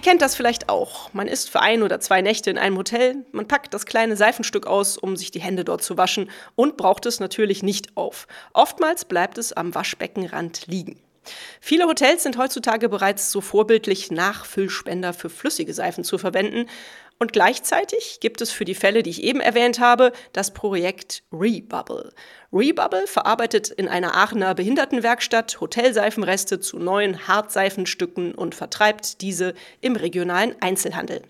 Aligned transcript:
Ihr 0.00 0.04
kennt 0.04 0.22
das 0.22 0.34
vielleicht 0.34 0.70
auch. 0.70 1.12
Man 1.12 1.28
ist 1.28 1.50
für 1.50 1.60
ein 1.60 1.82
oder 1.82 2.00
zwei 2.00 2.22
Nächte 2.22 2.48
in 2.48 2.56
einem 2.56 2.78
Hotel, 2.78 3.16
man 3.32 3.46
packt 3.46 3.74
das 3.74 3.84
kleine 3.84 4.16
Seifenstück 4.16 4.66
aus, 4.66 4.96
um 4.96 5.14
sich 5.14 5.30
die 5.30 5.42
Hände 5.42 5.62
dort 5.62 5.82
zu 5.82 5.98
waschen 5.98 6.30
und 6.54 6.78
braucht 6.78 7.04
es 7.04 7.20
natürlich 7.20 7.62
nicht 7.62 7.98
auf. 7.98 8.26
Oftmals 8.54 9.04
bleibt 9.04 9.36
es 9.36 9.52
am 9.52 9.74
Waschbeckenrand 9.74 10.66
liegen. 10.68 10.98
Viele 11.60 11.84
Hotels 11.84 12.22
sind 12.22 12.38
heutzutage 12.38 12.88
bereits 12.88 13.30
so 13.30 13.42
vorbildlich, 13.42 14.10
Nachfüllspender 14.10 15.12
für 15.12 15.28
flüssige 15.28 15.74
Seifen 15.74 16.02
zu 16.02 16.16
verwenden. 16.16 16.64
Und 17.22 17.34
gleichzeitig 17.34 18.18
gibt 18.20 18.40
es 18.40 18.50
für 18.50 18.64
die 18.64 18.74
Fälle, 18.74 19.02
die 19.02 19.10
ich 19.10 19.22
eben 19.22 19.40
erwähnt 19.40 19.78
habe, 19.78 20.12
das 20.32 20.54
Projekt 20.54 21.22
Rebubble. 21.30 22.14
Rebubble 22.50 23.06
verarbeitet 23.06 23.68
in 23.68 23.88
einer 23.88 24.16
Aachener 24.16 24.54
Behindertenwerkstatt 24.54 25.60
Hotelseifenreste 25.60 26.60
zu 26.60 26.78
neuen 26.78 27.28
Hartseifenstücken 27.28 28.34
und 28.34 28.54
vertreibt 28.54 29.20
diese 29.20 29.52
im 29.82 29.96
regionalen 29.96 30.56
Einzelhandel. 30.62 31.20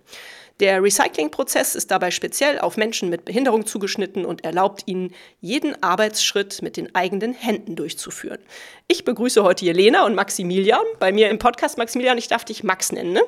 Der 0.60 0.82
Recyclingprozess 0.82 1.74
ist 1.74 1.90
dabei 1.90 2.10
speziell 2.10 2.58
auf 2.58 2.76
Menschen 2.76 3.08
mit 3.08 3.24
Behinderung 3.24 3.64
zugeschnitten 3.64 4.26
und 4.26 4.44
erlaubt 4.44 4.82
ihnen, 4.84 5.14
jeden 5.40 5.82
Arbeitsschritt 5.82 6.60
mit 6.60 6.76
den 6.76 6.94
eigenen 6.94 7.32
Händen 7.32 7.76
durchzuführen. 7.76 8.38
Ich 8.86 9.06
begrüße 9.06 9.42
heute 9.42 9.64
Jelena 9.64 10.04
und 10.04 10.14
Maximilian 10.14 10.84
bei 10.98 11.12
mir 11.12 11.30
im 11.30 11.38
Podcast. 11.38 11.78
Maximilian, 11.78 12.18
ich 12.18 12.28
darf 12.28 12.44
dich 12.44 12.62
Max 12.62 12.92
nennen, 12.92 13.12
ne? 13.14 13.22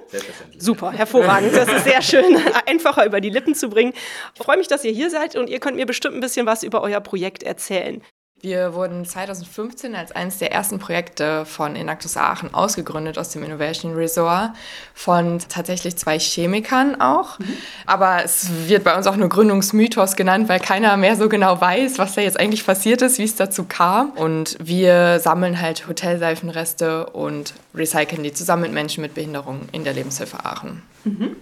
Super, 0.59 0.93
hervorragend. 0.93 1.57
Das 1.57 1.73
ist 1.73 1.85
sehr 1.85 2.03
schön, 2.03 2.37
einfacher 2.67 3.07
über 3.07 3.23
die 3.23 3.31
Lippen 3.31 3.55
zu 3.55 3.71
bringen. 3.71 3.95
Ich 4.35 4.43
freue 4.43 4.59
mich, 4.59 4.69
dass 4.69 4.85
ihr 4.85 4.93
hier 4.93 5.09
seid 5.09 5.35
und 5.35 5.49
ihr 5.49 5.59
könnt 5.59 5.77
mir 5.77 5.87
bestimmt 5.87 6.15
ein 6.15 6.21
bisschen 6.21 6.45
was 6.45 6.63
über 6.63 6.83
euer 6.83 7.01
Projekt 7.01 7.43
erzählen. 7.43 8.03
Wir 8.43 8.75
wurden 8.75 9.05
2015 9.05 9.95
als 9.95 10.11
eines 10.11 10.39
der 10.39 10.51
ersten 10.51 10.81
Projekte 10.81 11.45
von 11.45 11.77
Enactus 11.77 12.17
Aachen 12.17 12.53
ausgegründet 12.53 13.17
aus 13.17 13.29
dem 13.29 13.45
Innovation 13.45 13.95
Resort 13.95 14.51
von 14.95 15.39
tatsächlich 15.49 15.95
zwei 15.97 16.19
Chemikern 16.19 17.01
auch. 17.01 17.39
Mhm. 17.39 17.57
Aber 17.87 18.25
es 18.25 18.49
wird 18.67 18.83
bei 18.83 18.97
uns 18.97 19.07
auch 19.07 19.15
nur 19.15 19.29
Gründungsmythos 19.29 20.17
genannt, 20.17 20.49
weil 20.49 20.59
keiner 20.59 20.97
mehr 20.97 21.15
so 21.15 21.29
genau 21.29 21.61
weiß, 21.61 22.01
was 22.01 22.17
da 22.17 22.21
jetzt 22.21 22.37
eigentlich 22.37 22.67
passiert 22.67 23.01
ist, 23.03 23.19
wie 23.19 23.25
es 23.25 23.37
dazu 23.37 23.63
kam. 23.63 24.11
Und 24.11 24.57
wir 24.61 25.21
sammeln 25.21 25.61
halt 25.61 25.87
Hotelseifenreste 25.87 27.07
und 27.11 27.55
recyceln 27.77 28.25
die 28.25 28.33
zusammen 28.33 28.63
mit 28.63 28.73
Menschen 28.73 29.03
mit 29.03 29.15
Behinderung 29.15 29.69
in 29.71 29.85
der 29.85 29.93
Lebenshilfe 29.93 30.45
Aachen. 30.45 30.83
Mhm. 31.05 31.37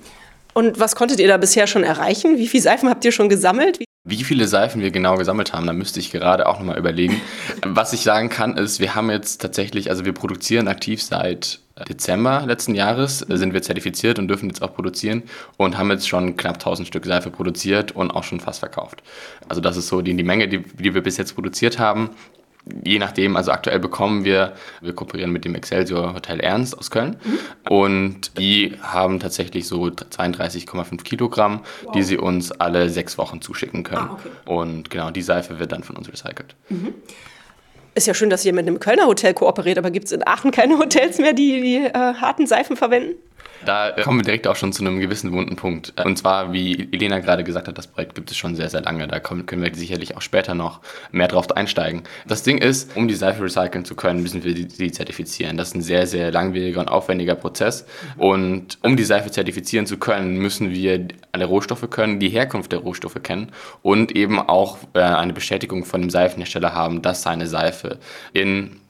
Und 0.53 0.79
was 0.79 0.97
konntet 0.97 1.19
ihr 1.19 1.29
da 1.29 1.39
bisher 1.39 1.67
schon 1.67 1.83
erreichen? 1.83 2.37
Wie 2.37 2.47
viele 2.47 2.63
Seifen 2.63 2.91
habt 2.91 3.07
ihr 3.07 3.13
schon 3.13 3.31
gesammelt? 3.31 3.79
Wie 4.03 4.25
viele 4.25 4.49
Seifen 4.49 4.81
wir 4.81 4.91
genau 4.91 5.17
gesammelt 5.17 5.53
haben, 5.53 5.67
da 5.67 5.75
müsste 5.75 6.01
ich 6.01 6.11
gerade 6.11 6.49
auch 6.49 6.59
nochmal 6.59 6.79
überlegen. 6.79 7.21
Was 7.67 7.93
ich 7.93 8.01
sagen 8.01 8.31
kann, 8.31 8.57
ist, 8.57 8.81
wir 8.81 8.95
haben 8.95 9.11
jetzt 9.11 9.43
tatsächlich, 9.43 9.91
also 9.91 10.07
wir 10.07 10.15
produzieren 10.15 10.69
aktiv 10.69 11.03
seit 11.03 11.61
Dezember 11.87 12.45
letzten 12.47 12.75
Jahres, 12.75 13.19
sind 13.19 13.53
wir 13.53 13.61
zertifiziert 13.61 14.19
und 14.19 14.29
dürfen 14.29 14.49
jetzt 14.49 14.63
auch 14.63 14.75
produzieren 14.75 15.25
und 15.59 15.77
haben 15.77 15.91
jetzt 15.91 16.09
schon 16.09 16.39
knapp 16.39 16.55
1000 16.55 16.89
Stück 16.89 17.05
Seife 17.05 17.31
produziert 17.31 17.93
und 17.93 18.11
auch 18.11 18.25
schon 18.25 18.41
fast 18.41 18.61
verkauft. 18.61 19.03
Also 19.51 19.61
das 19.61 19.77
ist 19.77 19.89
so 19.89 20.01
die, 20.01 20.17
die 20.17 20.23
Menge, 20.23 20.49
die, 20.49 20.63
die 20.63 20.95
wir 20.95 21.03
bis 21.03 21.19
jetzt 21.19 21.35
produziert 21.35 21.79
haben 21.79 22.11
je 22.85 22.99
nachdem, 22.99 23.37
also 23.37 23.53
aktuell 23.53 23.79
bekommen 23.79 24.25
wir, 24.25 24.55
wir 24.81 24.93
kooperieren 24.93 25.33
mit 25.33 25.45
dem 25.45 25.55
Excelsior 25.55 26.15
Hotel 26.15 26.41
Ernst 26.41 26.77
aus 26.77 26.91
Köln 26.91 27.17
mhm. 27.23 27.39
und 27.69 28.39
die 28.39 28.77
haben 28.83 29.21
tatsächlich 29.21 29.67
so 29.67 29.85
32,5 29.85 31.03
Kilogramm, 31.03 31.61
wow. 31.85 31.93
die 31.93 32.03
sie 32.03 32.19
uns 32.19 32.53
alle 32.53 32.89
sechs 32.89 33.19
Wochen 33.19 33.41
zuschicken 33.41 33.83
können. 33.83 34.09
Ah, 34.11 34.19
okay. 34.19 34.29
Und 34.47 34.91
genau, 34.91 35.11
die 35.11 35.23
Seife 35.23 35.59
wird 35.59 35.73
dann 35.73 35.83
von 35.83 35.97
uns 35.97 36.09
recycelt. 36.09 36.55
Mhm. 36.69 36.95
Ist 37.95 38.07
ja 38.07 38.15
schön, 38.15 38.31
dass 38.31 38.45
ihr 38.45 38.53
mit 38.53 38.67
einem 38.67 38.79
Kölner 38.79 39.07
Hotel 39.07 39.35
kooperiert, 39.35 39.77
aber 39.77 39.91
gibt 39.91 40.07
es 40.07 40.13
in 40.13 40.27
Aachen 40.27 40.53
keine 40.53 40.79
Hotels 40.79 41.19
mehr, 41.19 41.33
die 41.33 41.61
die 41.61 41.77
äh, 41.77 41.93
harten 41.93 42.47
Seifen 42.47 42.77
verwenden? 42.77 43.17
Da 43.65 43.93
kommen 44.03 44.21
wir 44.21 44.25
direkt 44.25 44.47
auch 44.47 44.57
schon 44.57 44.73
zu 44.73 44.83
einem 44.83 45.01
gewissen 45.01 45.33
wunden 45.33 45.57
Punkt. 45.57 45.93
Und 46.05 46.17
zwar, 46.17 46.53
wie 46.53 46.89
Elena 46.93 47.19
gerade 47.19 47.45
gesagt 47.45 47.69
hat, 47.69 47.77
das 47.77 47.87
Projekt 47.87 48.15
gibt 48.15 48.31
es 48.31 48.37
schon 48.37 48.57
sehr, 48.57 48.69
sehr 48.69 48.83
lange. 48.83 49.07
Da 49.07 49.21
können 49.21 49.63
wir 49.63 49.75
sicherlich 49.75 50.17
auch 50.17 50.23
später 50.23 50.55
noch 50.55 50.81
mehr 51.13 51.29
drauf 51.29 51.51
einsteigen. 51.51 52.03
Das 52.27 52.43
Ding 52.43 52.59
ist, 52.59 52.97
um 52.97 53.09
die 53.09 53.15
Seife 53.15 53.43
recyceln 53.43 53.85
zu 53.85 53.95
können, 53.95 54.23
müssen 54.23 54.45
wir 54.45 54.55
sie 54.55 54.91
zertifizieren. 54.93 55.57
Das 55.57 55.69
ist 55.69 55.75
ein 55.75 55.83
sehr, 55.83 56.07
sehr 56.07 56.31
langwieriger 56.31 56.81
und 56.81 56.89
aufwendiger 56.89 57.35
Prozess. 57.35 57.87
Und 58.17 58.79
um 58.83 58.97
die 58.97 59.05
Seife 59.05 59.31
zertifizieren 59.31 59.87
zu 59.87 59.99
können, 59.99 60.37
müssen 60.37 60.71
wir 60.71 61.09
alle 61.33 61.45
Rohstoffe 61.45 61.89
können, 61.91 62.21
die 62.21 62.29
Herkunft 62.29 62.73
der 62.73 62.81
Rohstoffe 62.81 63.23
kennen 63.23 63.53
und 63.83 64.17
eben 64.17 64.39
auch 64.39 64.79
äh, 64.95 65.01
eine 65.01 65.33
Bestätigung 65.33 65.85
von 65.85 66.01
dem 66.01 66.11
Seifenhersteller 66.11 66.75
haben, 66.75 67.03
dass 67.03 67.23
seine 67.23 67.47
Seife 67.47 67.99
in 68.33 68.81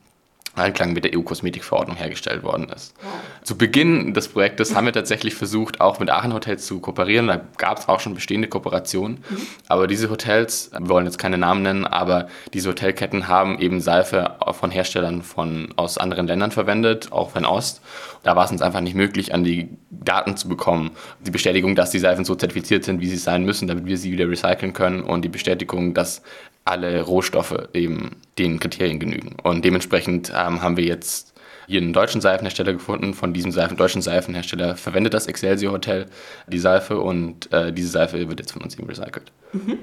Einklang 0.57 0.93
mit 0.93 1.05
der 1.05 1.17
EU-Kosmetikverordnung 1.17 1.97
hergestellt 1.97 2.43
worden 2.43 2.69
ist. 2.69 2.95
Wow. 3.03 3.13
Zu 3.45 3.57
Beginn 3.57 4.15
des 4.15 4.29
Projektes 4.29 4.75
haben 4.75 4.87
wir 4.87 4.93
tatsächlich 4.93 5.35
versucht, 5.35 5.81
auch 5.81 6.01
mit 6.01 6.11
Aachen 6.11 6.35
Hotels 6.35 6.67
zu 6.67 6.81
kooperieren. 6.81 7.29
Da 7.29 7.41
gab 7.57 7.79
es 7.79 7.89
auch 7.89 8.01
schon 8.01 8.15
bestehende 8.15 8.49
Kooperationen. 8.49 9.25
Mhm. 9.29 9.47
Aber 9.69 9.87
diese 9.87 10.11
Hotels, 10.11 10.71
wir 10.73 10.89
wollen 10.89 11.07
jetzt 11.07 11.19
keine 11.19 11.39
Namen 11.39 11.63
nennen, 11.63 11.87
aber 11.87 12.29
diese 12.53 12.71
Hotelketten 12.71 13.29
haben 13.29 13.59
eben 13.59 13.81
Seife 13.81 14.37
von 14.53 14.71
Herstellern 14.71 15.23
von, 15.23 15.73
aus 15.77 15.99
anderen 15.99 16.27
Ländern 16.27 16.51
verwendet, 16.51 17.13
auch 17.13 17.31
von 17.31 17.45
Ost. 17.45 17.81
Da 18.23 18.37
war 18.37 18.45
es 18.45 18.51
uns 18.51 18.61
einfach 18.61 18.81
nicht 18.81 18.95
möglich, 18.95 19.33
an 19.33 19.45
die 19.45 19.69
Daten 19.91 20.37
zu 20.37 20.49
bekommen. 20.49 20.91
Die 21.21 21.31
Bestätigung, 21.31 21.75
dass 21.75 21.91
die 21.91 21.99
Seifen 21.99 22.25
so 22.25 22.35
zertifiziert 22.35 22.85
sind, 22.85 23.01
wie 23.01 23.09
sie 23.09 23.17
sein 23.17 23.45
müssen, 23.45 23.69
damit 23.69 23.87
wir 23.87 23.97
sie 23.97 24.13
wieder 24.13 24.29
recyceln 24.29 24.73
können 24.73 25.03
und 25.03 25.23
die 25.23 25.29
Bestätigung, 25.29 25.95
dass 25.95 26.23
alle 26.65 27.03
Rohstoffe 27.03 27.69
eben 27.73 28.17
den 28.39 28.61
Kriterien 28.61 29.01
genügen. 29.01 29.37
Und 29.43 29.65
dementsprechend 29.65 30.31
ähm, 30.35 30.63
haben 30.63 30.77
wir 30.77 30.85
jetzt 30.85 31.35
hier 31.67 31.81
einen 31.81 31.93
deutschen 31.93 32.21
Seifenhersteller 32.21 32.73
gefunden. 32.73 33.15
Von 33.15 33.33
diesem 33.33 33.53
Seifen, 33.53 33.77
deutschen 33.77 34.03
Seifenhersteller 34.03 34.77
verwendet 34.77 35.15
das 35.15 35.27
Excelsior 35.27 35.73
Hotel 35.73 36.07
die 36.49 36.59
Seife 36.59 36.99
und 36.99 37.53
äh, 37.53 37.73
diese 37.73 37.89
Seife 37.89 38.29
wird 38.29 38.41
jetzt 38.41 38.53
von 38.53 38.63
uns 38.63 38.77
eben 38.77 38.89
recycelt. 38.89 39.31
Mhm. 39.53 39.79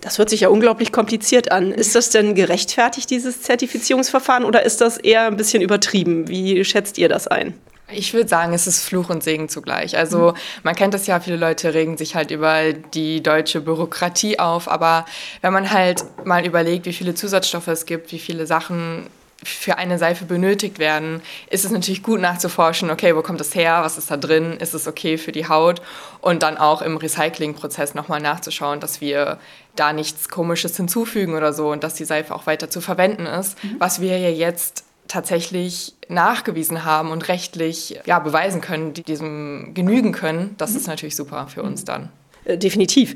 Das 0.00 0.18
hört 0.18 0.30
sich 0.30 0.40
ja 0.40 0.48
unglaublich 0.48 0.90
kompliziert 0.90 1.52
an. 1.52 1.70
Ist 1.70 1.94
das 1.94 2.10
denn 2.10 2.34
gerechtfertigt, 2.34 3.08
dieses 3.08 3.42
Zertifizierungsverfahren, 3.42 4.44
oder 4.44 4.64
ist 4.64 4.80
das 4.80 4.98
eher 4.98 5.26
ein 5.26 5.36
bisschen 5.36 5.62
übertrieben? 5.62 6.26
Wie 6.28 6.64
schätzt 6.64 6.98
ihr 6.98 7.08
das 7.08 7.28
ein? 7.28 7.54
Ich 7.94 8.14
würde 8.14 8.28
sagen, 8.28 8.52
es 8.52 8.66
ist 8.66 8.84
Fluch 8.84 9.10
und 9.10 9.22
Segen 9.22 9.48
zugleich. 9.48 9.96
Also 9.96 10.32
mhm. 10.32 10.36
man 10.62 10.74
kennt 10.74 10.94
das 10.94 11.06
ja, 11.06 11.20
viele 11.20 11.36
Leute 11.36 11.74
regen 11.74 11.96
sich 11.96 12.14
halt 12.14 12.30
über 12.30 12.72
die 12.72 13.22
deutsche 13.22 13.60
Bürokratie 13.60 14.38
auf, 14.38 14.68
aber 14.68 15.04
wenn 15.40 15.52
man 15.52 15.70
halt 15.70 16.04
mal 16.24 16.44
überlegt, 16.44 16.86
wie 16.86 16.92
viele 16.92 17.14
Zusatzstoffe 17.14 17.68
es 17.68 17.86
gibt, 17.86 18.12
wie 18.12 18.18
viele 18.18 18.46
Sachen 18.46 19.06
für 19.44 19.76
eine 19.76 19.98
Seife 19.98 20.24
benötigt 20.24 20.78
werden, 20.78 21.20
ist 21.50 21.64
es 21.64 21.70
natürlich 21.70 22.02
gut 22.02 22.20
nachzuforschen, 22.20 22.90
okay, 22.90 23.16
wo 23.16 23.22
kommt 23.22 23.40
das 23.40 23.54
her, 23.54 23.80
was 23.82 23.98
ist 23.98 24.10
da 24.10 24.16
drin, 24.16 24.56
ist 24.58 24.74
es 24.74 24.86
okay 24.86 25.18
für 25.18 25.32
die 25.32 25.48
Haut 25.48 25.82
und 26.20 26.42
dann 26.42 26.56
auch 26.56 26.82
im 26.82 26.96
Recyclingprozess 26.96 27.94
nochmal 27.94 28.20
nachzuschauen, 28.20 28.80
dass 28.80 29.00
wir 29.00 29.38
da 29.74 29.92
nichts 29.92 30.28
Komisches 30.28 30.76
hinzufügen 30.76 31.34
oder 31.34 31.52
so 31.52 31.70
und 31.70 31.82
dass 31.82 31.94
die 31.94 32.04
Seife 32.04 32.34
auch 32.34 32.46
weiter 32.46 32.70
zu 32.70 32.80
verwenden 32.80 33.26
ist, 33.26 33.62
mhm. 33.64 33.76
was 33.78 34.00
wir 34.00 34.16
ja 34.18 34.28
jetzt 34.28 34.84
tatsächlich 35.12 35.94
nachgewiesen 36.08 36.84
haben 36.84 37.10
und 37.10 37.28
rechtlich 37.28 38.00
ja, 38.06 38.18
beweisen 38.18 38.62
können, 38.62 38.94
die 38.94 39.02
diesem 39.02 39.72
genügen 39.74 40.12
können, 40.12 40.54
das 40.56 40.74
ist 40.74 40.86
natürlich 40.86 41.16
super 41.16 41.48
für 41.48 41.62
uns 41.62 41.84
dann. 41.84 42.08
Äh, 42.44 42.56
definitiv. 42.56 43.14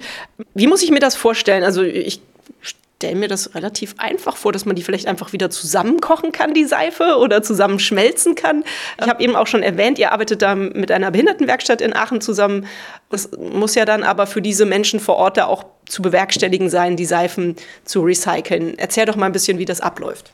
Wie 0.55 0.67
muss 0.67 0.83
ich 0.83 0.91
mir 0.91 1.01
das 1.01 1.17
vorstellen? 1.17 1.65
Also 1.65 1.83
ich 1.83 2.21
stelle 2.61 3.17
mir 3.17 3.29
das 3.29 3.55
relativ 3.55 3.95
einfach 3.97 4.37
vor, 4.37 4.53
dass 4.53 4.67
man 4.67 4.77
die 4.77 4.83
vielleicht 4.83 5.07
einfach 5.07 5.33
wieder 5.33 5.49
zusammenkochen 5.49 6.33
kann, 6.33 6.53
die 6.53 6.65
Seife, 6.65 7.17
oder 7.19 7.43
zusammenschmelzen 7.43 8.35
kann. 8.35 8.63
Ich 9.01 9.09
habe 9.09 9.23
eben 9.23 9.35
auch 9.35 9.47
schon 9.47 9.63
erwähnt, 9.63 9.99
ihr 9.99 10.13
arbeitet 10.13 10.43
da 10.43 10.55
mit 10.55 10.91
einer 10.93 11.11
Behindertenwerkstatt 11.11 11.81
in 11.81 11.95
Aachen 11.95 12.21
zusammen. 12.21 12.67
Das 13.09 13.31
muss 13.39 13.75
ja 13.75 13.87
dann 13.87 14.03
aber 14.03 14.27
für 14.27 14.43
diese 14.43 14.67
Menschen 14.67 15.01
vor 15.01 15.17
Ort 15.17 15.39
da 15.39 15.47
auch 15.47 15.65
zu 15.87 16.03
bewerkstelligen 16.03 16.69
sein, 16.69 16.97
die 16.97 17.07
Seifen 17.07 17.57
zu 17.85 18.03
recyceln. 18.03 18.79
Erzähl 18.79 19.07
doch 19.07 19.17
mal 19.17 19.27
ein 19.27 19.33
bisschen, 19.33 19.59
wie 19.59 19.65
das 19.65 19.81
abläuft. 19.81 20.31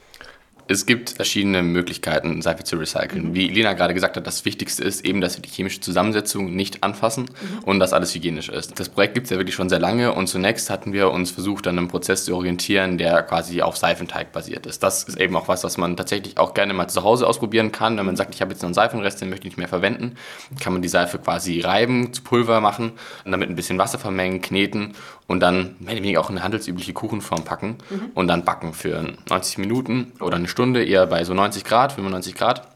Es 0.69 0.87
gibt 0.87 1.11
verschiedene 1.11 1.63
Möglichkeiten, 1.63 2.41
Seife 2.43 2.65
zu 2.65 2.77
recyceln. 2.77 3.31
Mhm. 3.31 3.35
Wie 3.35 3.49
Lena 3.49 3.73
gerade 3.73 3.95
gesagt 3.95 4.17
hat, 4.17 4.27
das 4.27 4.45
Wichtigste 4.45 4.85
ist 4.85 5.05
eben, 5.05 5.21
dass 5.21 5.37
wir 5.37 5.43
die 5.43 5.51
chemische 5.51 5.81
Zusammensetzung 5.81 6.55
nicht 6.55 6.83
anfassen 6.83 7.25
mhm. 7.25 7.65
und 7.65 7.81
dass 7.81 7.93
alles 7.93 8.15
hygienisch 8.15 8.49
ist. 8.49 8.79
Das 8.79 8.89
Projekt 8.89 9.15
gibt 9.15 9.25
es 9.25 9.31
ja 9.31 9.39
wirklich 9.39 9.55
schon 9.55 9.69
sehr 9.69 9.81
lange 9.81 10.13
und 10.13 10.29
zunächst 10.29 10.71
hatten 10.71 10.93
wir 10.93 11.11
uns 11.11 11.31
versucht, 11.31 11.67
an 11.67 11.79
einem 11.79 11.89
Prozess 11.89 12.25
zu 12.25 12.35
orientieren, 12.35 12.99
der 12.99 13.23
quasi 13.23 13.63
auf 13.63 13.77
Seifenteig 13.77 14.33
basiert 14.33 14.67
ist. 14.67 14.83
Das 14.83 15.05
ist 15.05 15.21
eben 15.21 15.37
auch 15.37 15.49
was, 15.49 15.65
was 15.65 15.79
man 15.79 15.97
tatsächlich 15.97 16.39
auch 16.39 16.55
gerne 16.55 16.75
mal 16.75 16.89
zu 16.89 17.03
Hause 17.03 17.27
ausprobieren 17.27 17.73
kann. 17.73 17.99
Wenn 17.99 18.07
man 18.07 18.17
sagt, 18.17 18.35
ich 18.35 18.41
habe 18.41 18.53
jetzt 18.53 18.63
noch 18.63 18.69
einen 18.69 18.75
Seifenrest, 18.75 19.21
den 19.21 19.31
möchte 19.31 19.47
ich 19.47 19.53
nicht 19.53 19.59
mehr 19.59 19.69
verwenden, 19.69 20.17
kann 20.61 20.73
man 20.73 20.83
die 20.83 20.89
Seife 20.89 21.19
quasi 21.19 21.61
reiben, 21.61 22.13
zu 22.13 22.23
Pulver 22.23 22.61
machen 22.61 22.93
und 23.25 23.33
damit 23.33 23.49
ein 23.49 23.57
bisschen 23.57 23.79
Wasser 23.79 23.99
vermengen, 23.99 24.41
kneten 24.41 24.95
und 25.27 25.41
dann 25.41 25.77
mehr 25.79 25.95
oder 25.95 26.03
weniger 26.03 26.21
auch 26.21 26.31
eine 26.31 26.43
handelsübliche 26.43 26.93
Kuchenform 26.93 27.45
packen 27.45 27.79
mhm. 27.91 28.11
und 28.15 28.29
dann 28.29 28.45
backen 28.45 28.75
für 28.75 29.15
90 29.29 29.59
Minuten 29.59 30.13
oder 30.21 30.37
eine 30.37 30.49
Stunde, 30.53 30.85
eher 30.85 31.07
bei 31.07 31.25
so 31.25 31.35
90 31.35 31.65
Grad, 31.65 31.93
95 31.93 32.35
Grad. 32.35 32.69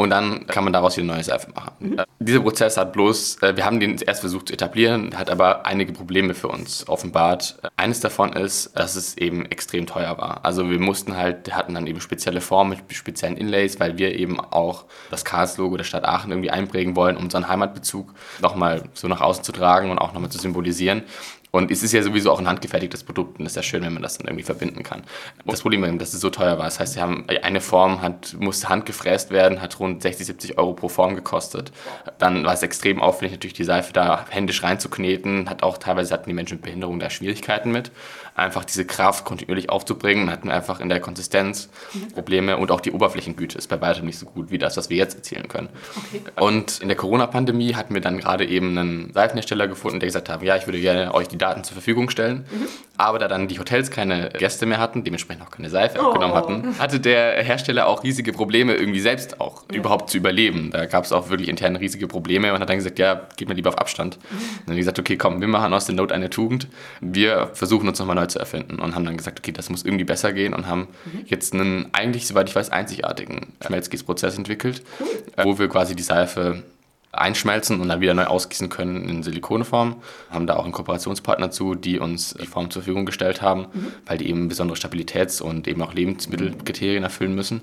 Und 0.00 0.08
dann 0.08 0.46
kann 0.46 0.64
man 0.64 0.72
daraus 0.72 0.96
wieder 0.96 1.08
neue 1.08 1.22
Seife 1.22 1.50
machen. 1.54 1.72
Mhm. 1.78 1.98
Äh, 1.98 2.04
dieser 2.20 2.40
Prozess 2.40 2.78
hat 2.78 2.94
bloß, 2.94 3.42
äh, 3.42 3.54
wir 3.54 3.66
haben 3.66 3.80
den 3.80 3.98
erst 3.98 4.20
versucht 4.20 4.48
zu 4.48 4.54
etablieren, 4.54 5.14
hat 5.18 5.28
aber 5.28 5.66
einige 5.66 5.92
Probleme 5.92 6.32
für 6.32 6.48
uns 6.48 6.88
offenbart. 6.88 7.58
Eines 7.76 8.00
davon 8.00 8.32
ist, 8.32 8.78
dass 8.78 8.96
es 8.96 9.18
eben 9.18 9.44
extrem 9.44 9.86
teuer 9.86 10.16
war. 10.16 10.42
Also 10.42 10.70
wir 10.70 10.78
mussten 10.78 11.18
halt, 11.18 11.54
hatten 11.54 11.74
dann 11.74 11.86
eben 11.86 12.00
spezielle 12.00 12.40
Formen 12.40 12.70
mit 12.70 12.96
speziellen 12.96 13.36
Inlays, 13.36 13.78
weil 13.78 13.98
wir 13.98 14.18
eben 14.18 14.40
auch 14.40 14.86
das 15.10 15.26
Karls-Logo 15.26 15.76
der 15.76 15.84
Stadt 15.84 16.06
Aachen 16.06 16.30
irgendwie 16.30 16.50
einprägen 16.50 16.96
wollen, 16.96 17.18
um 17.18 17.24
unseren 17.24 17.46
Heimatbezug 17.46 18.14
nochmal 18.40 18.84
so 18.94 19.06
nach 19.06 19.20
außen 19.20 19.44
zu 19.44 19.52
tragen 19.52 19.90
und 19.90 19.98
auch 19.98 20.14
nochmal 20.14 20.30
zu 20.30 20.38
symbolisieren. 20.38 21.02
Und 21.50 21.70
es 21.70 21.82
ist 21.82 21.92
ja 21.92 22.02
sowieso 22.02 22.30
auch 22.30 22.38
ein 22.38 22.46
handgefertigtes 22.46 23.02
Produkt 23.02 23.38
und 23.38 23.46
es 23.46 23.52
ist 23.52 23.56
ja 23.56 23.62
schön, 23.62 23.82
wenn 23.82 23.92
man 23.92 24.02
das 24.02 24.18
dann 24.18 24.28
irgendwie 24.28 24.44
verbinden 24.44 24.82
kann. 24.82 25.02
Das 25.44 25.62
Problem 25.62 25.82
ist, 25.84 26.00
dass 26.00 26.14
es 26.14 26.20
so 26.20 26.30
teuer 26.30 26.58
war. 26.58 26.64
Das 26.64 26.78
heißt, 26.78 26.94
sie 26.94 27.00
haben 27.00 27.26
eine 27.42 27.60
Form 27.60 28.02
hat, 28.02 28.36
musste 28.38 28.68
handgefräst 28.68 29.30
werden, 29.30 29.60
hat 29.60 29.80
rund 29.80 30.02
60, 30.02 30.26
70 30.26 30.58
Euro 30.58 30.74
pro 30.74 30.88
Form 30.88 31.16
gekostet. 31.16 31.72
Dann 32.18 32.44
war 32.44 32.54
es 32.54 32.62
extrem 32.62 33.00
aufwendig, 33.00 33.32
natürlich 33.32 33.54
die 33.54 33.64
Seife 33.64 33.92
da 33.92 34.26
händisch 34.28 34.62
reinzukneten. 34.62 35.50
Hat 35.50 35.62
auch 35.62 35.78
teilweise 35.78 36.14
hatten 36.14 36.28
die 36.28 36.34
Menschen 36.34 36.54
mit 36.54 36.62
Behinderung 36.62 37.00
da 37.00 37.10
Schwierigkeiten 37.10 37.72
mit 37.72 37.90
einfach 38.34 38.64
diese 38.64 38.84
Kraft 38.84 39.24
kontinuierlich 39.24 39.70
aufzubringen, 39.70 40.30
hatten 40.30 40.48
wir 40.48 40.54
einfach 40.54 40.80
in 40.80 40.88
der 40.88 41.00
Konsistenz 41.00 41.68
Probleme 42.14 42.56
und 42.56 42.70
auch 42.70 42.80
die 42.80 42.92
Oberflächengüte 42.92 43.58
ist 43.58 43.68
bei 43.68 43.80
weitem 43.80 44.06
nicht 44.06 44.18
so 44.18 44.26
gut 44.26 44.50
wie 44.50 44.58
das, 44.58 44.76
was 44.76 44.90
wir 44.90 44.96
jetzt 44.96 45.14
erzielen 45.16 45.48
können. 45.48 45.68
Okay. 45.96 46.22
Und 46.40 46.80
in 46.80 46.88
der 46.88 46.96
Corona-Pandemie 46.96 47.74
hatten 47.74 47.94
wir 47.94 48.00
dann 48.00 48.18
gerade 48.18 48.46
eben 48.46 48.76
einen 48.76 49.12
Seifenhersteller 49.12 49.68
gefunden, 49.68 50.00
der 50.00 50.06
gesagt 50.08 50.28
hat, 50.28 50.42
ja, 50.42 50.56
ich 50.56 50.66
würde 50.66 50.80
gerne 50.80 51.14
euch 51.14 51.28
die 51.28 51.38
Daten 51.38 51.64
zur 51.64 51.74
Verfügung 51.74 52.10
stellen. 52.10 52.44
Mhm. 52.50 52.68
Aber 53.00 53.18
da 53.18 53.28
dann 53.28 53.48
die 53.48 53.58
Hotels 53.58 53.90
keine 53.90 54.28
Gäste 54.28 54.66
mehr 54.66 54.78
hatten, 54.78 55.04
dementsprechend 55.04 55.42
auch 55.42 55.50
keine 55.50 55.70
Seife 55.70 55.98
oh. 56.00 56.08
abgenommen 56.08 56.36
hatten, 56.36 56.78
hatte 56.78 57.00
der 57.00 57.42
Hersteller 57.42 57.86
auch 57.86 58.04
riesige 58.04 58.30
Probleme, 58.30 58.74
irgendwie 58.74 59.00
selbst 59.00 59.40
auch 59.40 59.62
ja. 59.70 59.78
überhaupt 59.78 60.10
zu 60.10 60.18
überleben. 60.18 60.70
Da 60.70 60.84
gab 60.84 61.04
es 61.04 61.12
auch 61.12 61.30
wirklich 61.30 61.48
intern 61.48 61.76
riesige 61.76 62.06
Probleme 62.06 62.52
und 62.52 62.60
hat 62.60 62.68
dann 62.68 62.76
gesagt, 62.76 62.98
ja, 62.98 63.26
geht 63.38 63.48
mir 63.48 63.54
lieber 63.54 63.70
auf 63.70 63.78
Abstand. 63.78 64.18
Mhm. 64.18 64.36
Und 64.36 64.40
dann 64.40 64.66
haben 64.66 64.74
wir 64.74 64.80
gesagt, 64.80 64.98
okay, 64.98 65.16
komm, 65.16 65.40
wir 65.40 65.48
machen 65.48 65.72
aus 65.72 65.86
der 65.86 65.94
Not 65.94 66.12
eine 66.12 66.28
Tugend. 66.28 66.68
Wir 67.00 67.48
versuchen 67.54 67.88
uns 67.88 67.98
nochmal 67.98 68.16
neu 68.16 68.26
zu 68.26 68.38
erfinden 68.38 68.78
und 68.78 68.94
haben 68.94 69.06
dann 69.06 69.16
gesagt, 69.16 69.38
okay, 69.38 69.52
das 69.52 69.70
muss 69.70 69.82
irgendwie 69.82 70.04
besser 70.04 70.34
gehen 70.34 70.52
und 70.52 70.66
haben 70.66 70.88
mhm. 71.06 71.24
jetzt 71.24 71.54
einen 71.54 71.88
eigentlich, 71.92 72.26
soweit 72.26 72.50
ich 72.50 72.54
weiß, 72.54 72.68
einzigartigen 72.68 73.54
Schmelzgießprozess 73.66 74.36
entwickelt, 74.36 74.82
cool. 75.00 75.06
wo 75.44 75.58
wir 75.58 75.68
quasi 75.68 75.96
die 75.96 76.02
Seife 76.02 76.64
einschmelzen 77.12 77.80
und 77.80 77.88
dann 77.88 78.00
wieder 78.00 78.14
neu 78.14 78.24
ausgießen 78.24 78.68
können 78.68 79.08
in 79.08 79.22
Silikonform. 79.22 79.96
Haben 80.30 80.46
da 80.46 80.56
auch 80.56 80.64
einen 80.64 80.72
Kooperationspartner 80.72 81.50
zu, 81.50 81.74
die 81.74 81.98
uns 81.98 82.34
die 82.34 82.46
Form 82.46 82.70
zur 82.70 82.82
Verfügung 82.82 83.04
gestellt 83.04 83.42
haben, 83.42 83.66
mhm. 83.72 83.92
weil 84.06 84.18
die 84.18 84.28
eben 84.28 84.48
besondere 84.48 84.78
Stabilitäts- 84.78 85.42
und 85.42 85.66
eben 85.66 85.82
auch 85.82 85.92
Lebensmittelkriterien 85.92 87.02
erfüllen 87.02 87.34
müssen 87.34 87.62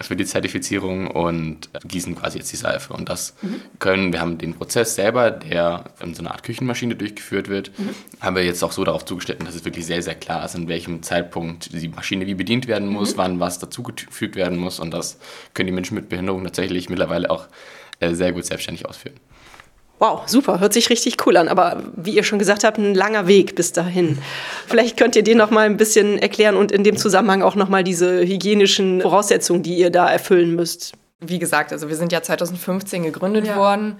für 0.00 0.16
die 0.16 0.24
Zertifizierung 0.24 1.08
und 1.08 1.68
gießen 1.84 2.16
quasi 2.16 2.38
jetzt 2.38 2.52
die 2.52 2.56
Seife. 2.56 2.94
Und 2.94 3.08
das 3.08 3.34
mhm. 3.42 3.60
können, 3.78 4.12
wir 4.12 4.20
haben 4.20 4.38
den 4.38 4.54
Prozess 4.54 4.94
selber, 4.94 5.30
der 5.30 5.84
in 6.00 6.14
so 6.14 6.22
einer 6.22 6.30
Art 6.30 6.42
Küchenmaschine 6.42 6.96
durchgeführt 6.96 7.48
wird, 7.48 7.78
mhm. 7.78 7.90
haben 8.20 8.36
wir 8.36 8.44
jetzt 8.44 8.62
auch 8.62 8.72
so 8.72 8.84
darauf 8.84 9.04
zugeschnitten, 9.04 9.44
dass 9.44 9.54
es 9.54 9.64
wirklich 9.64 9.84
sehr, 9.86 10.02
sehr 10.02 10.14
klar 10.14 10.44
ist, 10.44 10.54
an 10.54 10.68
welchem 10.68 11.02
Zeitpunkt 11.02 11.72
die 11.72 11.88
Maschine 11.88 12.26
wie 12.26 12.34
bedient 12.34 12.68
werden 12.68 12.88
muss, 12.88 13.14
mhm. 13.14 13.18
wann 13.18 13.40
was 13.40 13.58
dazugefügt 13.58 14.36
werden 14.36 14.56
muss. 14.56 14.80
Und 14.80 14.92
das 14.92 15.18
können 15.52 15.66
die 15.66 15.74
Menschen 15.74 15.94
mit 15.94 16.08
Behinderung 16.08 16.44
tatsächlich 16.44 16.88
mittlerweile 16.88 17.30
auch 17.30 17.46
sehr 18.00 18.32
gut 18.32 18.44
selbstständig 18.44 18.86
ausführen. 18.86 19.16
Wow, 19.98 20.22
super, 20.26 20.60
hört 20.60 20.72
sich 20.72 20.90
richtig 20.90 21.26
cool 21.26 21.36
an. 21.36 21.48
Aber 21.48 21.82
wie 21.96 22.12
ihr 22.12 22.22
schon 22.22 22.38
gesagt 22.38 22.62
habt, 22.62 22.78
ein 22.78 22.94
langer 22.94 23.26
Weg 23.26 23.56
bis 23.56 23.72
dahin. 23.72 24.18
Vielleicht 24.66 24.96
könnt 24.96 25.16
ihr 25.16 25.24
den 25.24 25.38
noch 25.38 25.50
mal 25.50 25.66
ein 25.66 25.76
bisschen 25.76 26.18
erklären 26.18 26.56
und 26.56 26.70
in 26.70 26.84
dem 26.84 26.96
Zusammenhang 26.96 27.42
auch 27.42 27.56
noch 27.56 27.68
mal 27.68 27.82
diese 27.82 28.20
hygienischen 28.20 29.00
Voraussetzungen, 29.00 29.62
die 29.62 29.76
ihr 29.76 29.90
da 29.90 30.08
erfüllen 30.08 30.54
müsst. 30.54 30.92
Wie 31.20 31.40
gesagt, 31.40 31.72
also 31.72 31.88
wir 31.88 31.96
sind 31.96 32.12
ja 32.12 32.22
2015 32.22 33.02
gegründet 33.02 33.46
ja. 33.48 33.56
worden 33.56 33.98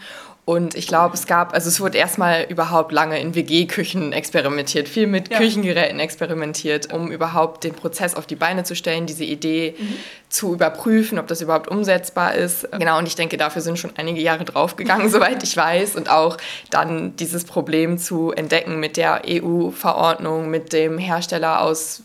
und 0.49 0.75
ich 0.77 0.87
glaube, 0.87 1.13
es 1.13 1.27
gab, 1.27 1.53
also 1.53 1.69
es 1.69 1.79
wurde 1.79 1.99
erstmal 1.99 2.47
überhaupt 2.49 2.91
lange 2.91 3.21
in 3.21 3.35
WG-Küchen 3.35 4.15
experimentiert, 4.15 4.89
viel 4.89 5.07
mit 5.07 5.31
ja. 5.31 5.37
Küchengeräten 5.37 6.01
experimentiert, 6.01 6.91
um 6.91 7.13
überhaupt 7.13 7.65
den 7.65 7.75
Prozess 7.75 8.15
auf 8.15 8.25
die 8.25 8.35
Beine 8.35 8.65
zu 8.65 8.75
stellen, 8.75 9.05
diese 9.05 9.25
Idee 9.25 9.75
mhm. 9.79 9.95
zu 10.31 10.55
überprüfen, 10.55 11.19
ob 11.19 11.27
das 11.27 11.43
überhaupt 11.43 11.69
umsetzbar 11.69 12.35
ist. 12.35 12.67
Genau, 12.73 12.97
und 12.97 13.07
ich 13.07 13.15
denke, 13.15 13.37
dafür 13.37 13.61
sind 13.61 13.79
schon 13.79 13.93
einige 13.99 14.23
Jahre 14.23 14.47
draufgegangen, 14.47 15.11
soweit 15.11 15.43
ich 15.43 15.55
weiß. 15.55 15.97
Und 15.97 16.09
auch 16.09 16.39
dann 16.71 17.15
dieses 17.17 17.45
Problem 17.45 17.99
zu 17.99 18.33
entdecken 18.33 18.81
mit 18.81 18.97
der 18.97 19.25
EU-Verordnung, 19.29 20.49
mit 20.49 20.73
dem 20.73 20.97
Hersteller 20.97 21.61
aus 21.61 22.05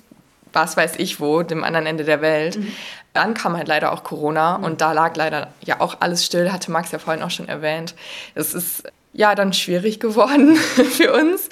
was 0.54 0.78
weiß 0.78 0.96
ich 0.98 1.20
wo, 1.20 1.44
dem 1.44 1.64
anderen 1.64 1.86
Ende 1.86 2.04
der 2.04 2.22
Welt. 2.22 2.58
Mhm. 2.58 2.72
Dann 3.14 3.34
kam 3.34 3.58
halt 3.58 3.68
leider 3.68 3.92
auch 3.92 4.04
Corona 4.04 4.58
mhm. 4.58 4.64
und 4.64 4.82
da 4.82 4.94
lag 4.94 5.16
leider 5.16 5.50
ja 5.64 5.82
auch 5.82 5.98
alles 6.00 6.26
still, 6.26 6.52
hatte 6.52 6.72
Max 6.72 6.92
ja 6.92 7.00
vorhin 7.00 7.24
auch 7.24 7.32
schon 7.32 7.50
erwähnt. 7.50 7.96
Es 8.36 8.54
ist 8.54 8.84
ja 9.14 9.36
dann 9.36 9.54
schwierig 9.54 10.00
geworden 10.00 10.56
für 10.56 11.14
uns, 11.14 11.50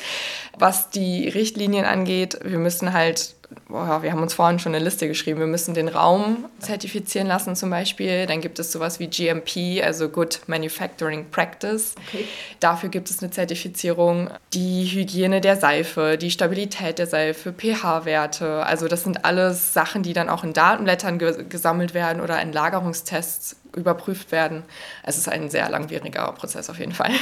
was 0.57 0.89
die 0.89 1.27
Richtlinien 1.27 1.85
angeht. 1.85 2.39
Wir 2.43 2.59
müssen 2.59 2.93
halt 2.93 3.35
boah, 3.67 4.01
wir 4.03 4.11
haben 4.11 4.21
uns 4.21 4.33
vorhin 4.33 4.59
schon 4.59 4.75
eine 4.75 4.83
Liste 4.83 5.07
geschrieben, 5.07 5.39
wir 5.39 5.47
müssen 5.47 5.73
den 5.73 5.87
Raum 5.87 6.45
zertifizieren 6.59 7.27
lassen 7.27 7.55
zum 7.55 7.69
Beispiel. 7.69 8.25
Dann 8.25 8.41
gibt 8.41 8.59
es 8.59 8.71
sowas 8.71 8.99
wie 8.99 9.07
GMP, 9.07 9.83
also 9.83 10.09
Good 10.09 10.41
Manufacturing 10.47 11.29
Practice. 11.29 11.95
Okay. 12.07 12.25
Dafür 12.59 12.89
gibt 12.89 13.09
es 13.09 13.21
eine 13.21 13.31
Zertifizierung. 13.31 14.29
Die 14.53 14.85
Hygiene 14.85 15.41
der 15.41 15.57
Seife, 15.57 16.17
die 16.17 16.31
Stabilität 16.31 16.99
der 16.99 17.07
Seife, 17.07 17.53
pH-Werte. 17.53 18.65
Also 18.65 18.87
das 18.87 19.03
sind 19.03 19.25
alles 19.25 19.73
Sachen, 19.73 20.03
die 20.03 20.13
dann 20.13 20.29
auch 20.29 20.43
in 20.43 20.53
Datenblättern 20.53 21.19
ge 21.19 21.45
gesammelt 21.47 21.93
werden 21.93 22.21
oder 22.21 22.41
in 22.41 22.51
Lagerungstests 22.51 23.60
überprüft 23.75 24.31
werden. 24.31 24.63
Es 25.03 25.17
ist 25.17 25.29
ein 25.29 25.49
sehr 25.49 25.69
langwieriger 25.69 26.31
Prozess 26.33 26.69
auf 26.69 26.79
jeden 26.79 26.93
Fall. 26.93 27.11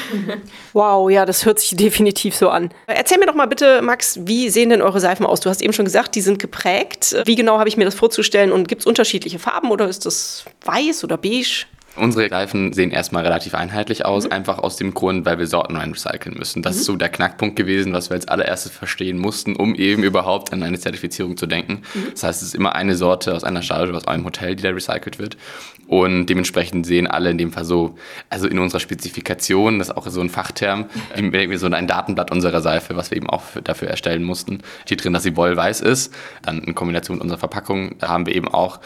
Wow, 0.73 1.09
ja, 1.09 1.25
das 1.25 1.45
hört 1.45 1.59
sich 1.59 1.75
definitiv 1.75 2.35
so 2.35 2.49
an. 2.49 2.71
Erzähl 2.87 3.17
mir 3.17 3.25
doch 3.25 3.33
mal 3.33 3.47
bitte, 3.47 3.81
Max, 3.81 4.19
wie 4.23 4.49
sehen 4.49 4.69
denn 4.69 4.81
eure 4.81 4.99
Seifen 4.99 5.25
aus? 5.25 5.39
Du 5.39 5.49
hast 5.49 5.61
eben 5.61 5.73
schon 5.73 5.85
gesagt, 5.85 6.15
die 6.15 6.21
sind 6.21 6.39
geprägt. 6.39 7.15
Wie 7.25 7.35
genau 7.35 7.59
habe 7.59 7.69
ich 7.69 7.77
mir 7.77 7.85
das 7.85 7.95
vorzustellen 7.95 8.51
und 8.51 8.67
gibt 8.67 8.81
es 8.81 8.85
unterschiedliche 8.85 9.39
Farben 9.39 9.71
oder 9.71 9.87
ist 9.87 10.05
das 10.05 10.45
weiß 10.63 11.03
oder 11.03 11.17
beige? 11.17 11.65
Unsere 11.99 12.31
Reifen 12.31 12.73
sehen 12.73 12.91
erstmal 12.91 13.23
relativ 13.23 13.53
einheitlich 13.53 14.05
aus, 14.05 14.25
mhm. 14.25 14.31
einfach 14.31 14.59
aus 14.59 14.77
dem 14.77 14.93
Grund, 14.93 15.25
weil 15.25 15.37
wir 15.37 15.47
Sorten 15.47 15.75
rein 15.75 15.91
recyceln 15.91 16.37
müssen. 16.37 16.61
Das 16.61 16.75
mhm. 16.75 16.79
ist 16.79 16.85
so 16.85 16.95
der 16.95 17.09
Knackpunkt 17.09 17.55
gewesen, 17.55 17.93
was 17.93 18.09
wir 18.09 18.15
als 18.15 18.27
allererstes 18.27 18.71
verstehen 18.71 19.17
mussten, 19.17 19.55
um 19.55 19.75
eben 19.75 20.03
überhaupt 20.03 20.53
an 20.53 20.63
eine 20.63 20.79
Zertifizierung 20.79 21.37
zu 21.37 21.45
denken. 21.45 21.81
Mhm. 21.93 22.07
Das 22.11 22.23
heißt, 22.23 22.41
es 22.41 22.49
ist 22.49 22.55
immer 22.55 22.75
eine 22.75 22.95
Sorte 22.95 23.35
aus 23.35 23.43
einer 23.43 23.61
Charge 23.61 23.93
aus 23.93 24.07
einem 24.07 24.25
Hotel, 24.25 24.55
die 24.55 24.63
da 24.63 24.69
recycelt 24.69 25.19
wird. 25.19 25.37
Und 25.87 26.27
dementsprechend 26.27 26.85
sehen 26.85 27.07
alle 27.07 27.31
in 27.31 27.39
dem 27.39 27.51
Fall 27.51 27.65
so, 27.65 27.97
also 28.29 28.47
in 28.47 28.59
unserer 28.59 28.79
Spezifikation, 28.79 29.79
das 29.79 29.89
ist 29.89 29.97
auch 29.97 30.07
so 30.07 30.21
ein 30.21 30.29
Fachterm, 30.29 30.85
so 31.55 31.67
ein 31.67 31.87
Datenblatt 31.87 32.31
unserer 32.31 32.61
Seife, 32.61 32.95
was 32.95 33.09
wir 33.09 33.17
eben 33.17 33.29
auch 33.29 33.43
dafür 33.63 33.87
erstellen 33.87 34.23
mussten, 34.23 34.59
steht 34.85 35.03
drin, 35.03 35.13
dass 35.13 35.23
sie 35.23 35.35
wollweiß 35.35 35.81
ist. 35.81 36.13
Dann 36.43 36.59
in 36.59 36.75
Kombination 36.75 37.17
mit 37.17 37.23
unserer 37.23 37.39
Verpackung 37.39 37.95
haben 38.03 38.27
wir 38.27 38.35
eben 38.35 38.47
auch 38.47 38.79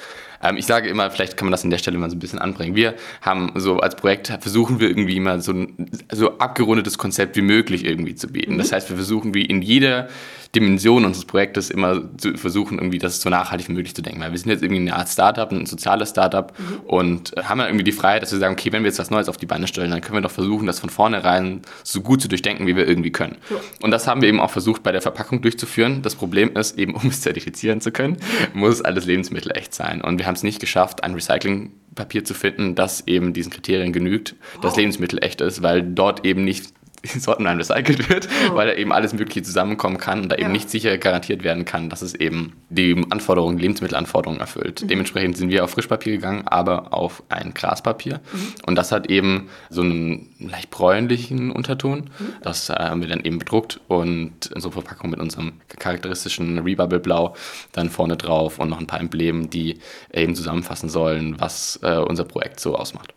ähm, 0.43 0.57
ich 0.57 0.65
sage 0.65 0.89
immer, 0.89 1.09
vielleicht 1.09 1.37
kann 1.37 1.45
man 1.45 1.51
das 1.51 1.63
an 1.63 1.69
der 1.69 1.77
Stelle 1.77 1.97
mal 1.97 2.09
so 2.09 2.15
ein 2.15 2.19
bisschen 2.19 2.39
anbringen. 2.39 2.75
Wir 2.75 2.95
haben 3.21 3.51
so 3.55 3.79
als 3.79 3.95
Projekt, 3.95 4.27
versuchen 4.41 4.79
wir 4.79 4.89
irgendwie 4.89 5.19
mal 5.19 5.41
so 5.41 5.53
ein 5.53 5.89
so 6.11 6.37
abgerundetes 6.37 6.97
Konzept 6.97 7.35
wie 7.35 7.41
möglich 7.41 7.85
irgendwie 7.85 8.15
zu 8.15 8.27
bieten. 8.27 8.57
Das 8.57 8.71
mhm. 8.71 8.75
heißt, 8.75 8.89
wir 8.89 8.97
versuchen 8.97 9.33
wie 9.33 9.45
in 9.45 9.61
jeder 9.61 10.09
Dimension 10.55 11.03
unseres 11.03 11.25
Projektes 11.25 11.71
immer 11.71 12.03
zu 12.17 12.35
versuchen, 12.35 12.77
irgendwie 12.77 12.99
das 12.99 13.19
so 13.19 13.29
nachhaltig 13.29 13.69
wie 13.69 13.73
möglich 13.73 13.95
zu 13.95 14.03
denken. 14.03 14.21
Weil 14.21 14.31
wir 14.31 14.37
sind 14.37 14.51
jetzt 14.51 14.61
irgendwie 14.61 14.81
eine 14.81 14.95
Art 14.95 15.09
Startup, 15.09 15.51
ein 15.51 15.65
soziales 15.65 16.11
Startup 16.11 16.53
mhm. 16.57 16.79
und 16.85 17.33
haben 17.43 17.59
ja 17.59 17.65
irgendwie 17.65 17.83
die 17.83 17.91
Freiheit, 17.91 18.21
dass 18.21 18.31
wir 18.31 18.39
sagen, 18.39 18.53
okay, 18.53 18.71
wenn 18.71 18.83
wir 18.83 18.89
jetzt 18.89 18.99
was 18.99 19.09
Neues 19.09 19.29
auf 19.29 19.37
die 19.37 19.47
Beine 19.47 19.65
stellen, 19.65 19.89
dann 19.89 20.01
können 20.01 20.15
wir 20.15 20.21
doch 20.21 20.31
versuchen, 20.31 20.67
das 20.67 20.79
von 20.79 20.91
vornherein 20.91 21.63
so 21.83 22.01
gut 22.01 22.21
zu 22.21 22.27
durchdenken, 22.27 22.67
wie 22.67 22.75
wir 22.75 22.87
irgendwie 22.87 23.11
können. 23.11 23.37
Ja. 23.49 23.55
Und 23.81 23.89
das 23.89 24.07
haben 24.07 24.21
wir 24.21 24.29
eben 24.29 24.39
auch 24.39 24.51
versucht, 24.51 24.83
bei 24.83 24.91
der 24.91 25.01
Verpackung 25.01 25.41
durchzuführen. 25.41 26.03
Das 26.03 26.13
Problem 26.13 26.55
ist, 26.55 26.77
eben 26.77 26.93
um 27.03 27.07
es 27.07 27.21
zertifizieren 27.21 27.81
zu 27.81 27.91
können, 27.91 28.17
muss 28.53 28.81
alles 28.81 29.05
Lebensmittel 29.05 29.51
echt 29.57 29.73
sein. 29.73 30.01
Und 30.01 30.19
wir 30.19 30.27
haben 30.27 30.35
es 30.35 30.43
nicht 30.43 30.59
geschafft, 30.59 31.03
ein 31.03 31.15
Recyclingpapier 31.15 32.25
zu 32.25 32.35
finden, 32.35 32.75
das 32.75 33.07
eben 33.07 33.33
diesen 33.33 33.51
Kriterien 33.51 33.91
genügt, 33.91 34.35
wow. 34.53 34.61
dass 34.61 34.75
Lebensmittel 34.75 35.23
echt 35.23 35.41
ist, 35.41 35.63
weil 35.63 35.81
dort 35.81 36.25
eben 36.25 36.43
nicht 36.43 36.73
Sortenwein 37.19 37.57
recycelt 37.57 38.09
wird, 38.09 38.29
oh. 38.49 38.55
weil 38.55 38.67
da 38.67 38.73
eben 38.75 38.93
alles 38.93 39.13
Mögliche 39.13 39.43
zusammenkommen 39.43 39.97
kann 39.97 40.21
und 40.21 40.29
da 40.29 40.35
eben 40.35 40.43
ja. 40.43 40.49
nicht 40.49 40.69
sicher 40.69 40.97
garantiert 40.97 41.43
werden 41.43 41.65
kann, 41.65 41.89
dass 41.89 42.01
es 42.01 42.15
eben 42.15 42.53
die 42.69 42.95
Anforderungen, 43.09 43.57
Lebensmittelanforderungen 43.57 44.39
erfüllt. 44.39 44.81
Mhm. 44.81 44.87
Dementsprechend 44.87 45.37
sind 45.37 45.49
wir 45.49 45.63
auf 45.63 45.71
Frischpapier 45.71 46.13
gegangen, 46.13 46.47
aber 46.47 46.93
auf 46.93 47.23
ein 47.29 47.53
Graspapier. 47.53 48.21
Mhm. 48.31 48.53
Und 48.65 48.75
das 48.75 48.91
hat 48.91 49.09
eben 49.09 49.49
so 49.69 49.81
einen 49.81 50.33
leicht 50.39 50.69
bräunlichen 50.69 51.51
Unterton. 51.51 52.09
Mhm. 52.19 52.33
Das 52.41 52.69
äh, 52.69 52.73
haben 52.73 53.01
wir 53.01 53.09
dann 53.09 53.23
eben 53.23 53.39
bedruckt 53.39 53.81
und 53.87 54.51
unsere 54.53 54.71
Verpackung 54.71 55.09
mit 55.09 55.19
unserem 55.19 55.53
charakteristischen 55.67 56.59
Rebubble 56.59 56.99
Blau 56.99 57.35
dann 57.73 57.89
vorne 57.89 58.15
drauf 58.15 58.59
und 58.59 58.69
noch 58.69 58.79
ein 58.79 58.87
paar 58.87 59.01
Emblemen, 59.01 59.49
die 59.49 59.79
eben 60.13 60.35
zusammenfassen 60.35 60.87
sollen, 60.87 61.39
was 61.39 61.79
äh, 61.83 61.97
unser 61.97 62.23
Projekt 62.23 62.61
so 62.61 62.75
ausmacht. 62.75 63.13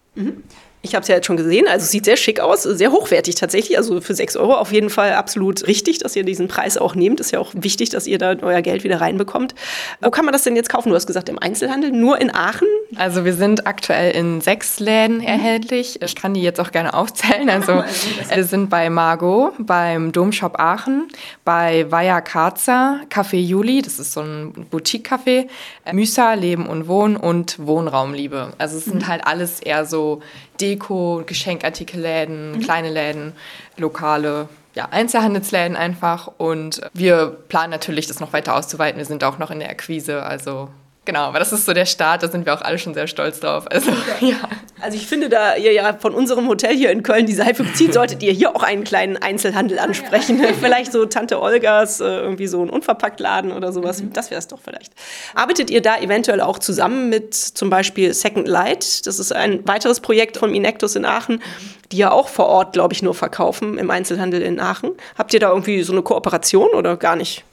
Mhm. 0.86 0.88
Ich 0.88 0.94
habe 0.94 1.02
es 1.02 1.08
ja 1.08 1.16
jetzt 1.16 1.26
schon 1.26 1.36
gesehen, 1.36 1.66
also 1.68 1.84
es 1.84 1.90
sieht 1.90 2.04
sehr 2.04 2.16
schick 2.16 2.40
aus, 2.40 2.62
sehr 2.62 2.92
hochwertig 2.92 3.34
tatsächlich. 3.34 3.76
Also 3.76 4.00
für 4.00 4.14
6 4.14 4.36
Euro 4.36 4.54
auf 4.54 4.72
jeden 4.72 4.90
Fall 4.90 5.12
absolut 5.12 5.66
richtig, 5.66 5.98
dass 5.98 6.16
ihr 6.16 6.24
diesen 6.24 6.48
Preis 6.48 6.78
auch 6.78 6.94
nehmt. 6.94 7.20
Ist 7.20 7.32
ja 7.32 7.38
auch 7.38 7.52
wichtig, 7.54 7.90
dass 7.90 8.06
ihr 8.06 8.18
da 8.18 8.36
euer 8.42 8.62
Geld 8.62 8.84
wieder 8.84 9.00
reinbekommt. 9.00 9.54
Wo 10.00 10.10
kann 10.10 10.24
man 10.24 10.32
das 10.32 10.42
denn 10.42 10.56
jetzt 10.56 10.68
kaufen? 10.68 10.90
Du 10.90 10.94
hast 10.94 11.06
gesagt, 11.06 11.28
im 11.28 11.38
Einzelhandel, 11.38 11.90
nur 11.92 12.20
in 12.20 12.34
Aachen? 12.34 12.68
Also 12.96 13.24
wir 13.24 13.34
sind 13.34 13.66
aktuell 13.66 14.12
in 14.12 14.40
sechs 14.40 14.78
Läden 14.80 15.20
erhältlich. 15.20 16.00
Ich 16.02 16.14
kann 16.14 16.34
die 16.34 16.42
jetzt 16.42 16.60
auch 16.60 16.70
gerne 16.70 16.94
aufzählen. 16.94 17.50
Also 17.50 17.84
wir 18.32 18.44
sind 18.44 18.70
bei 18.70 18.90
Margot, 18.90 19.54
beim 19.58 20.12
Domshop 20.12 20.58
Aachen, 20.58 21.08
bei 21.44 21.90
Vaya 21.90 22.20
Karza, 22.20 23.00
Café 23.10 23.36
Juli, 23.36 23.82
das 23.82 23.98
ist 23.98 24.12
so 24.12 24.20
ein 24.20 24.66
Boutique-Café, 24.70 25.46
Mysa, 25.92 26.34
Leben 26.34 26.66
und 26.66 26.88
Wohnen 26.88 27.16
und 27.16 27.58
Wohnraumliebe. 27.58 28.52
Also 28.58 28.78
es 28.78 28.84
sind 28.84 29.02
mhm. 29.02 29.08
halt 29.08 29.26
alles 29.26 29.60
eher 29.60 29.84
so 29.84 30.20
Deko, 30.60 31.22
Geschenkartikelläden, 31.26 32.52
mhm. 32.52 32.60
kleine 32.60 32.90
Läden, 32.90 33.32
lokale 33.76 34.48
ja, 34.74 34.88
Einzelhandelsläden 34.90 35.76
einfach. 35.76 36.30
Und 36.38 36.80
wir 36.92 37.26
planen 37.48 37.70
natürlich, 37.70 38.06
das 38.06 38.20
noch 38.20 38.32
weiter 38.32 38.54
auszuweiten. 38.54 38.98
Wir 38.98 39.06
sind 39.06 39.24
auch 39.24 39.38
noch 39.38 39.50
in 39.50 39.58
der 39.58 39.70
Akquise, 39.70 40.22
also 40.22 40.68
Genau, 41.06 41.20
aber 41.20 41.38
das 41.38 41.52
ist 41.52 41.64
so 41.64 41.72
der 41.72 41.86
Start, 41.86 42.24
da 42.24 42.28
sind 42.28 42.46
wir 42.46 42.52
auch 42.52 42.62
alle 42.62 42.78
schon 42.78 42.92
sehr 42.92 43.06
stolz 43.06 43.38
drauf. 43.38 43.70
Also, 43.70 43.92
ja. 44.20 44.36
also 44.80 44.96
ich 44.96 45.06
finde, 45.06 45.28
da 45.28 45.54
ihr 45.54 45.72
ja 45.72 45.94
von 45.94 46.12
unserem 46.12 46.48
Hotel 46.48 46.74
hier 46.74 46.90
in 46.90 47.04
Köln 47.04 47.26
die 47.26 47.32
Seife 47.32 47.62
bezieht, 47.62 47.94
solltet 47.94 48.24
ihr 48.24 48.32
hier 48.32 48.54
auch 48.54 48.64
einen 48.64 48.82
kleinen 48.82 49.16
Einzelhandel 49.16 49.78
ansprechen. 49.78 50.26
Ja. 50.46 50.52
Vielleicht 50.60 50.92
so 50.92 51.06
Tante 51.06 51.40
Olgas, 51.40 52.00
äh, 52.00 52.04
irgendwie 52.04 52.48
so 52.48 52.60
ein 52.60 52.68
Unverpacktladen 52.68 53.52
oder 53.52 53.72
sowas. 53.72 54.02
Mhm. 54.02 54.12
Das 54.12 54.30
wäre 54.30 54.38
es 54.38 54.48
doch 54.48 54.58
vielleicht. 54.62 54.92
Arbeitet 55.34 55.70
ihr 55.70 55.80
da 55.80 55.98
eventuell 55.98 56.40
auch 56.40 56.58
zusammen 56.58 57.08
mit 57.08 57.34
zum 57.34 57.70
Beispiel 57.70 58.12
Second 58.12 58.48
Light? 58.48 59.06
Das 59.06 59.18
ist 59.20 59.32
ein 59.32 59.66
weiteres 59.66 60.00
Projekt 60.00 60.36
von 60.36 60.52
Inectus 60.54 60.96
in 60.96 61.04
Aachen, 61.04 61.40
die 61.92 61.98
ja 61.98 62.10
auch 62.10 62.28
vor 62.28 62.46
Ort, 62.46 62.72
glaube 62.72 62.92
ich, 62.92 63.02
nur 63.02 63.14
verkaufen 63.14 63.78
im 63.78 63.90
Einzelhandel 63.90 64.42
in 64.42 64.58
Aachen. 64.58 64.90
Habt 65.16 65.32
ihr 65.32 65.40
da 65.40 65.50
irgendwie 65.50 65.82
so 65.82 65.92
eine 65.92 66.02
Kooperation 66.02 66.70
oder 66.70 66.96
gar 66.96 67.16
nicht? 67.16 67.44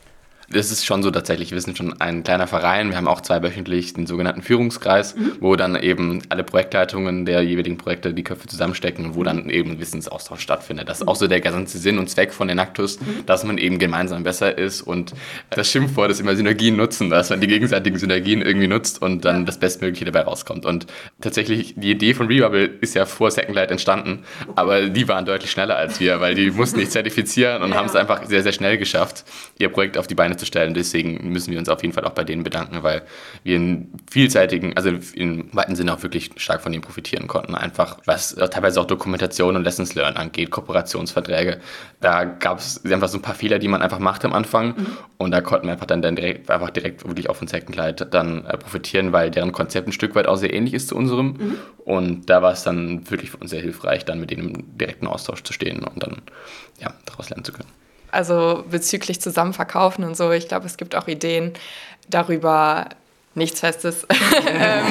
Das 0.53 0.71
ist 0.71 0.85
schon 0.85 1.03
so 1.03 1.11
tatsächlich. 1.11 1.51
Wir 1.51 1.59
sind 1.59 1.77
schon 1.77 1.99
ein 1.99 2.23
kleiner 2.23 2.47
Verein. 2.47 2.89
Wir 2.89 2.97
haben 2.97 3.07
auch 3.07 3.21
zweiwöchentlich 3.21 3.93
den 3.93 4.07
sogenannten 4.07 4.41
Führungskreis, 4.41 5.15
mhm. 5.15 5.33
wo 5.39 5.55
dann 5.55 5.75
eben 5.75 6.21
alle 6.29 6.43
Projektleitungen 6.43 7.25
der 7.25 7.41
jeweiligen 7.41 7.77
Projekte 7.77 8.13
die 8.13 8.23
Köpfe 8.23 8.47
zusammenstecken 8.47 9.05
und 9.05 9.15
wo 9.15 9.23
dann 9.23 9.49
eben 9.49 9.79
Wissensaustausch 9.79 10.41
stattfindet. 10.41 10.89
Das 10.89 11.01
ist 11.01 11.07
auch 11.07 11.15
so 11.15 11.27
der 11.27 11.41
ganze 11.41 11.77
Sinn 11.77 11.97
und 11.97 12.09
Zweck 12.09 12.33
von 12.33 12.49
Enactus, 12.49 12.99
mhm. 12.99 13.25
dass 13.25 13.43
man 13.43 13.57
eben 13.57 13.79
gemeinsam 13.79 14.23
besser 14.23 14.57
ist 14.57 14.81
und 14.81 15.13
das 15.49 15.69
Schimpfwort 15.69 16.11
ist 16.11 16.19
immer 16.19 16.35
Synergien 16.35 16.75
nutzen, 16.75 17.09
dass 17.09 17.29
man 17.29 17.41
die 17.41 17.47
gegenseitigen 17.47 17.97
Synergien 17.97 18.41
irgendwie 18.41 18.67
nutzt 18.67 19.01
und 19.01 19.25
dann 19.25 19.45
das 19.45 19.59
Bestmögliche 19.59 20.05
dabei 20.05 20.21
rauskommt. 20.21 20.65
Und 20.65 20.87
tatsächlich, 21.21 21.73
die 21.77 21.91
Idee 21.91 22.13
von 22.13 22.27
Rebubble 22.27 22.65
ist 22.81 22.95
ja 22.95 23.05
vor 23.05 23.31
Second 23.31 23.55
Light 23.55 23.71
entstanden, 23.71 24.23
aber 24.55 24.89
die 24.89 25.07
waren 25.07 25.25
deutlich 25.25 25.51
schneller 25.51 25.75
als 25.75 25.99
wir, 25.99 26.21
weil 26.21 26.35
die 26.35 26.51
mussten 26.51 26.79
nicht 26.79 26.91
zertifizieren 26.91 27.63
und 27.63 27.71
ja. 27.71 27.75
haben 27.75 27.87
es 27.87 27.95
einfach 27.95 28.25
sehr, 28.25 28.43
sehr 28.43 28.53
schnell 28.53 28.77
geschafft, 28.77 29.25
ihr 29.57 29.69
Projekt 29.69 29.97
auf 29.97 30.07
die 30.07 30.15
Beine 30.15 30.37
zu 30.37 30.42
stellen. 30.45 30.73
Deswegen 30.73 31.29
müssen 31.29 31.51
wir 31.51 31.59
uns 31.59 31.69
auf 31.69 31.81
jeden 31.83 31.93
Fall 31.93 32.05
auch 32.05 32.11
bei 32.11 32.23
denen 32.23 32.43
bedanken, 32.43 32.81
weil 32.81 33.03
wir 33.43 33.55
in 33.55 33.89
vielseitigen, 34.09 34.75
also 34.75 34.89
im 35.13 35.49
weiten 35.53 35.75
Sinne 35.75 35.93
auch 35.93 36.01
wirklich 36.01 36.31
stark 36.37 36.61
von 36.61 36.73
ihnen 36.73 36.81
profitieren 36.81 37.27
konnten. 37.27 37.53
Einfach 37.53 37.99
was 38.05 38.35
teilweise 38.35 38.81
auch 38.81 38.85
Dokumentation 38.85 39.55
und 39.55 39.63
Lessons 39.63 39.93
Learned 39.93 40.17
angeht, 40.17 40.49
Kooperationsverträge. 40.49 41.59
Da 42.01 42.23
gab 42.23 42.57
es 42.57 42.83
einfach 42.83 43.09
so 43.09 43.19
ein 43.19 43.21
paar 43.21 43.35
Fehler, 43.35 43.59
die 43.59 43.67
man 43.67 43.81
einfach 43.81 43.99
macht 43.99 44.25
am 44.25 44.33
Anfang. 44.33 44.69
Mhm. 44.69 44.97
Und 45.17 45.31
da 45.31 45.41
konnten 45.41 45.67
wir 45.67 45.73
einfach 45.73 45.85
dann, 45.85 46.01
dann 46.01 46.15
direkt, 46.15 46.49
einfach 46.49 46.71
direkt 46.71 47.07
wirklich 47.07 47.29
auf 47.29 47.43
von 47.43 47.47
Second 47.47 47.75
Light 47.75 48.13
dann 48.13 48.45
äh, 48.45 48.57
profitieren, 48.57 49.11
weil 49.11 49.29
deren 49.29 49.51
Konzept 49.51 49.87
ein 49.87 49.91
Stück 49.91 50.15
weit 50.15 50.27
auch 50.27 50.37
sehr 50.37 50.53
ähnlich 50.53 50.73
ist 50.73 50.87
zu 50.87 50.95
unserem. 50.95 51.27
Mhm. 51.27 51.57
Und 51.83 52.29
da 52.29 52.41
war 52.41 52.53
es 52.53 52.63
dann 52.63 53.09
wirklich 53.09 53.31
für 53.31 53.37
uns 53.37 53.51
sehr 53.51 53.61
hilfreich, 53.61 54.05
dann 54.05 54.19
mit 54.19 54.31
denen 54.31 54.55
im 54.55 54.77
direkten 54.77 55.07
Austausch 55.07 55.43
zu 55.43 55.53
stehen 55.53 55.83
und 55.83 56.01
dann 56.01 56.21
ja, 56.79 56.93
daraus 57.05 57.29
lernen 57.29 57.43
zu 57.43 57.51
können. 57.51 57.69
Also 58.13 58.63
bezüglich 58.69 59.19
Zusammenverkaufen 59.21 60.03
und 60.03 60.15
so, 60.15 60.31
ich 60.31 60.47
glaube, 60.47 60.65
es 60.65 60.77
gibt 60.77 60.95
auch 60.95 61.07
Ideen 61.07 61.53
darüber, 62.09 62.87
nichts 63.35 63.61
Festes, 63.61 64.05
ähm, 64.47 64.85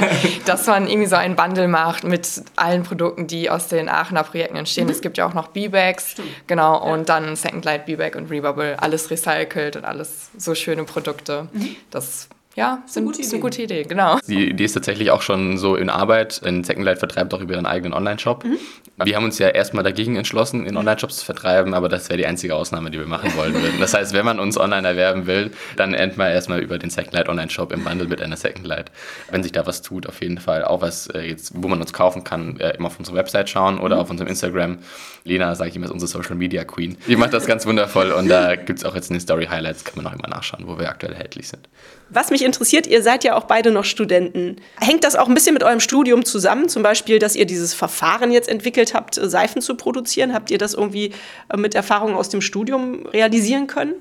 dass 0.46 0.66
man 0.66 0.88
irgendwie 0.88 1.08
so 1.08 1.16
ein 1.16 1.36
Bundle 1.36 1.68
macht 1.68 2.04
mit 2.04 2.28
allen 2.56 2.82
Produkten, 2.82 3.26
die 3.26 3.48
aus 3.48 3.68
den 3.68 3.88
Aachener 3.88 4.24
Projekten 4.24 4.56
entstehen. 4.56 4.88
Es 4.88 5.00
gibt 5.00 5.18
ja 5.18 5.26
auch 5.26 5.34
noch 5.34 5.48
B-Bags, 5.48 6.16
genau, 6.46 6.82
und 6.82 7.08
dann 7.08 7.36
Second 7.36 7.64
Light, 7.64 7.86
B-Bag 7.86 8.16
und 8.16 8.30
Rebubble, 8.30 8.76
alles 8.80 9.10
recycelt 9.10 9.76
und 9.76 9.84
alles 9.84 10.30
so 10.36 10.54
schöne 10.54 10.84
Produkte. 10.84 11.48
Mhm. 11.52 11.76
Das 11.90 12.28
ja, 12.54 12.82
ist, 12.86 12.96
eine 12.96 13.06
gute, 13.06 13.20
ist 13.22 13.32
eine 13.32 13.40
gute 13.40 13.62
Idee, 13.62 13.84
genau. 13.84 14.18
Die 14.26 14.50
Idee 14.50 14.64
ist 14.64 14.74
tatsächlich 14.74 15.10
auch 15.10 15.22
schon 15.22 15.56
so 15.56 15.74
in 15.74 15.88
Arbeit. 15.88 16.42
Ein 16.44 16.64
Second 16.64 16.84
Light 16.84 16.98
vertreibt 16.98 17.32
auch 17.32 17.40
über 17.40 17.54
ihren 17.54 17.64
eigenen 17.64 17.94
Online-Shop. 17.94 18.44
Mhm. 18.44 18.58
Wir 19.02 19.16
haben 19.16 19.24
uns 19.24 19.38
ja 19.38 19.48
erstmal 19.48 19.82
dagegen 19.82 20.16
entschlossen, 20.16 20.66
in 20.66 20.76
Online-Shops 20.76 21.16
zu 21.16 21.24
vertreiben, 21.24 21.72
aber 21.72 21.88
das 21.88 22.10
wäre 22.10 22.18
die 22.18 22.26
einzige 22.26 22.54
Ausnahme, 22.54 22.90
die 22.90 22.98
wir 22.98 23.06
machen 23.06 23.34
wollen 23.36 23.54
würden. 23.54 23.80
Das 23.80 23.94
heißt, 23.94 24.12
wenn 24.12 24.26
man 24.26 24.38
uns 24.38 24.58
online 24.58 24.86
erwerben 24.86 25.26
will, 25.26 25.50
dann 25.76 25.94
endet 25.94 26.18
man 26.18 26.30
erstmal 26.30 26.60
über 26.60 26.78
den 26.78 26.90
Second 26.90 27.14
Light 27.14 27.28
Online-Shop 27.30 27.72
im 27.72 27.84
Bundle 27.84 28.06
mit 28.06 28.20
einer 28.20 28.36
Second 28.36 28.66
Light. 28.66 28.92
Wenn 29.30 29.42
sich 29.42 29.52
da 29.52 29.66
was 29.66 29.80
tut, 29.80 30.06
auf 30.06 30.20
jeden 30.20 30.38
Fall. 30.38 30.64
Auch 30.64 30.82
was 30.82 31.06
äh, 31.08 31.20
jetzt, 31.20 31.52
wo 31.54 31.68
man 31.68 31.80
uns 31.80 31.94
kaufen 31.94 32.22
kann, 32.22 32.60
äh, 32.60 32.76
immer 32.76 32.88
auf 32.88 32.98
unsere 32.98 33.16
Website 33.16 33.48
schauen 33.48 33.78
oder 33.78 33.96
mhm. 33.96 34.02
auf 34.02 34.10
unserem 34.10 34.28
Instagram. 34.28 34.78
Lena, 35.24 35.54
sage 35.54 35.70
ich 35.70 35.76
immer, 35.76 35.86
ist 35.86 35.92
unsere 35.92 36.10
Social 36.10 36.36
Media 36.36 36.64
Queen. 36.64 36.98
Die 37.06 37.16
macht 37.16 37.32
das 37.32 37.46
ganz 37.46 37.64
wundervoll 37.64 38.12
und 38.12 38.28
da 38.28 38.56
gibt 38.56 38.80
es 38.80 38.84
auch 38.84 38.94
jetzt 38.94 39.08
in 39.08 39.14
den 39.14 39.20
Story 39.20 39.46
Highlights, 39.46 39.84
kann 39.84 40.02
man 40.02 40.12
auch 40.12 40.18
immer 40.18 40.28
nachschauen, 40.28 40.66
wo 40.66 40.78
wir 40.78 40.90
aktuell 40.90 41.14
erhältlich 41.14 41.48
sind. 41.48 41.66
Was 42.14 42.30
mich 42.30 42.44
interessiert, 42.44 42.86
ihr 42.86 43.02
seid 43.02 43.24
ja 43.24 43.36
auch 43.36 43.44
beide 43.44 43.70
noch 43.70 43.84
Studenten. 43.84 44.56
Hängt 44.78 45.02
das 45.02 45.16
auch 45.16 45.28
ein 45.28 45.34
bisschen 45.34 45.54
mit 45.54 45.62
eurem 45.62 45.80
Studium 45.80 46.26
zusammen? 46.26 46.68
Zum 46.68 46.82
Beispiel, 46.82 47.18
dass 47.18 47.34
ihr 47.34 47.46
dieses 47.46 47.72
Verfahren 47.72 48.30
jetzt 48.30 48.50
entwickelt 48.50 48.92
habt, 48.92 49.14
Seifen 49.14 49.62
zu 49.62 49.76
produzieren? 49.76 50.34
Habt 50.34 50.50
ihr 50.50 50.58
das 50.58 50.74
irgendwie 50.74 51.12
äh, 51.48 51.56
mit 51.56 51.74
Erfahrungen 51.74 52.14
aus 52.14 52.28
dem 52.28 52.42
Studium 52.42 53.06
realisieren 53.06 53.66
können? 53.66 53.94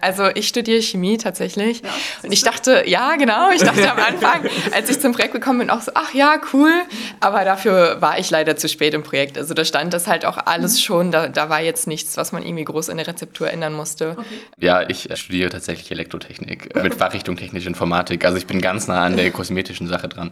Also 0.00 0.28
ich 0.34 0.46
studiere 0.46 0.80
Chemie 0.80 1.18
tatsächlich. 1.18 1.82
Ja, 1.82 1.88
und 2.22 2.32
ich 2.32 2.42
dachte, 2.42 2.84
ja, 2.86 3.16
genau, 3.16 3.50
ich 3.50 3.62
dachte 3.62 3.90
am 3.90 3.98
Anfang, 3.98 4.48
als 4.72 4.88
ich 4.90 5.00
zum 5.00 5.12
Projekt 5.12 5.32
gekommen 5.32 5.58
bin, 5.58 5.70
auch 5.70 5.80
so, 5.80 5.90
ach 5.94 6.14
ja, 6.14 6.40
cool. 6.52 6.72
Aber 7.18 7.44
dafür 7.44 8.00
war 8.00 8.18
ich 8.18 8.30
leider 8.30 8.56
zu 8.56 8.68
spät 8.68 8.94
im 8.94 9.02
Projekt. 9.02 9.36
Also 9.36 9.54
da 9.54 9.64
stand 9.64 9.92
das 9.92 10.06
halt 10.06 10.24
auch 10.24 10.38
alles 10.38 10.74
mhm. 10.74 10.82
schon. 10.82 11.10
Da, 11.10 11.28
da 11.28 11.48
war 11.48 11.60
jetzt 11.60 11.88
nichts, 11.88 12.16
was 12.16 12.30
man 12.30 12.44
irgendwie 12.44 12.64
groß 12.64 12.90
in 12.90 12.96
der 12.96 13.08
Rezeptur 13.08 13.50
ändern 13.50 13.72
musste. 13.72 14.10
Okay. 14.10 14.24
Ja, 14.58 14.88
ich 14.88 15.08
studiere 15.14 15.50
tatsächlich 15.50 15.90
Elektrotechnik 15.90 16.74
mit 16.80 16.94
Fachrichtung 16.94 17.36
technische 17.36 17.68
Informatik. 17.68 18.24
Also 18.24 18.36
ich 18.36 18.46
bin 18.46 18.60
ganz 18.60 18.86
nah 18.86 19.04
an 19.04 19.16
der 19.16 19.30
kosmetischen 19.32 19.88
Sache 19.88 20.08
dran. 20.08 20.30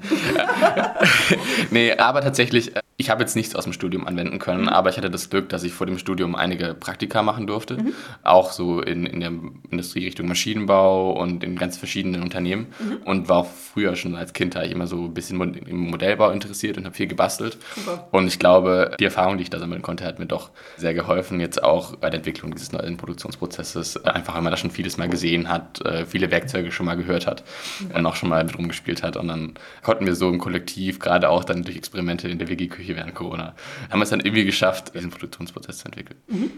nee, 1.70 1.92
aber 1.92 2.20
tatsächlich, 2.20 2.72
ich 2.96 3.10
habe 3.10 3.22
jetzt 3.22 3.34
nichts 3.34 3.56
aus 3.56 3.64
dem 3.64 3.72
Studium 3.72 4.06
anwenden 4.06 4.38
können, 4.38 4.62
mhm. 4.62 4.68
aber 4.68 4.90
ich 4.90 4.96
hatte 4.96 5.10
das 5.10 5.28
Glück, 5.28 5.48
dass 5.48 5.64
ich 5.64 5.72
vor 5.72 5.86
dem 5.86 5.98
Studium 5.98 6.36
einige 6.36 6.74
Praktika 6.74 7.22
machen 7.22 7.48
durfte. 7.48 7.74
Mhm. 7.74 7.94
Auch 8.22 8.52
so 8.52 8.80
in, 8.80 9.06
in 9.06 9.20
der 9.20 9.32
Industrierichtung 9.70 10.28
Maschinenbau 10.28 11.12
und 11.12 11.44
in 11.44 11.56
ganz 11.56 11.76
verschiedenen 11.76 12.22
Unternehmen 12.22 12.66
mhm. 12.78 12.96
und 13.04 13.28
war 13.28 13.38
auch 13.38 13.46
früher 13.46 13.96
schon 13.96 14.14
als 14.14 14.32
Kind 14.32 14.56
ich 14.56 14.70
immer 14.70 14.86
so 14.86 15.04
ein 15.04 15.14
bisschen 15.14 15.40
im 15.54 15.90
Modellbau 15.90 16.30
interessiert 16.30 16.78
und 16.78 16.84
habe 16.84 16.94
viel 16.94 17.06
gebastelt. 17.06 17.58
Super. 17.74 18.08
Und 18.10 18.26
ich 18.26 18.38
glaube, 18.38 18.92
die 18.98 19.04
Erfahrung, 19.04 19.36
die 19.36 19.42
ich 19.42 19.50
da 19.50 19.58
sammeln 19.58 19.82
konnte, 19.82 20.04
hat 20.04 20.18
mir 20.18 20.26
doch 20.26 20.50
sehr 20.76 20.94
geholfen, 20.94 21.40
jetzt 21.40 21.62
auch 21.62 21.96
bei 21.96 22.10
der 22.10 22.18
Entwicklung 22.18 22.54
dieses 22.54 22.72
neuen 22.72 22.96
Produktionsprozesses. 22.96 24.04
Einfach, 24.04 24.34
weil 24.34 24.42
man 24.42 24.50
da 24.50 24.56
schon 24.56 24.70
vieles 24.70 24.96
mal 24.96 25.08
gesehen 25.08 25.48
hat, 25.48 25.84
äh, 25.84 26.06
viele 26.06 26.30
Werkzeuge 26.30 26.72
schon 26.72 26.86
mal 26.86 26.96
gehört 26.96 27.26
hat 27.26 27.44
mhm. 27.80 27.96
und 27.96 28.06
auch 28.06 28.16
schon 28.16 28.28
mal 28.28 28.42
mit 28.44 28.56
rumgespielt 28.56 29.02
hat. 29.02 29.16
Und 29.16 29.28
dann 29.28 29.54
konnten 29.82 30.06
wir 30.06 30.14
so 30.14 30.28
im 30.28 30.38
Kollektiv, 30.38 30.98
gerade 30.98 31.28
auch 31.28 31.44
dann 31.44 31.62
durch 31.62 31.76
Experimente 31.76 32.28
in 32.28 32.38
der 32.38 32.48
WG-Küche 32.48 32.96
während 32.96 33.14
Corona, 33.14 33.54
haben 33.90 33.98
wir 33.98 34.04
es 34.04 34.10
dann 34.10 34.20
irgendwie 34.20 34.44
geschafft, 34.44 34.94
diesen 34.94 35.10
Produktionsprozess 35.10 35.78
zu 35.78 35.86
entwickeln. 35.86 36.18
Mhm. 36.28 36.50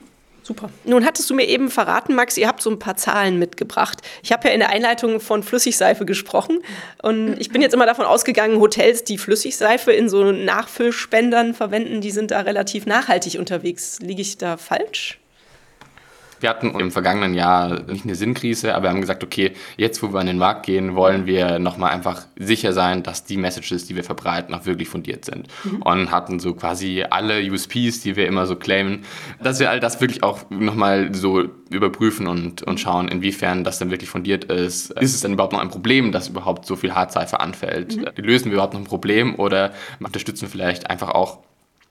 Super. 0.48 0.70
Nun 0.84 1.04
hattest 1.04 1.28
du 1.28 1.34
mir 1.34 1.46
eben 1.46 1.68
verraten, 1.68 2.14
Max, 2.14 2.38
ihr 2.38 2.48
habt 2.48 2.62
so 2.62 2.70
ein 2.70 2.78
paar 2.78 2.96
Zahlen 2.96 3.38
mitgebracht. 3.38 4.00
Ich 4.22 4.32
habe 4.32 4.48
ja 4.48 4.54
in 4.54 4.60
der 4.60 4.70
Einleitung 4.70 5.20
von 5.20 5.42
Flüssigseife 5.42 6.06
gesprochen 6.06 6.60
und 7.02 7.36
ich 7.38 7.50
bin 7.50 7.60
jetzt 7.60 7.74
immer 7.74 7.84
davon 7.84 8.06
ausgegangen, 8.06 8.58
Hotels, 8.58 9.04
die 9.04 9.18
Flüssigseife 9.18 9.92
in 9.92 10.08
so 10.08 10.32
Nachfüllspendern 10.32 11.52
verwenden, 11.52 12.00
die 12.00 12.10
sind 12.10 12.30
da 12.30 12.40
relativ 12.40 12.86
nachhaltig 12.86 13.38
unterwegs. 13.38 13.98
Liege 14.00 14.22
ich 14.22 14.38
da 14.38 14.56
falsch? 14.56 15.18
Wir 16.40 16.50
hatten 16.50 16.78
im 16.78 16.90
vergangenen 16.90 17.34
Jahr 17.34 17.82
nicht 17.82 18.04
eine 18.04 18.14
Sinnkrise, 18.14 18.74
aber 18.74 18.84
wir 18.84 18.90
haben 18.90 19.00
gesagt, 19.00 19.24
okay, 19.24 19.52
jetzt 19.76 20.02
wo 20.02 20.12
wir 20.12 20.20
an 20.20 20.26
den 20.26 20.38
Markt 20.38 20.66
gehen, 20.66 20.94
wollen 20.94 21.26
wir 21.26 21.58
nochmal 21.58 21.90
einfach 21.90 22.26
sicher 22.36 22.72
sein, 22.72 23.02
dass 23.02 23.24
die 23.24 23.36
Messages, 23.36 23.86
die 23.86 23.96
wir 23.96 24.04
verbreiten, 24.04 24.54
auch 24.54 24.66
wirklich 24.66 24.88
fundiert 24.88 25.24
sind. 25.24 25.48
Mhm. 25.64 25.82
Und 25.82 26.10
hatten 26.10 26.38
so 26.38 26.54
quasi 26.54 27.04
alle 27.08 27.40
USPs, 27.50 28.00
die 28.00 28.16
wir 28.16 28.26
immer 28.26 28.46
so 28.46 28.56
claimen, 28.56 29.04
dass 29.42 29.60
wir 29.60 29.70
all 29.70 29.80
das 29.80 30.00
wirklich 30.00 30.22
auch 30.22 30.48
nochmal 30.50 31.14
so 31.14 31.44
überprüfen 31.70 32.26
und, 32.26 32.62
und 32.62 32.80
schauen, 32.80 33.08
inwiefern 33.08 33.64
das 33.64 33.78
dann 33.78 33.90
wirklich 33.90 34.10
fundiert 34.10 34.44
ist. 34.44 34.90
Ist 34.92 35.14
es 35.14 35.20
denn 35.20 35.32
überhaupt 35.32 35.52
noch 35.52 35.60
ein 35.60 35.70
Problem, 35.70 36.12
dass 36.12 36.28
überhaupt 36.28 36.66
so 36.66 36.76
viel 36.76 36.94
Hartseife 36.94 37.40
anfällt? 37.40 37.96
Mhm. 37.96 38.24
Lösen 38.24 38.46
wir 38.46 38.54
überhaupt 38.54 38.74
noch 38.74 38.80
ein 38.80 38.86
Problem 38.86 39.34
oder 39.36 39.72
unterstützen 40.00 40.42
wir 40.42 40.48
vielleicht 40.48 40.88
einfach 40.88 41.10
auch 41.10 41.38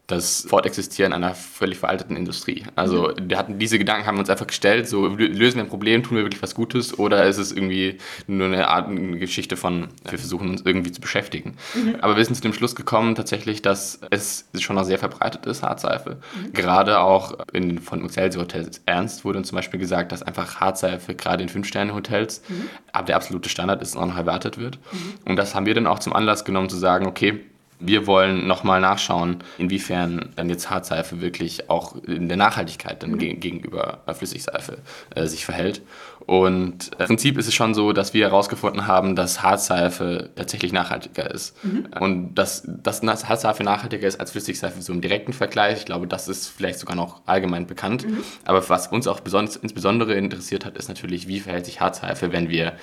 das 0.08 0.48
Fortexistieren 0.48 1.12
einer 1.12 1.36
völlig 1.36 1.80
veralteten 1.80 2.16
Industrie. 2.16 2.64
Also 2.76 3.10
mhm. 3.10 3.30
wir 3.30 3.38
hatten 3.38 3.60
diese 3.60 3.78
Gedanken 3.78 4.08
haben 4.08 4.16
wir 4.16 4.22
uns 4.22 4.30
einfach 4.30 4.48
gestellt, 4.48 4.88
so 4.88 5.06
lösen 5.06 5.58
wir 5.58 5.64
ein 5.64 5.70
Problem, 5.70 6.02
tun 6.02 6.16
wir 6.16 6.24
wirklich 6.24 6.42
was 6.42 6.56
Gutes 6.56 6.98
oder 6.98 7.26
ist 7.26 7.38
es 7.38 7.52
irgendwie 7.52 7.98
nur 8.26 8.48
eine 8.48 8.70
Art 8.70 8.88
eine 8.88 9.20
Geschichte 9.20 9.58
von, 9.58 9.90
wir 10.10 10.18
versuchen 10.18 10.50
uns 10.50 10.62
irgendwie 10.64 10.94
zu 10.94 11.02
beschäftigen. 11.02 11.58
Mhm. 11.76 11.98
Aber 12.00 12.16
wir 12.16 12.24
sind 12.24 12.36
zu 12.36 12.42
dem 12.42 12.54
Schluss 12.54 12.74
gekommen 12.74 13.16
tatsächlich, 13.16 13.62
dass 13.62 14.00
es 14.10 14.46
schon 14.60 14.78
noch 14.78 14.86
sehr 14.86 14.98
verbreitet 14.98 15.46
ist, 15.46 15.62
Hartseife. 15.62 16.12
Mhm. 16.42 16.54
Gerade 16.54 17.00
auch 17.00 17.38
in, 17.52 17.80
von 17.80 18.06
Excelsior 18.06 18.44
Hotels 18.44 18.82
Ernst 18.86 19.26
wurde 19.26 19.40
uns 19.40 19.50
zum 19.50 19.58
Beispiel 19.58 19.80
gesagt, 19.80 20.14
dass 20.14 20.24
einfach 20.24 20.62
Hartseife 20.62 21.16
gerade 21.16 21.44
in 21.44 21.50
Fünf-Sterne-Hotels 21.50 22.44
mhm. 22.48 22.70
aber 22.94 23.08
der 23.08 23.18
absolute 23.18 23.50
Standard 23.50 23.82
ist 23.82 23.98
und 23.98 24.04
auch 24.04 24.08
noch 24.08 24.18
erwartet 24.18 24.58
wird. 24.58 24.80
Mhm. 24.94 25.32
Und 25.32 25.36
das 25.36 25.54
haben 25.54 25.66
wir 25.66 25.76
dann 25.76 25.86
auch 25.86 26.00
zum 26.00 26.14
Anlass 26.14 26.46
genommen 26.46 26.70
zu 26.70 26.78
sagen, 26.78 27.08
okay, 27.08 27.42
wir 27.80 28.08
wollen 28.08 28.48
nochmal 28.48 28.82
nachschauen, 28.82 29.38
inwiefern 29.58 30.30
dann 30.36 30.50
jetzt 30.50 30.70
Hartseife 30.70 31.22
wirklich 31.22 31.70
auch 31.70 31.96
in 32.04 32.28
der 32.28 32.38
Nachhaltigkeit 32.38 33.04
dann 33.04 33.12
mhm. 33.12 33.40
gegenüber 33.40 34.02
Flüssigseife 34.14 34.80
äh, 35.16 35.28
sich 35.28 35.46
verhält. 35.46 35.82
Und 36.26 36.92
äh, 36.98 37.04
im 37.04 37.08
Prinzip 37.08 37.38
ist 37.38 37.48
es 37.48 37.54
schon 37.54 37.74
so, 37.74 37.94
dass 37.94 38.14
wir 38.14 38.26
herausgefunden 38.26 38.88
haben, 38.88 39.16
dass 39.16 39.44
Hartseife 39.44 40.30
tatsächlich 40.36 40.74
nachhaltiger 40.74 41.32
ist. 41.32 41.64
Mhm. 41.64 41.88
Und 42.00 42.36
dass, 42.36 42.64
dass 42.66 43.02
Hartseife 43.04 43.64
nachhaltiger 43.64 44.08
ist 44.08 44.20
als 44.20 44.32
Flüssigseife 44.32 44.82
so 44.82 44.92
im 44.92 45.02
direkten 45.02 45.32
Vergleich, 45.32 45.80
ich 45.80 45.86
glaube, 45.86 46.08
das 46.08 46.28
ist 46.28 46.48
vielleicht 46.48 46.80
sogar 46.80 46.96
noch 46.96 47.22
allgemein 47.28 47.68
bekannt. 47.68 48.08
Mhm. 48.08 48.24
Aber 48.44 48.68
was 48.70 48.88
uns 48.88 49.08
auch 49.08 49.22
insbesondere 49.24 50.16
interessiert 50.16 50.66
hat, 50.66 50.78
ist 50.78 50.90
natürlich, 50.90 51.28
wie 51.28 51.40
verhält 51.40 51.66
sich 51.66 51.80
Hartseife, 51.80 52.34
wenn 52.34 52.50
wir 52.50 52.74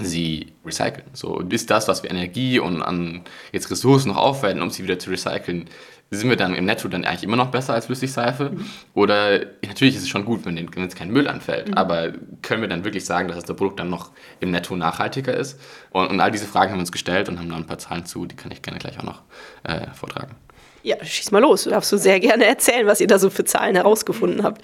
sie 0.00 0.52
recyceln. 0.64 1.04
So 1.12 1.40
ist 1.40 1.70
das, 1.70 1.86
was 1.88 2.02
wir 2.02 2.10
Energie 2.10 2.58
und 2.58 2.82
an 2.82 3.22
jetzt 3.52 3.70
Ressourcen 3.70 4.08
noch 4.08 4.16
aufwenden, 4.16 4.62
um 4.62 4.70
sie 4.70 4.82
wieder 4.82 4.98
zu 4.98 5.10
recyceln, 5.10 5.68
sind 6.10 6.28
wir 6.28 6.36
dann 6.36 6.54
im 6.54 6.64
Netto 6.64 6.88
dann 6.88 7.04
eigentlich 7.04 7.24
immer 7.24 7.36
noch 7.36 7.50
besser 7.50 7.74
als 7.74 7.86
Flüssigseife? 7.86 8.50
Mhm. 8.50 8.66
Oder 8.94 9.40
natürlich 9.62 9.96
ist 9.96 10.02
es 10.02 10.08
schon 10.08 10.24
gut, 10.24 10.44
wenn, 10.44 10.56
jetzt 10.56 10.96
kein 10.96 11.10
Müll 11.10 11.28
anfällt, 11.28 11.68
mhm. 11.68 11.74
aber 11.74 12.12
können 12.42 12.62
wir 12.62 12.68
dann 12.68 12.84
wirklich 12.84 13.04
sagen, 13.04 13.28
dass 13.28 13.42
das 13.44 13.56
Produkt 13.56 13.80
dann 13.80 13.90
noch 13.90 14.10
im 14.40 14.50
Netto 14.50 14.76
nachhaltiger 14.76 15.34
ist? 15.34 15.60
Und, 15.90 16.08
und, 16.08 16.20
all 16.20 16.30
diese 16.30 16.46
Fragen 16.46 16.70
haben 16.70 16.78
wir 16.78 16.82
uns 16.82 16.92
gestellt 16.92 17.28
und 17.28 17.38
haben 17.38 17.48
da 17.48 17.56
ein 17.56 17.66
paar 17.66 17.78
Zahlen 17.78 18.06
zu, 18.06 18.26
die 18.26 18.36
kann 18.36 18.50
ich 18.52 18.62
gerne 18.62 18.78
gleich 18.78 18.98
auch 18.98 19.04
noch 19.04 19.22
äh, 19.64 19.86
vortragen. 19.92 20.36
Ja, 20.82 21.02
schieß 21.02 21.30
mal 21.30 21.40
los. 21.40 21.64
Du 21.64 21.70
darfst 21.70 21.88
so 21.88 21.96
sehr 21.96 22.20
gerne 22.20 22.44
erzählen, 22.44 22.86
was 22.86 23.00
ihr 23.00 23.06
da 23.06 23.18
so 23.18 23.30
für 23.30 23.44
Zahlen 23.44 23.74
herausgefunden 23.74 24.42
habt. 24.42 24.62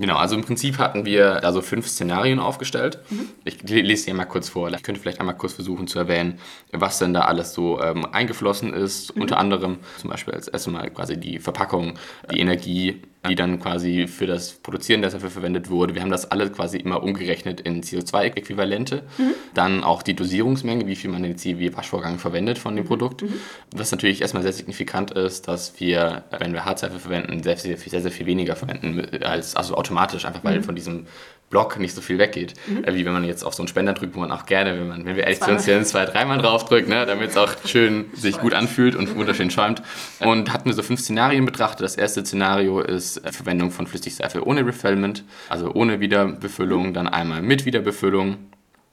Genau, 0.00 0.16
also 0.16 0.34
im 0.34 0.42
Prinzip 0.42 0.78
hatten 0.78 1.04
wir 1.04 1.40
da 1.42 1.52
so 1.52 1.60
fünf 1.60 1.86
Szenarien 1.86 2.38
aufgestellt. 2.38 3.00
Mhm. 3.10 3.28
Ich 3.44 3.62
lese 3.68 4.06
die 4.06 4.14
mal 4.14 4.24
kurz 4.24 4.48
vor. 4.48 4.70
Ich 4.70 4.82
könnte 4.82 4.98
vielleicht 4.98 5.20
einmal 5.20 5.36
kurz 5.36 5.52
versuchen 5.52 5.86
zu 5.88 5.98
erwähnen, 5.98 6.38
was 6.72 6.98
denn 6.98 7.12
da 7.12 7.22
alles 7.22 7.52
so 7.52 7.82
ähm, 7.82 8.06
eingeflossen 8.06 8.72
ist. 8.72 9.14
Mhm. 9.14 9.22
Unter 9.22 9.36
anderem 9.36 9.78
zum 9.98 10.08
Beispiel 10.08 10.32
als 10.32 10.48
erstes 10.48 10.72
Mal 10.72 10.88
quasi 10.88 11.20
die 11.20 11.38
Verpackung, 11.38 11.98
die 12.32 12.40
Energie, 12.40 13.02
die 13.28 13.34
dann 13.34 13.60
quasi 13.60 14.06
für 14.06 14.26
das 14.26 14.52
Produzieren 14.52 15.02
der 15.02 15.10
Seife 15.10 15.28
verwendet 15.28 15.68
wurde. 15.68 15.94
Wir 15.94 16.00
haben 16.00 16.10
das 16.10 16.30
alles 16.30 16.52
quasi 16.52 16.78
immer 16.78 17.02
umgerechnet 17.02 17.60
in 17.60 17.82
CO2-Äquivalente. 17.82 19.02
Mhm. 19.18 19.34
Dann 19.52 19.84
auch 19.84 20.02
die 20.02 20.14
Dosierungsmenge, 20.14 20.86
wie 20.86 20.96
viel 20.96 21.10
man 21.10 21.22
den 21.22 21.36
CW-Waschvorgang 21.36 22.18
verwendet 22.18 22.58
von 22.58 22.76
dem 22.76 22.84
mhm. 22.84 22.88
Produkt. 22.88 23.22
Mhm. 23.22 23.34
Was 23.72 23.90
natürlich 23.90 24.22
erstmal 24.22 24.42
sehr 24.42 24.54
signifikant 24.54 25.10
ist, 25.10 25.48
dass 25.48 25.78
wir, 25.80 26.24
wenn 26.38 26.54
wir 26.54 26.64
Hartseife 26.64 26.98
verwenden, 26.98 27.42
sehr, 27.42 27.58
sehr, 27.58 27.76
sehr, 27.76 28.00
sehr 28.00 28.10
viel 28.10 28.26
weniger 28.26 28.56
verwenden 28.56 29.22
als 29.22 29.54
also 29.54 29.74
automatisch, 29.74 30.24
einfach 30.24 30.42
weil 30.42 30.58
mhm. 30.58 30.64
von 30.64 30.74
diesem 30.74 31.06
Block 31.50 31.78
nicht 31.78 31.94
so 31.94 32.00
viel 32.00 32.18
weggeht, 32.18 32.54
mhm. 32.66 32.84
äh, 32.84 32.94
wie 32.94 33.04
wenn 33.04 33.12
man 33.12 33.24
jetzt 33.24 33.42
auf 33.42 33.54
so 33.54 33.62
einen 33.62 33.68
Spender 33.68 33.92
drückt, 33.92 34.14
wo 34.14 34.20
man 34.20 34.30
auch 34.32 34.46
gerne, 34.46 34.78
wenn, 34.78 34.88
man, 34.88 35.04
wenn 35.04 35.16
wir 35.16 35.24
ehrlich 35.24 35.40
sind, 35.40 35.86
zwei, 35.86 36.06
dreimal 36.06 36.38
drauf 36.38 36.64
drückt, 36.64 36.88
ne, 36.88 37.04
damit 37.04 37.30
es 37.30 37.36
auch 37.36 37.52
schön 37.66 38.06
sich 38.14 38.38
gut 38.38 38.54
anfühlt 38.54 38.94
und 38.94 39.14
wunderschön 39.16 39.50
schäumt. 39.50 39.82
Und 40.20 40.52
hatten 40.52 40.66
wir 40.66 40.74
so 40.74 40.82
fünf 40.82 41.00
Szenarien 41.00 41.44
betrachtet. 41.44 41.82
Das 41.82 41.96
erste 41.96 42.24
Szenario 42.24 42.80
ist 42.80 43.18
äh, 43.18 43.32
Verwendung 43.32 43.72
von 43.72 43.86
Flüssigseife 43.86 44.46
ohne 44.46 44.64
Refillment, 44.64 45.24
also 45.48 45.72
ohne 45.72 46.00
Wiederbefüllung, 46.00 46.94
dann 46.94 47.08
einmal 47.08 47.42
mit 47.42 47.66
Wiederbefüllung 47.66 48.38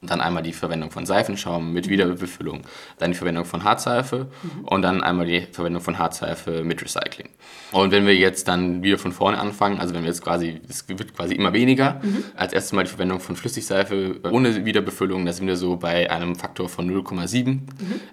dann 0.02 0.22
einmal 0.22 0.44
die 0.44 0.54
Verwendung 0.54 0.92
von 0.92 1.08
Seifenschaum 1.08 1.74
mit 1.74 1.90
Wiederbefüllung, 1.90 2.62
dann 3.00 3.12
die 3.12 3.18
Verwendung 3.18 3.46
von 3.46 3.64
Hartseife 3.64 4.28
mhm. 4.44 4.66
und 4.66 4.84
dann 4.84 5.02
einmal 5.02 5.26
die 5.26 5.42
Verwendung 5.52 5.82
von 5.82 5.98
Hartseife 5.98 6.64
mit 6.64 6.84
Recycling. 6.84 7.30
Und 7.72 7.92
wenn 7.92 8.06
wir 8.06 8.16
jetzt 8.16 8.48
dann 8.48 8.84
wieder 8.84 9.00
von 9.00 9.12
vorne 9.12 9.40
anfangen, 9.40 9.80
also 9.80 9.96
wenn 9.96 10.04
wir 10.04 10.10
jetzt 10.10 10.24
quasi, 10.24 10.62
es 10.70 10.88
wird 10.88 11.16
quasi 11.16 11.34
immer 11.34 11.52
weniger, 11.52 12.00
mhm. 12.04 12.24
als 12.36 12.54
erstes 12.54 12.74
Mal 12.74 12.84
die 12.84 12.92
Verwendung 12.92 13.20
von 13.20 13.36
Flüssigseife 13.36 14.20
ohne 14.32 14.66
Wiederbefüllung, 14.66 15.26
da 15.26 15.34
sind 15.34 15.48
wir 15.48 15.56
so 15.56 15.78
bei 15.78 16.12
einem 16.12 16.36
Faktor 16.36 16.70
von 16.70 16.88
0,7 16.90 17.46
mhm. 17.46 17.62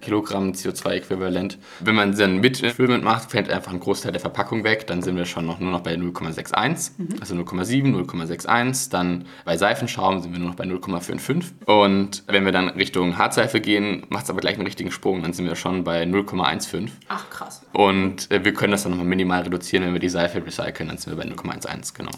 Kilogramm 0.01 0.53
CO2-Äquivalent. 0.53 1.59
Wenn 1.81 1.95
man 1.95 2.17
dann 2.17 2.41
mit 2.41 2.57
Füllment 2.57 3.05
macht, 3.05 3.31
fällt 3.31 3.51
einfach 3.51 3.73
ein 3.73 3.81
Großteil 3.81 4.13
der 4.13 4.23
Verpackung 4.23 4.65
weg, 4.65 4.87
dann 4.87 5.03
sind 5.03 5.17
wir 5.17 5.27
schon 5.27 5.45
noch, 5.45 5.61
nur 5.61 5.71
noch 5.71 5.81
bei 5.81 5.95
0,61, 5.95 6.93
mhm. 6.97 7.09
also 7.21 7.35
0,7, 7.35 7.95
0,61. 7.95 8.91
Dann 8.91 9.27
bei 9.45 9.59
Seifenschaum 9.59 10.23
sind 10.23 10.33
wir 10.33 10.39
nur 10.39 10.49
noch 10.49 10.57
bei 10.57 10.65
0,55. 10.65 11.45
Und 11.83 12.23
wenn 12.29 12.45
wir 12.45 12.53
dann 12.53 12.69
Richtung 12.69 13.19
Hartseife 13.19 13.61
gehen, 13.61 14.05
macht 14.09 14.25
es 14.25 14.31
aber 14.31 14.41
gleich 14.41 14.55
einen 14.55 14.67
richtigen 14.67 14.93
Sprung. 14.93 15.23
Dann 15.23 15.33
sind 15.33 15.47
wir 15.47 15.57
schon 15.57 15.83
bei 15.83 16.05
0,15. 16.05 16.89
Ach, 17.09 17.29
krass. 17.31 17.63
Und 17.73 18.31
äh, 18.31 18.45
wir 18.45 18.55
können 18.55 18.71
das 18.71 18.85
dann 18.85 18.93
nochmal 18.93 19.07
minimal 19.07 19.43
reduzieren, 19.43 19.85
wenn 19.85 19.93
wir 19.93 20.01
die 20.01 20.09
Seife 20.09 20.45
recyceln. 20.45 20.89
Dann 20.89 20.99
sind 20.99 21.17
wir 21.17 21.25
bei 21.25 21.29
0,11, 21.29 21.97
genau. 21.97 22.13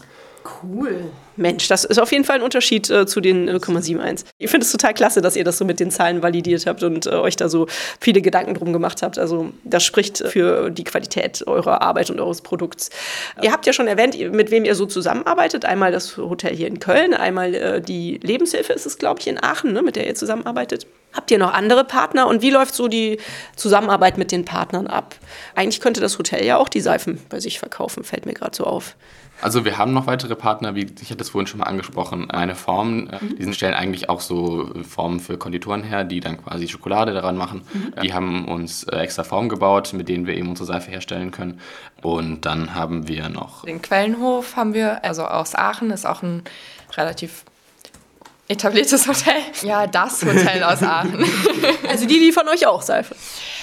Cool. 0.61 1.11
Mensch, 1.35 1.67
das 1.67 1.83
ist 1.83 1.99
auf 1.99 2.11
jeden 2.11 2.23
Fall 2.23 2.37
ein 2.37 2.41
Unterschied 2.41 2.89
äh, 2.89 3.05
zu 3.05 3.21
den 3.21 3.49
0,71. 3.49 4.25
Ich 4.39 4.49
finde 4.49 4.65
es 4.65 4.71
total 4.71 4.93
klasse, 4.93 5.21
dass 5.21 5.35
ihr 5.35 5.43
das 5.43 5.57
so 5.57 5.65
mit 5.65 5.79
den 5.79 5.91
Zahlen 5.91 6.23
validiert 6.23 6.65
habt 6.65 6.81
und 6.83 7.05
äh, 7.05 7.11
euch 7.11 7.35
da 7.35 7.47
so 7.47 7.67
viele 7.99 8.21
Gedanken 8.21 8.55
drum 8.55 8.73
gemacht 8.73 9.01
habt. 9.03 9.19
Also 9.19 9.51
das 9.63 9.83
spricht 9.83 10.17
für 10.27 10.71
die 10.71 10.83
Qualität 10.83 11.45
eurer 11.45 11.81
Arbeit 11.81 12.09
und 12.09 12.19
eures 12.19 12.41
Produkts. 12.41 12.89
Ihr 13.41 13.51
habt 13.51 13.65
ja 13.65 13.73
schon 13.73 13.87
erwähnt, 13.87 14.17
mit 14.33 14.49
wem 14.49 14.65
ihr 14.65 14.75
so 14.75 14.85
zusammenarbeitet. 14.85 15.65
Einmal 15.65 15.91
das 15.91 16.17
Hotel 16.17 16.55
hier 16.55 16.67
in 16.67 16.79
Köln, 16.79 17.13
einmal 17.13 17.53
äh, 17.53 17.81
die 17.81 18.19
Lebenshilfe 18.23 18.73
ist 18.73 18.85
es, 18.85 18.97
glaube 18.97 19.19
ich, 19.19 19.27
in 19.27 19.41
Aachen, 19.41 19.73
ne, 19.73 19.81
mit 19.81 19.95
der 19.95 20.07
ihr 20.07 20.15
zusammenarbeitet. 20.15 20.87
Habt 21.13 21.31
ihr 21.31 21.39
noch 21.39 21.53
andere 21.53 21.83
Partner 21.83 22.27
und 22.27 22.41
wie 22.41 22.49
läuft 22.49 22.75
so 22.75 22.87
die 22.87 23.19
Zusammenarbeit 23.55 24.17
mit 24.17 24.31
den 24.31 24.45
Partnern 24.45 24.87
ab? 24.87 25.15
Eigentlich 25.55 25.81
könnte 25.81 26.01
das 26.01 26.17
Hotel 26.17 26.45
ja 26.45 26.57
auch 26.57 26.69
die 26.69 26.81
Seifen 26.81 27.19
bei 27.29 27.39
sich 27.39 27.59
verkaufen, 27.59 28.03
fällt 28.03 28.25
mir 28.25 28.33
gerade 28.33 28.55
so 28.55 28.65
auf. 28.65 28.95
Also 29.41 29.65
wir 29.65 29.77
haben 29.77 29.93
noch 29.93 30.07
weitere 30.07 30.35
Partner, 30.35 30.75
wie 30.75 30.87
ich 30.99 31.09
hatte 31.09 31.17
das 31.17 31.29
vorhin 31.29 31.47
schon 31.47 31.59
mal 31.59 31.65
angesprochen, 31.65 32.31
eine 32.31 32.55
Form, 32.55 33.07
äh, 33.07 33.23
mhm. 33.23 33.35
die 33.37 33.53
stellen 33.53 33.73
eigentlich 33.73 34.09
auch 34.09 34.21
so 34.21 34.71
Formen 34.87 35.19
für 35.19 35.37
Konditoren 35.37 35.83
her, 35.83 36.03
die 36.03 36.19
dann 36.19 36.43
quasi 36.43 36.67
Schokolade 36.67 37.13
daran 37.13 37.37
machen. 37.37 37.61
Mhm. 37.73 38.01
Die 38.01 38.13
haben 38.13 38.47
uns 38.47 38.83
äh, 38.83 38.97
extra 38.97 39.23
Formen 39.23 39.49
gebaut, 39.49 39.93
mit 39.93 40.09
denen 40.09 40.25
wir 40.25 40.35
eben 40.35 40.49
unsere 40.49 40.65
Seife 40.65 40.89
herstellen 40.89 41.31
können. 41.31 41.59
Und 42.01 42.45
dann 42.45 42.73
haben 42.73 43.07
wir 43.07 43.29
noch... 43.29 43.63
Den 43.63 43.81
Quellenhof 43.81 44.55
haben 44.55 44.73
wir, 44.73 45.03
also 45.03 45.25
aus 45.25 45.55
Aachen, 45.55 45.91
ist 45.91 46.05
auch 46.05 46.23
ein 46.23 46.43
relativ 46.95 47.45
etabliertes 48.47 49.07
Hotel. 49.07 49.41
Ja, 49.63 49.87
das 49.87 50.23
Hotel 50.23 50.63
aus 50.63 50.83
Aachen. 50.83 51.25
Also 51.87 52.05
die, 52.05 52.19
die 52.19 52.31
von 52.31 52.47
euch 52.49 52.67
auch 52.67 52.81
Seife. 52.81 53.15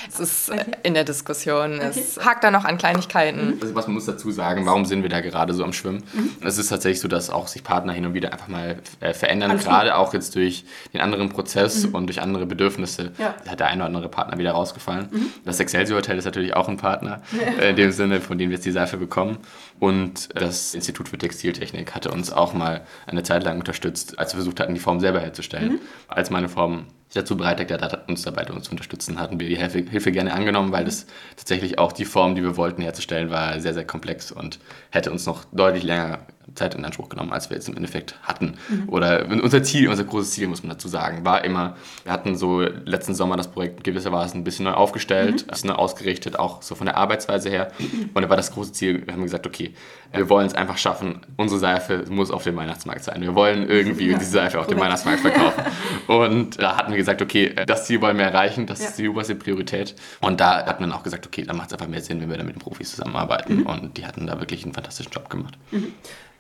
Es 0.09 0.21
ist 0.21 0.51
okay. 0.51 0.65
in 0.83 0.95
der 0.95 1.05
Diskussion. 1.05 1.77
Okay. 1.77 1.91
Es 1.91 2.25
hakt 2.25 2.45
da 2.45 2.51
noch 2.51 2.65
an 2.65 2.79
Kleinigkeiten. 2.79 3.59
Also 3.61 3.75
was 3.75 3.87
man 3.87 3.95
muss 3.95 4.07
dazu 4.07 4.31
sagen, 4.31 4.65
warum 4.67 4.85
sind 4.85 5.03
wir 5.03 5.11
da 5.11 5.21
gerade 5.21 5.53
so 5.53 5.65
am 5.65 5.73
Schwimmen? 5.73 6.05
Mhm. 6.13 6.31
Es 6.43 6.59
ist 6.59 6.69
tatsächlich 6.69 7.01
so, 7.01 7.09
dass 7.09 7.31
auch 7.31 7.49
sich 7.49 7.65
Partner 7.65 7.93
hin 7.93 8.07
und 8.07 8.15
wieder 8.15 8.33
einfach 8.33 8.49
mal 8.49 8.79
äh, 9.01 9.13
verändern, 9.13 9.51
Alles 9.51 9.65
gerade 9.65 9.91
gut. 9.91 9.99
auch 9.99 10.15
jetzt 10.15 10.35
durch 10.37 10.65
den 10.93 11.01
anderen 11.01 11.29
Prozess 11.29 11.87
mhm. 11.87 11.95
und 11.95 12.07
durch 12.07 12.21
andere 12.21 12.47
Bedürfnisse 12.47 13.13
ja. 13.19 13.35
hat 13.49 13.61
der 13.61 13.67
eine 13.69 13.83
oder 13.83 13.87
andere 13.87 14.09
Partner 14.09 14.39
wieder 14.39 14.53
rausgefallen. 14.53 15.09
Mhm. 15.11 15.27
Das 15.45 15.61
Excelsior 15.61 15.99
Hotel 15.99 16.19
ist 16.19 16.25
natürlich 16.25 16.55
auch 16.55 16.69
ein 16.69 16.77
Partner, 16.77 17.23
äh, 17.61 17.71
in 17.71 17.77
dem 17.77 17.91
Sinne, 17.91 18.21
von 18.21 18.39
dem 18.39 18.51
wir 18.51 18.57
jetzt 18.57 18.67
die 18.67 18.73
Seife 18.73 18.97
bekommen. 18.97 19.39
Und 19.81 20.29
das 20.35 20.75
Institut 20.75 21.09
für 21.09 21.19
Textiltechnik 21.19 21.95
hatte 21.95 22.11
uns 22.11 22.33
auch 22.33 22.55
mal 22.55 22.83
eine 23.07 23.23
Zeit 23.23 23.43
lang 23.43 23.59
unterstützt, 23.59 24.19
als 24.19 24.33
wir 24.33 24.37
versucht 24.37 24.61
hatten, 24.61 24.74
die 24.75 24.81
Form 24.81 25.01
selber 25.01 25.21
herzustellen. 25.21 25.73
Mhm. 25.73 25.81
Als 26.09 26.31
meine 26.31 26.49
Form 26.49 26.87
dazu 27.15 27.37
bereit 27.37 27.61
erklärt 27.61 27.83
hat, 27.83 28.09
uns 28.09 28.23
dabei 28.23 28.51
uns 28.51 28.65
zu 28.65 28.73
unterstützen, 28.73 29.21
hatten 29.21 29.39
wir 29.39 29.49
die 29.49 29.57
Hilfe, 29.57 29.79
Hilfe, 29.79 30.13
gerne 30.13 30.33
angenommen, 30.33 30.73
weil 30.73 30.85
das 30.85 31.07
tatsächlich 31.37 31.79
auch 31.79 31.93
die 31.93 32.05
Form, 32.05 32.35
die 32.35 32.43
wir 32.43 32.57
wollten 32.57 32.83
herzustellen, 32.83 33.31
war 33.31 33.61
sehr, 33.61 33.75
sehr 33.75 33.87
komplex 33.87 34.33
und 34.33 34.59
hätte 34.91 35.11
uns 35.11 35.27
noch 35.27 35.45
deutlich 35.53 35.85
länger 35.85 36.27
Zeit 36.55 36.75
in 36.75 36.85
Anspruch 36.85 37.09
genommen, 37.09 37.33
als 37.33 37.51
wir 37.51 37.57
jetzt 37.57 37.69
im 37.69 37.77
Endeffekt 37.77 38.17
hatten. 38.23 38.55
Mhm. 38.69 38.89
Oder 38.89 39.27
unser 39.29 39.63
Ziel, 39.63 39.89
unser 39.89 40.05
großes 40.05 40.33
Ziel, 40.33 40.49
muss 40.49 40.63
man 40.63 40.71
dazu 40.71 40.89
sagen, 40.89 41.25
war 41.25 41.45
immer, 41.45 41.77
wir 42.05 42.13
hatten 42.13 42.37
so 42.37 42.61
letzten 42.61 43.15
Sommer 43.15 43.37
das 43.37 43.51
Projekt 43.51 43.85
gewissermaßen 43.85 44.41
ein 44.41 44.45
bisschen 44.45 44.65
neu 44.65 44.73
aufgestellt, 44.73 45.43
mhm. 45.43 45.49
ein 45.49 45.53
bisschen 45.53 45.69
neu 45.71 45.77
ausgerichtet, 45.77 46.39
auch 46.39 46.63
so 46.63 46.75
von 46.75 46.87
der 46.87 46.97
Arbeitsweise 46.97 47.51
her. 47.51 47.73
Und 48.15 48.23
da 48.23 48.29
war 48.29 48.37
das 48.37 48.53
große 48.53 48.73
Ziel, 48.73 49.07
wir 49.07 49.13
haben 49.13 49.23
gesagt, 49.23 49.47
okay, 49.47 49.75
wir 50.13 50.29
wollen 50.31 50.47
es 50.47 50.55
einfach 50.55 50.79
schaffen, 50.79 51.21
unsere 51.37 51.59
Seife 51.59 52.05
muss 52.09 52.31
auf 52.31 52.45
dem 52.45 52.57
Weihnachtsmarkt 52.57 53.03
sein. 53.03 53.21
Wir 53.21 53.35
wollen 53.35 53.69
irgendwie 53.69 54.11
ja. 54.11 54.19
diese 54.19 54.31
Seife 54.31 54.61
auf 54.61 54.67
dem 54.67 54.79
Weihnachtsmarkt 54.79 55.21
verkaufen. 55.21 55.65
Und 56.07 56.61
da 56.61 56.77
hatten 56.77 56.93
wir 56.93 56.99
gesagt, 56.99 57.21
okay, 57.23 57.55
das 57.67 57.87
Ziel 57.87 58.01
wollen 58.01 58.19
wir 58.19 58.25
erreichen, 58.25 58.67
das 58.67 58.81
ja. 58.81 58.89
ist 58.89 58.99
die 58.99 59.09
oberste 59.09 59.35
Priorität. 59.35 59.95
Und 60.21 60.41
da 60.41 60.65
hatten 60.67 60.83
wir 60.83 60.89
dann 60.89 60.93
auch 60.93 61.03
gesagt, 61.03 61.27
okay, 61.27 61.43
dann 61.43 61.57
macht 61.57 61.69
es 61.69 61.73
einfach 61.73 61.89
mehr 61.89 62.01
Sinn, 62.01 62.21
wenn 62.21 62.31
wir 62.31 62.37
da 62.37 62.45
mit 62.45 62.55
den 62.55 62.61
Profis 62.61 62.91
zusammenarbeiten. 62.91 63.61
Mhm. 63.61 63.67
Und 63.67 63.97
die 63.97 64.07
hatten 64.07 64.27
da 64.27 64.39
wirklich 64.39 64.65
einen 64.65 64.75
fantastischen 64.75 65.13
Job 65.13 65.29
gemacht. 65.31 65.55
Mhm. 65.71 65.93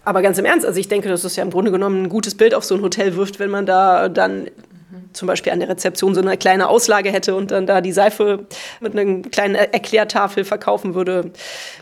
Aber 0.05 0.23
ganz 0.23 0.39
im 0.39 0.45
Ernst, 0.45 0.67
also 0.67 0.79
ich 0.79 0.89
denke, 0.89 1.09
dass 1.09 1.25
es 1.25 1.37
ja 1.37 1.43
im 1.43 1.51
Grunde 1.51 1.71
genommen 1.71 2.05
ein 2.05 2.09
gutes 2.09 2.35
Bild 2.35 2.55
auf 2.55 2.65
so 2.65 2.75
ein 2.75 2.83
Hotel 2.83 3.17
wirft, 3.17 3.39
wenn 3.39 3.51
man 3.51 3.65
da 3.65 4.09
dann 4.09 4.49
zum 5.15 5.27
Beispiel 5.27 5.53
an 5.53 5.61
der 5.61 5.69
Rezeption 5.69 6.15
so 6.15 6.21
eine 6.21 6.37
kleine 6.37 6.69
Auslage 6.69 7.11
hätte 7.11 7.35
und 7.35 7.51
dann 7.51 7.67
da 7.67 7.81
die 7.81 7.93
Seife 7.93 8.47
mit 8.81 8.97
einer 8.97 9.23
kleinen 9.23 9.55
Erklärtafel 9.55 10.45
verkaufen 10.45 10.95
würde. 10.95 11.31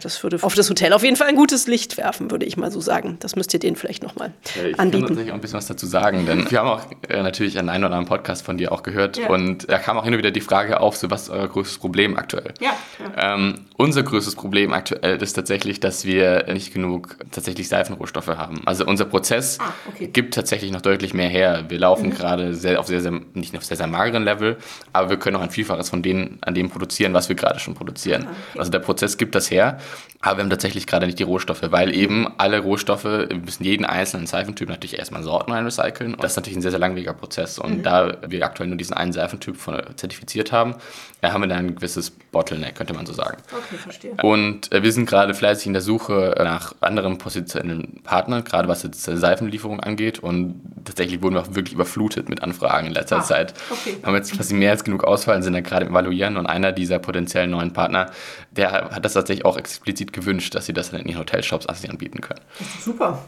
Das 0.03 0.23
würde 0.23 0.39
auf 0.43 0.55
das 0.55 0.71
Hotel 0.71 0.93
auf 0.93 1.03
jeden 1.03 1.17
Fall 1.17 1.29
ein 1.29 1.37
gutes 1.37 1.67
Licht 1.67 1.97
werfen, 1.97 2.31
würde 2.31 2.47
ich 2.47 2.57
mal 2.57 2.71
so 2.71 2.81
sagen. 2.81 3.17
Das 3.21 3.37
müsst 3.37 3.53
ihr 3.55 3.61
denen 3.61 3.77
vielleicht 3.77 4.03
nochmal 4.03 4.33
ja, 4.57 4.69
ich 4.69 4.79
anbieten. 4.79 5.03
Ich 5.03 5.09
kann 5.09 5.15
natürlich 5.15 5.31
auch 5.31 5.35
ein 5.35 5.41
bisschen 5.41 5.59
was 5.59 5.67
dazu 5.67 5.87
sagen, 5.87 6.27
denn 6.27 6.51
wir 6.51 6.59
haben 6.59 6.69
auch 6.69 6.83
äh, 7.09 7.23
natürlich 7.23 7.59
einen 7.59 7.69
einen 7.69 7.85
oder 7.85 7.95
anderen 7.97 8.09
Podcast 8.09 8.45
von 8.45 8.57
dir 8.59 8.73
auch 8.73 8.83
gehört 8.83 9.17
ja. 9.17 9.29
und 9.29 9.71
da 9.71 9.79
kam 9.79 9.99
auch 9.99 10.05
hin 10.05 10.13
und 10.13 10.19
wieder 10.19 10.31
die 10.31 10.41
Frage 10.41 10.81
auf, 10.81 10.97
so 10.97 11.11
was 11.11 11.23
ist 11.23 11.31
euer 11.31 11.49
größtes 11.49 11.79
Problem 11.79 12.17
aktuell? 12.17 12.55
Ja. 12.61 12.73
ja. 12.99 13.35
Ähm, 13.35 13.67
unser 13.77 14.03
größtes 14.03 14.37
Problem 14.37 14.73
aktuell 14.73 15.21
ist 15.23 15.33
tatsächlich, 15.33 15.81
dass 15.81 16.05
wir 16.05 16.45
nicht 16.53 16.73
genug 16.73 17.17
tatsächlich 17.31 17.69
Seifenrohstoffe 17.69 18.29
haben. 18.29 18.63
Also 18.67 18.85
unser 18.87 19.05
Prozess 19.07 19.59
ah, 19.61 19.73
okay. 19.89 20.09
gibt 20.09 20.35
tatsächlich 20.35 20.71
noch 20.71 20.83
deutlich 20.83 21.15
mehr 21.15 21.29
her. 21.29 21.65
Wir 21.69 21.79
laufen 21.79 22.11
mhm. 22.11 22.15
gerade 22.15 22.55
sehr, 22.55 22.79
auf 22.79 22.87
sehr, 22.87 23.01
sehr 23.01 23.22
nicht 23.35 23.57
auf 23.57 23.65
sehr, 23.65 23.77
sehr 23.77 23.87
mageren 23.87 24.25
Level, 24.25 24.57
aber 24.93 25.11
wir 25.11 25.19
können 25.19 25.37
auch 25.37 25.43
ein 25.43 25.51
Vielfaches 25.51 25.91
von 25.91 26.03
denen, 26.03 26.39
an 26.43 26.55
dem 26.55 26.71
produzieren, 26.71 27.15
was 27.15 27.29
wir 27.29 27.37
gerade 27.37 27.59
schon 27.59 27.75
produzieren. 27.75 28.27
Ah, 28.27 28.31
okay. 28.51 28.59
Also 28.59 28.71
der 28.71 28.79
Prozess 28.81 29.17
gibt 29.17 29.35
das 29.35 29.51
her, 29.51 29.79
aber 30.21 30.39
wir 30.39 30.45
haben 30.45 30.51
tatsächlich 30.51 30.87
gerade 30.87 31.07
nicht 31.07 31.19
die 31.19 31.25
Rohstoffe, 31.25 31.63
weil 31.71 31.95
eben 31.95 32.29
alle 32.39 32.61
Rohstoffe, 32.61 33.05
wir 33.05 33.29
müssen 33.45 33.65
jeden 33.65 33.85
einzelnen 33.85 34.27
Seifentyp 34.27 34.69
natürlich 34.69 34.99
erstmal 34.99 35.23
Sorten 35.23 35.53
recyceln. 35.53 36.15
Und 36.15 36.23
das 36.23 36.33
ist 36.33 36.37
natürlich 36.37 36.59
ein 36.59 36.63
sehr, 36.63 36.71
sehr 36.71 36.81
langwieriger 36.81 37.13
Prozess. 37.13 37.59
Und 37.59 37.79
mhm. 37.79 37.83
da 37.83 38.17
wir 38.27 38.45
aktuell 38.45 38.69
nur 38.69 38.79
diesen 38.79 38.95
einen 38.95 39.13
Seifentyp 39.13 39.57
von, 39.57 39.83
zertifiziert 39.97 40.53
haben, 40.53 40.77
haben 41.23 41.43
wir 41.43 41.49
da 41.49 41.57
ein 41.57 41.75
gewisses 41.75 42.11
Bottleneck, 42.11 42.77
könnte 42.77 42.95
man 42.95 43.05
so 43.05 43.13
sagen. 43.13 43.39
Okay, 43.53 43.77
verstehe. 43.77 44.15
Und 44.23 44.73
äh, 44.73 44.83
wir 44.83 44.93
sind 44.93 45.07
gerade 45.07 45.35
fleißig 45.35 45.67
in 45.67 45.73
der 45.73 45.83
Suche 45.83 46.35
nach 46.39 46.75
anderen 46.81 47.19
potenziellen 47.19 48.01
Partnern, 48.05 48.45
gerade 48.45 48.69
was 48.69 48.83
jetzt 48.85 49.03
Seifenlieferung 49.03 49.81
angeht. 49.81 50.21
Und 50.21 50.61
tatsächlich 50.85 51.21
wurden 51.23 51.35
wir 51.35 51.43
auch 51.43 51.55
wirklich 51.55 51.75
überflutet 51.75 52.29
mit 52.29 52.43
Anfragen 52.43 52.87
in 52.87 52.93
letzter 52.93 53.12
ah, 53.19 53.23
Zeit. 53.23 53.55
Okay. 53.71 53.97
Haben 54.03 54.15
jetzt 54.17 54.35
quasi 54.35 54.55
mehr 54.55 54.71
als 54.71 54.85
genug 54.85 55.05
Auswahl, 55.05 55.43
sind 55.43 55.53
da 55.53 55.61
gerade 55.61 55.87
im 55.87 55.93
Evaluieren. 55.93 56.37
Und 56.37 56.47
einer 56.47 56.73
dieser 56.73 56.99
potenziellen 56.99 57.51
neuen 57.51 57.73
Partner, 57.73 58.11
der 58.51 58.91
hat 58.91 59.05
das 59.05 59.15
tatsächlich 59.15 59.45
auch 59.45 59.57
explizit 59.57 60.13
gewünscht, 60.13 60.55
dass 60.55 60.67
sie 60.67 60.73
das 60.73 60.91
dann 60.91 61.01
in 61.01 61.09
ihren 61.09 61.21
Hotelshops 61.21 61.67
anbieten 61.67 62.21
können. 62.21 62.41
Super. 62.81 63.19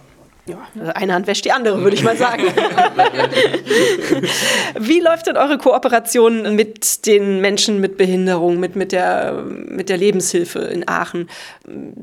Ja, 0.47 0.59
eine 0.95 1.15
Hand 1.15 1.27
wäscht 1.27 1.47
die 1.47 1.53
andere, 1.53 1.81
würde 1.83 1.97
ich 1.97 2.03
mal 2.03 2.19
sagen. 2.19 2.43
Wie 4.79 5.01
läuft 5.01 5.27
denn 5.27 5.39
eure 5.39 5.57
Kooperation 5.57 6.55
mit 6.55 7.07
den 7.07 7.41
Menschen 7.41 7.81
mit 7.81 7.97
Behinderung, 7.97 8.61
mit, 8.61 8.77
mit, 8.77 8.93
der, 8.93 9.43
mit 9.43 9.89
der 9.89 9.97
Lebenshilfe 9.97 10.59
in 10.59 10.87
Aachen? 10.87 11.31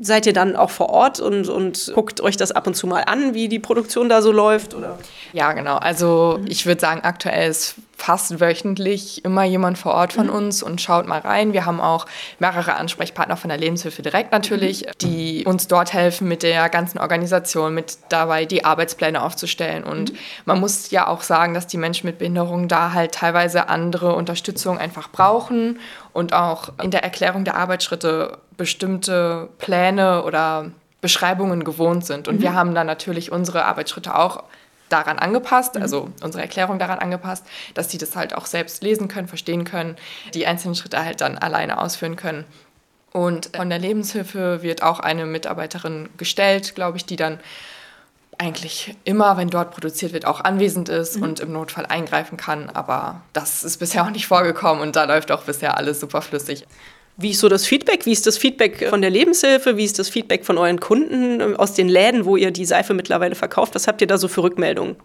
Seid 0.00 0.26
ihr 0.26 0.32
dann 0.32 0.56
auch 0.56 0.70
vor 0.70 0.90
Ort 0.90 1.20
und, 1.20 1.48
und 1.48 1.92
guckt 1.94 2.20
euch 2.20 2.36
das 2.36 2.50
ab 2.50 2.66
und 2.66 2.74
zu 2.74 2.88
mal 2.88 3.02
an, 3.02 3.32
wie 3.34 3.48
die 3.48 3.60
Produktion 3.60 4.08
da 4.08 4.20
so 4.22 4.32
läuft? 4.32 4.74
Oder? 4.74 4.98
Ja, 5.32 5.52
genau. 5.52 5.76
Also 5.76 6.40
ich 6.48 6.66
würde 6.66 6.80
sagen, 6.80 7.02
aktuell 7.02 7.48
ist 7.48 7.76
fast 8.02 8.40
wöchentlich 8.40 9.24
immer 9.24 9.44
jemand 9.44 9.78
vor 9.78 9.94
Ort 9.94 10.12
von 10.12 10.26
mhm. 10.26 10.32
uns 10.32 10.62
und 10.62 10.80
schaut 10.80 11.06
mal 11.06 11.20
rein. 11.20 11.52
Wir 11.52 11.66
haben 11.66 11.80
auch 11.80 12.06
mehrere 12.40 12.74
Ansprechpartner 12.74 13.36
von 13.36 13.48
der 13.48 13.58
Lebenshilfe 13.58 14.02
direkt 14.02 14.32
natürlich, 14.32 14.82
mhm. 14.82 14.90
die 15.00 15.44
uns 15.46 15.68
dort 15.68 15.92
helfen 15.92 16.26
mit 16.26 16.42
der 16.42 16.68
ganzen 16.68 16.98
Organisation, 16.98 17.74
mit 17.74 17.98
dabei 18.08 18.44
die 18.44 18.64
Arbeitspläne 18.64 19.22
aufzustellen. 19.22 19.84
Und 19.84 20.12
mhm. 20.12 20.18
man 20.46 20.58
muss 20.58 20.90
ja 20.90 21.06
auch 21.06 21.22
sagen, 21.22 21.54
dass 21.54 21.68
die 21.68 21.76
Menschen 21.76 22.06
mit 22.06 22.18
Behinderung 22.18 22.66
da 22.66 22.92
halt 22.92 23.12
teilweise 23.12 23.68
andere 23.68 24.16
Unterstützung 24.16 24.78
einfach 24.78 25.08
brauchen 25.08 25.78
und 26.12 26.32
auch 26.32 26.70
in 26.82 26.90
der 26.90 27.04
Erklärung 27.04 27.44
der 27.44 27.54
Arbeitsschritte 27.54 28.38
bestimmte 28.56 29.48
Pläne 29.58 30.24
oder 30.24 30.72
Beschreibungen 31.00 31.62
gewohnt 31.62 32.04
sind. 32.04 32.26
Und 32.26 32.38
mhm. 32.38 32.42
wir 32.42 32.54
haben 32.54 32.74
dann 32.74 32.88
natürlich 32.88 33.30
unsere 33.30 33.64
Arbeitsschritte 33.64 34.16
auch 34.18 34.42
daran 34.92 35.18
angepasst, 35.18 35.74
mhm. 35.74 35.82
also 35.82 36.10
unsere 36.22 36.42
Erklärung 36.42 36.78
daran 36.78 36.98
angepasst, 36.98 37.44
dass 37.74 37.88
die 37.88 37.98
das 37.98 38.16
halt 38.16 38.34
auch 38.34 38.46
selbst 38.46 38.82
lesen 38.82 39.08
können, 39.08 39.28
verstehen 39.28 39.64
können, 39.64 39.96
die 40.34 40.46
einzelnen 40.46 40.74
Schritte 40.74 41.04
halt 41.04 41.20
dann 41.20 41.38
alleine 41.38 41.80
ausführen 41.80 42.16
können. 42.16 42.44
Und 43.12 43.50
von 43.54 43.68
der 43.68 43.78
Lebenshilfe 43.78 44.62
wird 44.62 44.82
auch 44.82 44.98
eine 44.98 45.26
Mitarbeiterin 45.26 46.08
gestellt, 46.16 46.74
glaube 46.74 46.96
ich, 46.96 47.04
die 47.04 47.16
dann 47.16 47.40
eigentlich 48.38 48.96
immer, 49.04 49.36
wenn 49.36 49.50
dort 49.50 49.72
produziert 49.72 50.12
wird, 50.12 50.24
auch 50.24 50.40
anwesend 50.40 50.88
ist 50.88 51.16
mhm. 51.16 51.22
und 51.22 51.40
im 51.40 51.52
Notfall 51.52 51.86
eingreifen 51.86 52.36
kann. 52.36 52.70
Aber 52.70 53.20
das 53.32 53.62
ist 53.62 53.78
bisher 53.78 54.04
auch 54.04 54.10
nicht 54.10 54.26
vorgekommen 54.26 54.82
und 54.82 54.96
da 54.96 55.04
läuft 55.04 55.30
auch 55.30 55.42
bisher 55.42 55.76
alles 55.76 56.00
super 56.00 56.22
flüssig. 56.22 56.66
Wie 57.16 57.30
ist 57.30 57.40
so 57.40 57.48
das 57.48 57.66
Feedback? 57.66 58.06
Wie 58.06 58.12
ist 58.12 58.26
das 58.26 58.38
Feedback 58.38 58.88
von 58.88 59.02
der 59.02 59.10
Lebenshilfe? 59.10 59.76
Wie 59.76 59.84
ist 59.84 59.98
das 59.98 60.08
Feedback 60.08 60.44
von 60.44 60.58
euren 60.58 60.80
Kunden 60.80 61.40
äh, 61.40 61.54
aus 61.56 61.74
den 61.74 61.88
Läden, 61.88 62.24
wo 62.24 62.36
ihr 62.36 62.50
die 62.50 62.64
Seife 62.64 62.94
mittlerweile 62.94 63.34
verkauft? 63.34 63.74
Was 63.74 63.86
habt 63.86 64.00
ihr 64.00 64.06
da 64.06 64.18
so 64.18 64.28
für 64.28 64.42
Rückmeldungen? 64.42 64.96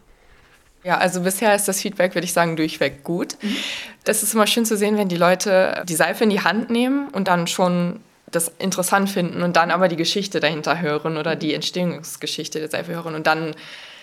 Ja, 0.84 0.98
also 0.98 1.22
bisher 1.22 1.54
ist 1.54 1.68
das 1.68 1.82
Feedback, 1.82 2.16
würde 2.16 2.26
ich 2.26 2.34
sagen, 2.34 2.56
durchweg 2.56 3.04
gut. 3.04 3.36
Mhm. 3.42 3.58
Das 4.06 4.24
ist 4.24 4.34
immer 4.34 4.48
schön 4.48 4.66
zu 4.66 4.78
sehen, 4.78 4.98
wenn 4.98 5.10
die 5.10 5.18
Leute 5.18 5.84
die 5.88 5.96
Seife 5.96 6.24
in 6.24 6.30
die 6.30 6.42
Hand 6.42 6.70
nehmen 6.70 7.10
und 7.10 7.28
dann 7.28 7.48
schon 7.48 8.00
das 8.32 8.52
interessant 8.60 9.10
finden 9.10 9.42
und 9.42 9.56
dann 9.56 9.72
aber 9.72 9.88
die 9.88 9.96
Geschichte 9.96 10.40
dahinter 10.40 10.82
hören 10.82 11.18
oder 11.18 11.36
die 11.36 11.54
Entstehungsgeschichte 11.54 12.60
der 12.60 12.70
Seife 12.70 12.94
hören 12.94 13.16
und 13.16 13.26
dann 13.26 13.56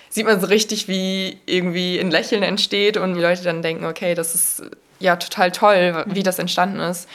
sieht 0.08 0.26
man 0.26 0.40
so 0.40 0.46
richtig, 0.46 0.88
wie 0.88 1.38
irgendwie 1.44 1.98
ein 1.98 2.10
Lächeln 2.10 2.42
entsteht 2.42 2.96
und 2.96 3.14
die 3.14 3.20
Leute 3.20 3.42
dann 3.42 3.62
denken, 3.62 3.84
okay, 3.84 4.14
das 4.14 4.34
ist 4.34 4.62
ja 5.00 5.16
total 5.16 5.50
toll, 5.50 6.04
wie 6.06 6.22
das 6.22 6.38
entstanden 6.38 6.80
ist. 6.80 7.08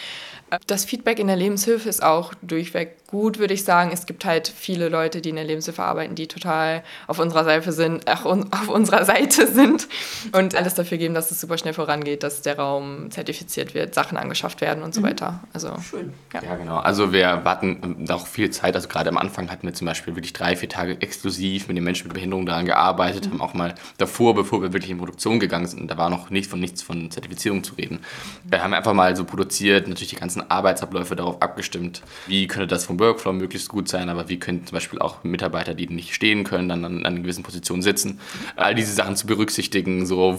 Das 0.67 0.85
Feedback 0.85 1.19
in 1.19 1.27
der 1.27 1.35
Lebenshilfe 1.35 1.89
ist 1.89 2.03
auch 2.03 2.33
durchweg 2.41 2.95
gut, 3.09 3.39
würde 3.39 3.53
ich 3.53 3.63
sagen. 3.63 3.89
Es 3.91 4.05
gibt 4.05 4.23
halt 4.25 4.47
viele 4.47 4.89
Leute, 4.89 5.21
die 5.21 5.29
in 5.29 5.35
der 5.35 5.45
Lebenshilfe 5.45 5.81
arbeiten, 5.81 6.15
die 6.15 6.27
total 6.27 6.83
auf 7.07 7.19
unserer 7.19 7.43
Seite 7.43 7.71
sind, 7.71 8.03
ach, 8.05 8.25
auf 8.25 8.69
unserer 8.69 9.05
Seite 9.05 9.47
sind 9.47 9.87
und 10.31 10.55
alles 10.55 10.75
dafür 10.75 10.97
geben, 10.97 11.13
dass 11.13 11.31
es 11.31 11.41
super 11.41 11.57
schnell 11.57 11.73
vorangeht, 11.73 12.23
dass 12.23 12.41
der 12.41 12.57
Raum 12.57 13.09
zertifiziert 13.09 13.73
wird, 13.73 13.95
Sachen 13.95 14.17
angeschafft 14.17 14.61
werden 14.61 14.83
und 14.83 14.93
so 14.93 15.01
mhm. 15.01 15.05
weiter. 15.05 15.39
Also 15.53 15.73
schön. 15.89 16.13
Ja. 16.33 16.43
ja. 16.43 16.55
genau. 16.55 16.77
Also 16.77 17.11
wir 17.11 17.41
warten 17.43 18.07
auch 18.09 18.27
viel 18.27 18.51
Zeit. 18.51 18.75
Also 18.75 18.87
gerade 18.87 19.09
am 19.09 19.17
Anfang 19.17 19.49
hatten 19.49 19.65
wir 19.65 19.73
zum 19.73 19.87
Beispiel 19.87 20.15
wirklich 20.15 20.33
drei, 20.33 20.55
vier 20.55 20.69
Tage 20.69 21.01
exklusiv 21.01 21.67
mit 21.67 21.77
den 21.77 21.83
Menschen 21.83 22.07
mit 22.07 22.13
Behinderung 22.13 22.45
daran 22.45 22.65
gearbeitet, 22.65 23.25
mhm. 23.25 23.31
haben 23.31 23.41
auch 23.41 23.53
mal 23.53 23.75
davor, 23.97 24.35
bevor 24.35 24.61
wir 24.61 24.73
wirklich 24.73 24.91
in 24.91 24.97
Produktion 24.99 25.39
gegangen 25.39 25.67
sind, 25.67 25.89
da 25.89 25.97
war 25.97 26.09
noch 26.09 26.29
nicht 26.29 26.49
von 26.49 26.59
nichts 26.59 26.81
von 26.81 27.09
Zertifizierung 27.09 27.63
zu 27.63 27.73
reden. 27.75 27.99
Wir 28.43 28.63
haben 28.63 28.73
einfach 28.73 28.93
mal 28.93 29.15
so 29.15 29.25
produziert, 29.25 29.87
natürlich 29.87 30.09
die 30.09 30.15
ganzen 30.15 30.38
Arbeitsabläufe 30.41 31.15
darauf 31.15 31.41
abgestimmt, 31.41 32.01
wie 32.27 32.47
könnte 32.47 32.67
das 32.67 32.85
vom 32.85 32.99
Workflow 32.99 33.33
möglichst 33.33 33.69
gut 33.69 33.87
sein, 33.87 34.09
aber 34.09 34.29
wie 34.29 34.39
können 34.39 34.65
zum 34.65 34.75
Beispiel 34.75 34.99
auch 34.99 35.23
Mitarbeiter, 35.23 35.73
die 35.73 35.87
nicht 35.87 36.13
stehen 36.13 36.43
können, 36.43 36.69
dann 36.69 36.85
an, 36.85 37.05
an 37.05 37.21
gewissen 37.23 37.43
Position 37.43 37.81
sitzen. 37.81 38.19
All 38.55 38.75
diese 38.75 38.93
Sachen 38.93 39.15
zu 39.15 39.27
berücksichtigen, 39.27 40.05
so, 40.05 40.37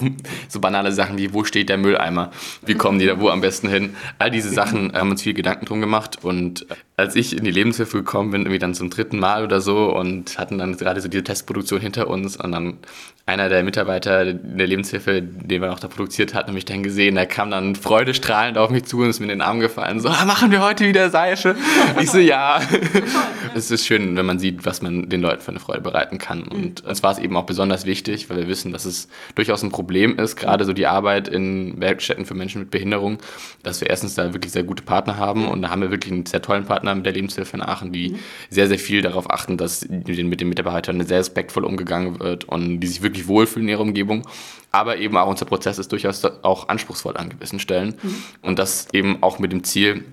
so 0.48 0.60
banale 0.60 0.92
Sachen 0.92 1.18
wie, 1.18 1.32
wo 1.32 1.44
steht 1.44 1.68
der 1.68 1.78
Mülleimer, 1.78 2.30
wie 2.64 2.74
kommen 2.74 2.98
die 2.98 3.06
da 3.06 3.20
wo 3.20 3.28
am 3.28 3.40
besten 3.40 3.68
hin. 3.68 3.96
All 4.18 4.30
diese 4.30 4.50
Sachen 4.50 4.92
haben 4.92 5.10
uns 5.10 5.22
viel 5.22 5.34
Gedanken 5.34 5.66
drum 5.66 5.80
gemacht 5.80 6.18
und 6.22 6.66
als 6.96 7.16
ich 7.16 7.36
in 7.36 7.44
die 7.44 7.50
Lebenshilfe 7.50 7.98
gekommen 7.98 8.30
bin, 8.30 8.42
irgendwie 8.42 8.58
dann 8.58 8.74
zum 8.74 8.90
dritten 8.90 9.18
Mal 9.18 9.44
oder 9.44 9.60
so 9.60 9.94
und 9.94 10.38
hatten 10.38 10.58
dann 10.58 10.76
gerade 10.76 11.00
so 11.00 11.08
diese 11.08 11.24
Testproduktion 11.24 11.80
hinter 11.80 12.08
uns 12.08 12.36
und 12.36 12.52
dann 12.52 12.78
einer 13.26 13.48
der 13.48 13.62
Mitarbeiter 13.62 14.32
der 14.32 14.66
Lebenshilfe, 14.66 15.22
den 15.22 15.62
wir 15.62 15.72
auch 15.72 15.78
da 15.78 15.88
produziert 15.88 16.34
hatten, 16.34 16.52
mich 16.52 16.64
dann 16.64 16.82
gesehen, 16.82 17.14
der 17.14 17.26
kam 17.26 17.50
dann 17.50 17.76
freudestrahlend 17.76 18.58
auf 18.58 18.70
mich 18.70 18.84
zu 18.84 18.98
und 18.98 19.10
ist 19.10 19.20
mir 19.20 19.26
in 19.26 19.30
den 19.30 19.40
Arm 19.40 19.60
gefallen, 19.60 19.89
so, 19.98 20.08
ah, 20.08 20.24
machen 20.24 20.50
wir 20.50 20.60
heute 20.60 20.86
wieder 20.86 21.10
Seife? 21.10 21.56
Ich 22.00 22.10
so, 22.10 22.18
ja. 22.18 22.60
es 23.54 23.70
ist 23.70 23.86
schön, 23.86 24.16
wenn 24.16 24.26
man 24.26 24.38
sieht, 24.38 24.64
was 24.64 24.82
man 24.82 25.08
den 25.08 25.20
Leuten 25.20 25.42
für 25.42 25.50
eine 25.50 25.60
Freude 25.60 25.80
bereiten 25.80 26.18
kann 26.18 26.42
und 26.42 26.84
es 26.86 27.02
war 27.02 27.12
es 27.12 27.18
eben 27.18 27.36
auch 27.36 27.44
besonders 27.44 27.86
wichtig, 27.86 28.30
weil 28.30 28.36
wir 28.36 28.48
wissen, 28.48 28.72
dass 28.72 28.84
es 28.84 29.08
durchaus 29.34 29.62
ein 29.62 29.70
Problem 29.70 30.18
ist, 30.18 30.36
gerade 30.36 30.64
so 30.64 30.72
die 30.72 30.86
Arbeit 30.86 31.28
in 31.28 31.80
Werkstätten 31.80 32.26
für 32.26 32.34
Menschen 32.34 32.60
mit 32.60 32.70
Behinderung, 32.70 33.18
dass 33.62 33.80
wir 33.80 33.90
erstens 33.90 34.14
da 34.14 34.32
wirklich 34.32 34.52
sehr 34.52 34.62
gute 34.62 34.82
Partner 34.82 35.16
haben 35.16 35.48
und 35.48 35.62
da 35.62 35.70
haben 35.70 35.82
wir 35.82 35.90
wirklich 35.90 36.12
einen 36.12 36.26
sehr 36.26 36.42
tollen 36.42 36.64
Partner 36.64 36.94
mit 36.94 37.06
der 37.06 37.12
Lebenshilfe 37.12 37.56
in 37.56 37.62
Aachen, 37.62 37.92
die 37.92 38.16
sehr, 38.50 38.68
sehr 38.68 38.78
viel 38.78 39.02
darauf 39.02 39.30
achten, 39.30 39.56
dass 39.56 39.88
mit 39.88 40.40
den 40.40 40.48
Mitarbeitern 40.48 41.04
sehr 41.06 41.18
respektvoll 41.18 41.64
umgegangen 41.64 42.20
wird 42.20 42.44
und 42.44 42.80
die 42.80 42.86
sich 42.86 43.02
wirklich 43.02 43.26
wohlfühlen 43.26 43.68
in 43.68 43.72
ihrer 43.72 43.82
Umgebung. 43.82 44.26
Aber 44.72 44.98
eben 44.98 45.16
auch 45.16 45.26
unser 45.28 45.46
Prozess 45.46 45.78
ist 45.78 45.90
durchaus 45.90 46.24
auch 46.24 46.68
anspruchsvoll 46.68 47.16
an 47.16 47.28
gewissen 47.28 47.58
Stellen. 47.58 47.96
Mhm. 48.02 48.22
Und 48.42 48.58
das 48.58 48.88
eben 48.92 49.22
auch 49.22 49.38
mit 49.38 49.52
dem 49.52 49.64
Ziel, 49.64 50.04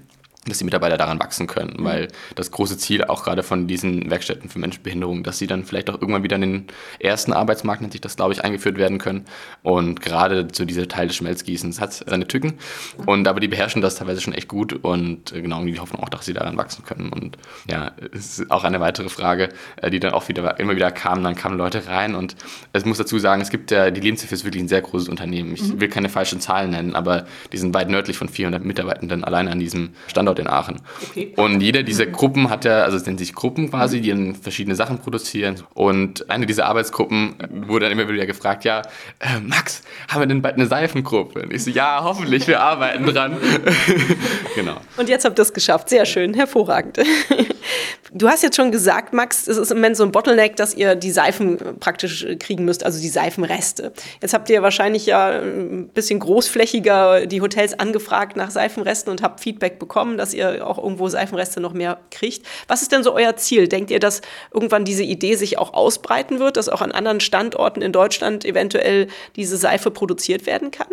dass 0.49 0.59
die 0.59 0.63
Mitarbeiter 0.63 0.97
daran 0.97 1.19
wachsen 1.19 1.47
können, 1.47 1.75
mhm. 1.79 1.83
weil 1.83 2.07
das 2.35 2.51
große 2.51 2.77
Ziel 2.77 3.03
auch 3.03 3.23
gerade 3.23 3.43
von 3.43 3.67
diesen 3.67 4.09
Werkstätten 4.09 4.49
für 4.49 4.59
Menschen 4.59 4.77
mit 4.77 4.83
Behinderung, 4.83 5.23
dass 5.23 5.37
sie 5.37 5.47
dann 5.47 5.63
vielleicht 5.63 5.89
auch 5.89 5.95
irgendwann 5.95 6.23
wieder 6.23 6.35
in 6.35 6.41
den 6.41 6.67
ersten 6.99 7.33
Arbeitsmarkt, 7.33 7.81
nennt 7.81 7.93
sich 7.93 8.01
das, 8.01 8.15
glaube 8.15 8.33
ich, 8.33 8.43
eingeführt 8.43 8.77
werden 8.77 8.97
können. 8.97 9.25
Und 9.63 10.01
gerade 10.01 10.47
so 10.51 10.65
dieser 10.65 10.87
Teil 10.87 11.07
des 11.07 11.17
Schmelzgießens 11.17 11.81
hat 11.81 11.93
seine 11.93 12.27
Tücken. 12.27 12.53
Und 13.05 13.27
aber 13.27 13.39
die 13.39 13.47
beherrschen 13.47 13.81
das 13.81 13.95
teilweise 13.95 14.21
schon 14.21 14.33
echt 14.33 14.47
gut 14.47 14.73
und 14.73 15.31
äh, 15.33 15.41
genau, 15.41 15.63
die 15.63 15.79
hoffen 15.79 15.99
auch, 15.99 16.09
dass 16.09 16.25
sie 16.25 16.33
daran 16.33 16.57
wachsen 16.57 16.85
können. 16.85 17.09
Und 17.09 17.37
ja, 17.69 17.91
es 18.13 18.39
ist 18.39 18.51
auch 18.51 18.63
eine 18.63 18.79
weitere 18.79 19.09
Frage, 19.09 19.49
äh, 19.77 19.89
die 19.89 19.99
dann 19.99 20.13
auch 20.13 20.27
wieder 20.27 20.59
immer 20.59 20.75
wieder 20.75 20.91
kam. 20.91 21.23
Dann 21.23 21.35
kamen 21.35 21.57
Leute 21.57 21.87
rein 21.87 22.15
und 22.15 22.35
es 22.73 22.85
muss 22.85 22.97
dazu 22.97 23.19
sagen, 23.19 23.41
es 23.41 23.49
gibt 23.49 23.71
ja, 23.71 23.91
die 23.91 24.01
Lebenshilfe 24.01 24.35
ist 24.35 24.45
wirklich 24.45 24.63
ein 24.63 24.67
sehr 24.67 24.81
großes 24.81 25.09
Unternehmen. 25.09 25.53
Ich 25.53 25.63
mhm. 25.63 25.81
will 25.81 25.89
keine 25.89 26.09
falschen 26.09 26.39
Zahlen 26.39 26.71
nennen, 26.71 26.95
aber 26.95 27.25
die 27.51 27.57
sind 27.57 27.73
weit 27.73 27.89
nördlich 27.89 28.17
von 28.17 28.29
400 28.29 28.63
Mitarbeitenden 28.63 29.23
allein 29.23 29.47
an 29.47 29.59
diesem 29.59 29.89
Standort 30.07 30.36
in 30.39 30.47
Aachen. 30.47 30.81
Okay. 31.09 31.33
Und 31.35 31.61
jeder 31.61 31.83
dieser 31.83 32.05
Gruppen 32.05 32.49
hat 32.49 32.65
ja, 32.65 32.83
also 32.83 32.97
es 32.97 33.05
nennt 33.05 33.19
sich 33.19 33.33
Gruppen 33.33 33.69
quasi, 33.69 34.01
die 34.01 34.09
dann 34.09 34.35
verschiedene 34.35 34.75
Sachen 34.75 34.99
produzieren. 34.99 35.63
Und 35.73 36.29
eine 36.29 36.45
dieser 36.45 36.65
Arbeitsgruppen 36.65 37.35
wurde 37.67 37.89
dann 37.89 37.97
immer 37.97 38.11
wieder 38.11 38.25
gefragt, 38.25 38.63
ja, 38.63 38.81
äh, 39.19 39.39
Max, 39.41 39.81
haben 40.07 40.21
wir 40.21 40.27
denn 40.27 40.41
bald 40.41 40.55
eine 40.55 40.67
Seifengruppe? 40.67 41.41
Und 41.41 41.53
ich 41.53 41.63
so, 41.63 41.71
ja, 41.71 42.01
hoffentlich, 42.03 42.47
wir 42.47 42.61
arbeiten 42.61 43.05
dran. 43.05 43.37
genau. 44.55 44.77
Und 44.97 45.09
jetzt 45.09 45.25
habt 45.25 45.37
ihr 45.39 45.43
es 45.43 45.53
geschafft. 45.53 45.89
Sehr 45.89 46.05
schön, 46.05 46.33
hervorragend. 46.33 46.99
Du 48.13 48.29
hast 48.29 48.41
jetzt 48.41 48.55
schon 48.55 48.71
gesagt, 48.71 49.13
Max, 49.13 49.47
es 49.47 49.57
ist 49.57 49.71
im 49.71 49.77
Moment 49.77 49.97
so 49.97 50.03
ein 50.03 50.11
Bottleneck, 50.11 50.55
dass 50.55 50.73
ihr 50.73 50.95
die 50.95 51.11
Seifen 51.11 51.57
praktisch 51.79 52.25
kriegen 52.39 52.63
müsst, 52.63 52.85
also 52.85 53.01
die 53.01 53.09
Seifenreste. 53.09 53.91
Jetzt 54.21 54.33
habt 54.33 54.49
ihr 54.49 54.61
wahrscheinlich 54.61 55.05
ja 55.05 55.39
ein 55.41 55.89
bisschen 55.89 56.19
großflächiger 56.19 57.25
die 57.25 57.41
Hotels 57.41 57.77
angefragt 57.77 58.37
nach 58.37 58.49
Seifenresten 58.49 59.11
und 59.11 59.21
habt 59.21 59.41
Feedback 59.41 59.77
bekommen, 59.77 60.17
dass 60.27 60.33
ihr 60.33 60.67
auch 60.67 60.77
irgendwo 60.77 61.07
Seifenreste 61.07 61.61
noch 61.61 61.73
mehr 61.73 61.99
kriegt. 62.11 62.45
Was 62.67 62.81
ist 62.81 62.91
denn 62.91 63.03
so 63.03 63.13
euer 63.13 63.37
Ziel? 63.37 63.69
Denkt 63.69 63.91
ihr, 63.91 63.99
dass 63.99 64.21
irgendwann 64.53 64.83
diese 64.83 65.03
Idee 65.03 65.35
sich 65.35 65.57
auch 65.57 65.73
ausbreiten 65.73 66.39
wird, 66.39 66.57
dass 66.57 66.67
auch 66.67 66.81
an 66.81 66.91
anderen 66.91 67.21
Standorten 67.21 67.81
in 67.81 67.93
Deutschland 67.93 68.43
eventuell 68.43 69.07
diese 69.37 69.55
Seife 69.55 69.89
produziert 69.89 70.45
werden 70.45 70.71
kann? 70.71 70.87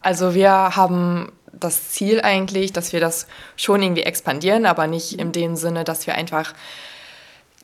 Also 0.00 0.34
wir 0.34 0.50
haben 0.76 1.32
das 1.52 1.90
Ziel 1.90 2.20
eigentlich, 2.20 2.72
dass 2.72 2.92
wir 2.92 3.00
das 3.00 3.26
schon 3.56 3.82
irgendwie 3.82 4.02
expandieren, 4.02 4.64
aber 4.66 4.86
nicht 4.86 5.18
in 5.18 5.32
dem 5.32 5.56
Sinne, 5.56 5.82
dass 5.82 6.06
wir 6.06 6.14
einfach 6.14 6.54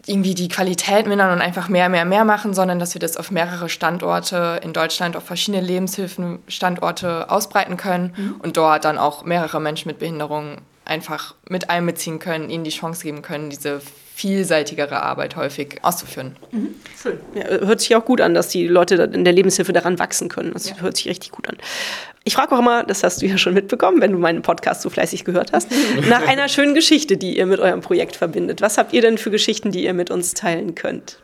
irgendwie 0.07 0.35
die 0.35 0.49
Qualität 0.49 1.07
mindern 1.07 1.33
und 1.33 1.41
einfach 1.41 1.69
mehr, 1.69 1.89
mehr, 1.89 2.05
mehr 2.05 2.25
machen, 2.25 2.55
sondern 2.55 2.79
dass 2.79 2.95
wir 2.95 3.01
das 3.01 3.17
auf 3.17 3.31
mehrere 3.31 3.69
Standorte 3.69 4.61
in 4.63 4.73
Deutschland, 4.73 5.17
auf 5.17 5.25
verschiedene 5.25 5.63
Lebenshilfenstandorte 5.63 7.31
ausbreiten 7.31 7.77
können 7.77 8.13
mhm. 8.17 8.37
und 8.43 8.57
dort 8.57 8.85
dann 8.85 8.99
auch 8.99 9.25
mehrere 9.25 9.61
Menschen 9.61 9.89
mit 9.89 9.99
Behinderungen 9.99 10.61
einfach 10.85 11.35
mit 11.49 11.71
einbeziehen 11.71 12.19
können, 12.19 12.51
ihnen 12.51 12.65
die 12.65 12.71
Chance 12.71 13.03
geben 13.03 13.23
können, 13.23 13.49
diese 13.49 13.81
vielseitigere 14.15 15.03
Arbeit 15.03 15.35
häufig 15.35 15.81
auszuführen. 15.83 16.37
Mhm. 16.53 16.77
Schön. 17.01 17.19
Ja, 17.35 17.49
hört 17.67 17.81
sich 17.81 17.97
auch 17.97 18.05
gut 18.05 18.21
an, 18.21 18.33
dass 18.33 18.49
die 18.49 18.69
Leute 18.69 18.95
in 18.95 19.25
der 19.25 19.33
Lebenshilfe 19.33 19.73
daran 19.73 19.99
wachsen 19.99 20.29
können. 20.29 20.53
Das 20.53 20.71
ja. 20.71 20.77
hört 20.81 20.97
sich 20.97 21.09
richtig 21.09 21.33
gut 21.33 21.49
an. 21.49 21.57
Ich 22.23 22.35
frage 22.35 22.55
auch 22.55 22.61
immer, 22.61 22.85
das 22.85 23.03
hast 23.03 23.23
du 23.23 23.27
ja 23.27 23.37
schon 23.39 23.55
mitbekommen, 23.55 24.01
wenn 24.01 24.13
du 24.13 24.19
meinen 24.19 24.43
Podcast 24.43 24.83
so 24.83 24.89
fleißig 24.89 25.25
gehört 25.25 25.53
hast, 25.53 25.69
nach 26.09 26.27
einer 26.29 26.49
schönen 26.49 26.75
Geschichte, 26.75 27.17
die 27.17 27.37
ihr 27.37 27.47
mit 27.47 27.59
eurem 27.59 27.81
Projekt 27.81 28.15
verbindet. 28.15 28.61
Was 28.61 28.79
habt 28.79 28.93
ihr 28.93 29.03
denn 29.03 29.19
für 29.19 29.33
Geschichten, 29.33 29.73
die 29.73 29.83
ihr 29.83 29.95
mit 29.95 30.13
uns 30.13 30.33
teilen 30.33 30.77
könnt? 30.77 31.19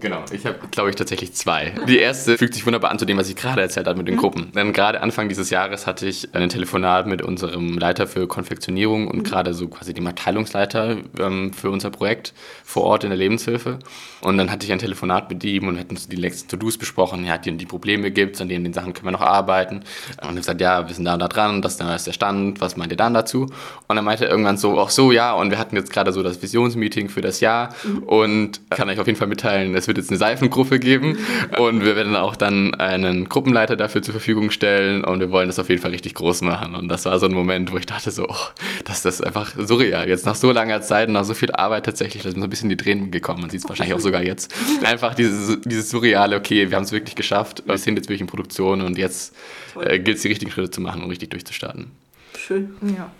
Genau, 0.00 0.24
ich 0.32 0.44
habe, 0.44 0.58
glaube 0.70 0.90
ich, 0.90 0.96
tatsächlich 0.96 1.32
zwei. 1.34 1.72
Die 1.88 1.98
erste 1.98 2.36
fügt 2.36 2.54
sich 2.54 2.66
wunderbar 2.66 2.90
an 2.90 2.98
zu 2.98 3.04
dem, 3.04 3.16
was 3.16 3.28
ich 3.28 3.36
gerade 3.36 3.62
erzählt 3.62 3.86
habe 3.86 3.98
mit 3.98 4.08
den 4.08 4.16
mhm. 4.16 4.20
Gruppen. 4.20 4.52
Denn 4.52 4.72
gerade 4.72 5.00
Anfang 5.00 5.28
dieses 5.28 5.50
Jahres 5.50 5.86
hatte 5.86 6.06
ich 6.06 6.34
ein 6.34 6.48
Telefonat 6.48 7.06
mit 7.06 7.22
unserem 7.22 7.78
Leiter 7.78 8.06
für 8.06 8.26
Konfektionierung 8.26 9.06
und 9.06 9.18
mhm. 9.18 9.22
gerade 9.22 9.54
so 9.54 9.68
quasi 9.68 9.94
dem 9.94 10.06
Abteilungsleiter 10.06 10.98
ähm, 11.20 11.52
für 11.52 11.70
unser 11.70 11.90
Projekt 11.90 12.34
vor 12.64 12.82
Ort 12.84 13.04
in 13.04 13.10
der 13.10 13.18
Lebenshilfe. 13.18 13.78
Und 14.20 14.36
dann 14.36 14.50
hatte 14.50 14.66
ich 14.66 14.72
ein 14.72 14.78
Telefonat 14.78 15.30
mit 15.30 15.44
ihm 15.44 15.68
und 15.68 15.76
hätten 15.76 15.96
die 16.10 16.16
letzten 16.16 16.48
To-Dos 16.48 16.76
besprochen. 16.76 17.24
Er 17.24 17.34
hat 17.34 17.46
die, 17.46 17.56
die 17.56 17.66
Probleme 17.66 18.10
gibt, 18.10 18.40
an 18.40 18.48
denen 18.48 18.64
den 18.64 18.72
Sachen 18.72 18.94
können 18.94 19.06
wir 19.06 19.12
noch 19.12 19.20
arbeiten. 19.20 19.76
Und 19.76 19.84
er 20.18 20.28
hat 20.28 20.36
gesagt, 20.36 20.60
ja, 20.60 20.88
wir 20.88 20.94
sind 20.94 21.04
da 21.04 21.14
und 21.14 21.20
da 21.20 21.28
dran, 21.28 21.62
das 21.62 21.80
ist 21.80 22.06
der 22.06 22.12
Stand, 22.12 22.60
was 22.60 22.76
meint 22.76 22.90
ihr 22.90 22.96
dann 22.96 23.14
dazu? 23.14 23.46
Und 23.86 23.96
er 23.96 24.02
meinte 24.02 24.24
irgendwann 24.24 24.56
so, 24.56 24.80
ach 24.80 24.90
so, 24.90 25.12
ja, 25.12 25.34
und 25.34 25.50
wir 25.50 25.58
hatten 25.58 25.76
jetzt 25.76 25.92
gerade 25.92 26.12
so 26.12 26.22
das 26.22 26.42
Visionsmeeting 26.42 27.08
für 27.08 27.20
das 27.20 27.40
Jahr 27.40 27.74
mhm. 27.84 28.02
und 28.02 28.60
kann 28.70 28.88
euch 28.88 28.98
auf 28.98 29.06
jeden 29.06 29.18
Fall 29.18 29.28
mitteilen, 29.28 29.72
es 29.84 29.88
wird 29.88 29.98
jetzt 29.98 30.10
eine 30.10 30.18
Seifengruppe 30.18 30.78
geben 30.78 31.18
und 31.58 31.84
wir 31.84 31.94
werden 31.94 32.16
auch 32.16 32.36
dann 32.36 32.74
einen 32.74 33.28
Gruppenleiter 33.28 33.76
dafür 33.76 34.02
zur 34.02 34.12
Verfügung 34.12 34.50
stellen 34.50 35.04
und 35.04 35.20
wir 35.20 35.30
wollen 35.30 35.48
das 35.48 35.58
auf 35.58 35.68
jeden 35.68 35.82
Fall 35.82 35.90
richtig 35.90 36.14
groß 36.14 36.40
machen. 36.42 36.74
Und 36.74 36.88
das 36.88 37.04
war 37.04 37.18
so 37.18 37.26
ein 37.26 37.32
Moment, 37.32 37.70
wo 37.70 37.76
ich 37.76 37.86
dachte 37.86 38.10
so, 38.10 38.26
oh, 38.28 38.46
das 38.84 39.04
ist 39.04 39.24
einfach 39.24 39.54
surreal. 39.56 40.08
Jetzt 40.08 40.24
nach 40.24 40.34
so 40.34 40.50
langer 40.52 40.80
Zeit, 40.80 41.10
nach 41.10 41.24
so 41.24 41.34
viel 41.34 41.52
Arbeit 41.52 41.84
tatsächlich, 41.84 42.22
da 42.22 42.30
sind 42.30 42.40
so 42.40 42.46
ein 42.46 42.50
bisschen 42.50 42.70
die 42.70 42.76
Tränen 42.76 43.10
gekommen. 43.10 43.42
Man 43.42 43.50
sieht 43.50 43.62
es 43.62 43.68
wahrscheinlich 43.68 43.94
auch 43.94 44.00
sogar 44.00 44.22
jetzt. 44.22 44.54
Einfach 44.84 45.14
dieses, 45.14 45.60
dieses 45.64 45.90
surreale, 45.90 46.36
okay, 46.36 46.70
wir 46.70 46.76
haben 46.76 46.84
es 46.84 46.92
wirklich 46.92 47.14
geschafft, 47.14 47.62
wir 47.66 47.76
sind 47.76 47.96
jetzt 47.96 48.06
wirklich 48.06 48.22
in 48.22 48.26
Produktion 48.26 48.80
und 48.80 48.96
jetzt 48.96 49.34
äh, 49.80 49.98
gilt 49.98 50.16
es, 50.16 50.22
die 50.22 50.28
richtigen 50.28 50.50
Schritte 50.50 50.70
zu 50.70 50.80
machen 50.80 51.02
und 51.02 51.10
richtig 51.10 51.30
durchzustarten. 51.30 51.90
Schön, 52.36 52.74
ja 52.96 53.10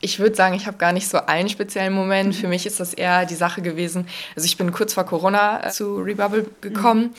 ich 0.00 0.18
würde 0.18 0.36
sagen, 0.36 0.54
ich 0.54 0.66
habe 0.66 0.76
gar 0.76 0.92
nicht 0.92 1.08
so 1.08 1.18
einen 1.18 1.48
speziellen 1.48 1.92
Moment. 1.92 2.34
Für 2.36 2.48
mich 2.48 2.66
ist 2.66 2.80
das 2.80 2.94
eher 2.94 3.26
die 3.26 3.34
Sache 3.34 3.62
gewesen. 3.62 4.06
Also 4.36 4.46
ich 4.46 4.56
bin 4.56 4.70
kurz 4.72 4.94
vor 4.94 5.04
Corona 5.04 5.66
äh, 5.66 5.70
zu 5.70 5.98
Rebubble 5.98 6.46
gekommen. 6.60 7.02
Mhm. 7.02 7.14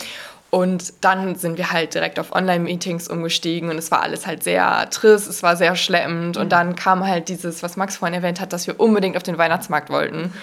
Und 0.52 0.94
dann 1.02 1.36
sind 1.36 1.58
wir 1.58 1.72
halt 1.72 1.94
direkt 1.94 2.20
auf 2.20 2.32
Online-Meetings 2.32 3.08
umgestiegen 3.08 3.70
und 3.70 3.78
es 3.78 3.92
war 3.92 4.02
alles 4.02 4.26
halt 4.26 4.44
sehr 4.44 4.90
triss, 4.90 5.28
es 5.28 5.44
war 5.44 5.56
sehr 5.56 5.76
schleppend. 5.76 6.38
Und 6.38 6.46
mhm. 6.46 6.50
dann 6.50 6.76
kam 6.76 7.06
halt 7.06 7.30
dieses, 7.30 7.62
was 7.62 7.78
Max 7.78 7.98
vorhin 7.98 8.16
erwähnt 8.16 8.42
hat, 8.42 8.52
dass 8.52 8.66
wir 8.66 8.80
unbedingt 8.80 9.16
auf 9.16 9.24
den 9.24 9.38
Weihnachtsmarkt 9.38 9.92
wollten. 9.92 10.34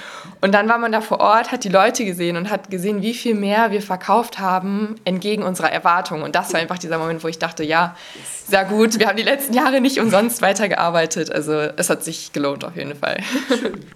Und 0.41 0.53
dann 0.53 0.69
war 0.69 0.79
man 0.79 0.93
da 0.93 1.01
vor 1.01 1.19
Ort, 1.19 1.51
hat 1.51 1.65
die 1.65 1.69
Leute 1.69 2.05
gesehen 2.05 2.37
und 2.37 2.51
hat 2.51 2.71
gesehen, 2.71 3.03
wie 3.03 3.15
viel 3.15 3.35
mehr 3.35 3.73
wir 3.73 3.83
verkauft 3.83 4.39
haben 4.39 4.95
entgegen 5.05 5.43
unserer 5.43 5.73
Erwartungen. 5.73 6.23
Und 6.23 6.37
das 6.37 6.53
war 6.53 6.61
einfach 6.61 6.79
dieser 6.79 6.99
Moment, 6.99 7.25
wo 7.25 7.29
ich 7.29 7.41
dachte, 7.41 7.65
ja, 7.65 7.97
sehr 8.49 8.65
gut, 8.65 9.01
wir 9.01 9.09
haben 9.09 9.17
die 9.17 9.25
letzten 9.25 9.55
Jahre 9.55 9.81
nicht 9.81 9.99
umsonst 9.99 10.41
weitergearbeitet. 10.41 11.33
Also 11.33 11.53
es 11.53 11.91
hat 11.91 12.05
sich 12.05 12.33
gelohnt 12.33 12.65
auf 12.65 12.77
jeden 12.77 12.95
Fall. 12.95 13.19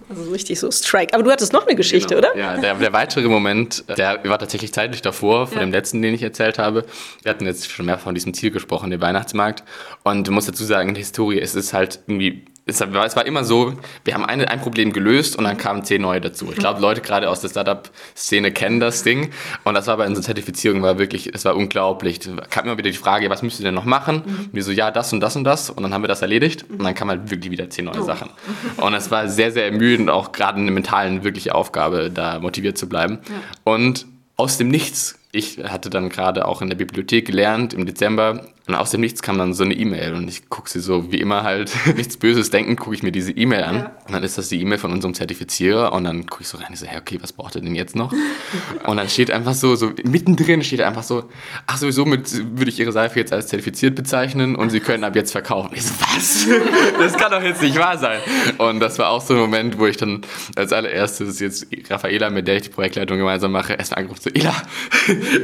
Also 0.09 0.29
richtig 0.31 0.59
so 0.59 0.69
Strike. 0.69 1.13
Aber 1.13 1.23
du 1.23 1.31
hattest 1.31 1.53
noch 1.53 1.65
eine 1.65 1.75
Geschichte, 1.75 2.15
genau. 2.15 2.27
oder? 2.31 2.37
Ja, 2.37 2.57
der, 2.57 2.75
der, 2.75 2.91
weitere 2.91 3.29
Moment, 3.29 3.85
der 3.97 4.19
war 4.25 4.37
tatsächlich 4.39 4.73
zeitlich 4.73 5.01
davor, 5.01 5.47
vor 5.47 5.55
ja. 5.55 5.63
dem 5.63 5.71
letzten, 5.71 6.00
den 6.01 6.13
ich 6.13 6.23
erzählt 6.23 6.59
habe. 6.59 6.85
Wir 7.23 7.31
hatten 7.31 7.45
jetzt 7.45 7.69
schon 7.69 7.85
mehr 7.85 7.97
von 7.97 8.15
diesem 8.15 8.33
Ziel 8.33 8.51
gesprochen, 8.51 8.89
den 8.89 9.01
Weihnachtsmarkt. 9.01 9.63
Und 10.03 10.27
du 10.27 10.31
musst 10.31 10.47
dazu 10.47 10.63
sagen, 10.63 10.89
in 10.89 10.95
der 10.95 11.03
Historie 11.03 11.39
ist 11.39 11.55
es 11.55 11.73
halt 11.73 11.99
irgendwie 12.07 12.45
es 12.65 12.79
war, 12.79 13.05
es 13.05 13.15
war 13.15 13.25
immer 13.25 13.43
so, 13.43 13.73
wir 14.03 14.13
haben 14.13 14.25
eine, 14.25 14.47
ein 14.49 14.61
Problem 14.61 14.93
gelöst 14.93 15.35
und 15.35 15.45
dann 15.45 15.57
kamen 15.57 15.83
zehn 15.83 16.01
neue 16.01 16.21
dazu. 16.21 16.49
Ich 16.51 16.57
glaube, 16.57 16.79
Leute 16.79 17.01
gerade 17.01 17.29
aus 17.29 17.41
der 17.41 17.49
Startup-Szene 17.49 18.51
kennen 18.51 18.79
das 18.79 19.03
Ding. 19.03 19.31
Und 19.63 19.73
das 19.73 19.87
war 19.87 19.97
bei 19.97 20.05
unserer 20.05 20.23
Zertifizierung 20.23 20.81
war 20.83 20.99
wirklich, 20.99 21.33
es 21.33 21.43
war 21.43 21.55
unglaublich. 21.55 22.19
Da 22.19 22.35
kam 22.49 22.65
immer 22.65 22.77
wieder 22.77 22.91
die 22.91 22.97
Frage, 22.97 23.29
was 23.29 23.41
müsst 23.41 23.59
ihr 23.59 23.65
denn 23.65 23.73
noch 23.73 23.85
machen? 23.85 24.23
Mhm. 24.25 24.45
Und 24.45 24.53
wir 24.53 24.63
so, 24.63 24.71
ja, 24.71 24.91
das 24.91 25.11
und 25.11 25.21
das 25.21 25.35
und 25.35 25.43
das. 25.43 25.71
Und 25.71 25.81
dann 25.81 25.93
haben 25.93 26.03
wir 26.03 26.07
das 26.07 26.21
erledigt. 26.21 26.65
Und 26.69 26.83
dann 26.83 26.93
kamen 26.93 27.11
halt 27.11 27.31
wirklich 27.31 27.51
wieder 27.51 27.69
zehn 27.69 27.85
neue 27.85 28.01
oh. 28.01 28.05
Sachen. 28.05 28.29
Und 28.77 28.93
es 28.93 29.09
war 29.09 29.27
sehr, 29.27 29.51
sehr 29.51 29.65
ermüdend, 29.65 30.09
auch 30.09 30.31
gerade 30.31 30.59
eine 30.59 30.71
mentalen 30.71 31.23
wirkliche 31.23 31.55
Aufgabe, 31.55 32.11
da 32.13 32.39
motiviert 32.39 32.77
zu 32.77 32.87
bleiben. 32.87 33.19
Ja. 33.27 33.73
Und 33.73 34.05
aus 34.37 34.57
dem 34.57 34.67
Nichts 34.67 35.19
ich 35.31 35.59
hatte 35.59 35.89
dann 35.89 36.09
gerade 36.09 36.45
auch 36.45 36.61
in 36.61 36.69
der 36.69 36.77
Bibliothek 36.77 37.25
gelernt 37.25 37.73
im 37.73 37.85
Dezember 37.85 38.47
und 38.67 38.75
aus 38.75 38.91
dem 38.91 39.01
Nichts 39.01 39.21
kam 39.21 39.37
dann 39.37 39.53
so 39.53 39.63
eine 39.63 39.73
E-Mail 39.73 40.13
und 40.13 40.27
ich 40.27 40.49
gucke 40.49 40.69
sie 40.69 40.79
so 40.79 41.11
wie 41.11 41.19
immer 41.19 41.43
halt, 41.43 41.71
nichts 41.95 42.17
Böses 42.17 42.51
denken, 42.51 42.75
gucke 42.75 42.95
ich 42.95 43.03
mir 43.03 43.11
diese 43.11 43.31
E-Mail 43.31 43.63
an 43.63 43.75
ja. 43.75 43.91
und 44.05 44.13
dann 44.13 44.23
ist 44.23 44.37
das 44.37 44.49
die 44.49 44.61
E-Mail 44.61 44.77
von 44.77 44.91
unserem 44.91 45.13
Zertifizierer 45.13 45.93
und 45.93 46.03
dann 46.03 46.27
gucke 46.27 46.43
ich 46.43 46.47
so 46.47 46.57
rein 46.57 46.67
und 46.69 46.77
so, 46.77 46.85
hey, 46.85 46.99
okay, 46.99 47.17
was 47.21 47.33
braucht 47.33 47.55
ihr 47.55 47.61
denn 47.61 47.75
jetzt 47.75 47.95
noch? 47.95 48.13
und 48.85 48.97
dann 48.97 49.09
steht 49.09 49.31
einfach 49.31 49.55
so, 49.55 49.75
so 49.75 49.91
mittendrin 50.03 50.63
steht 50.63 50.81
einfach 50.81 51.03
so, 51.03 51.29
ach 51.65 51.77
sowieso 51.77 52.05
mit, 52.05 52.31
würde 52.57 52.69
ich 52.69 52.79
Ihre 52.79 52.91
Seife 52.91 53.19
jetzt 53.19 53.33
als 53.33 53.47
zertifiziert 53.47 53.95
bezeichnen 53.95 54.55
und 54.55 54.69
Sie 54.69 54.79
können 54.79 55.03
ab 55.03 55.15
jetzt 55.15 55.31
verkaufen. 55.31 55.71
Ich 55.73 55.85
so, 55.85 55.93
was? 55.99 56.47
das 56.99 57.17
kann 57.17 57.31
doch 57.31 57.41
jetzt 57.41 57.61
nicht 57.61 57.77
wahr 57.77 57.97
sein. 57.97 58.19
Und 58.57 58.79
das 58.79 58.99
war 58.99 59.09
auch 59.09 59.21
so 59.21 59.33
ein 59.33 59.39
Moment, 59.39 59.79
wo 59.79 59.87
ich 59.87 59.97
dann 59.97 60.21
als 60.55 60.71
allererstes 60.71 61.39
jetzt 61.39 61.67
Raffaela, 61.89 62.29
mit 62.29 62.47
der 62.47 62.57
ich 62.57 62.63
die 62.63 62.69
Projektleitung 62.69 63.17
gemeinsam 63.17 63.51
mache, 63.51 63.73
erst 63.73 63.97
angerufen 63.97 64.21
so, 64.23 64.29
Ela, 64.29 64.53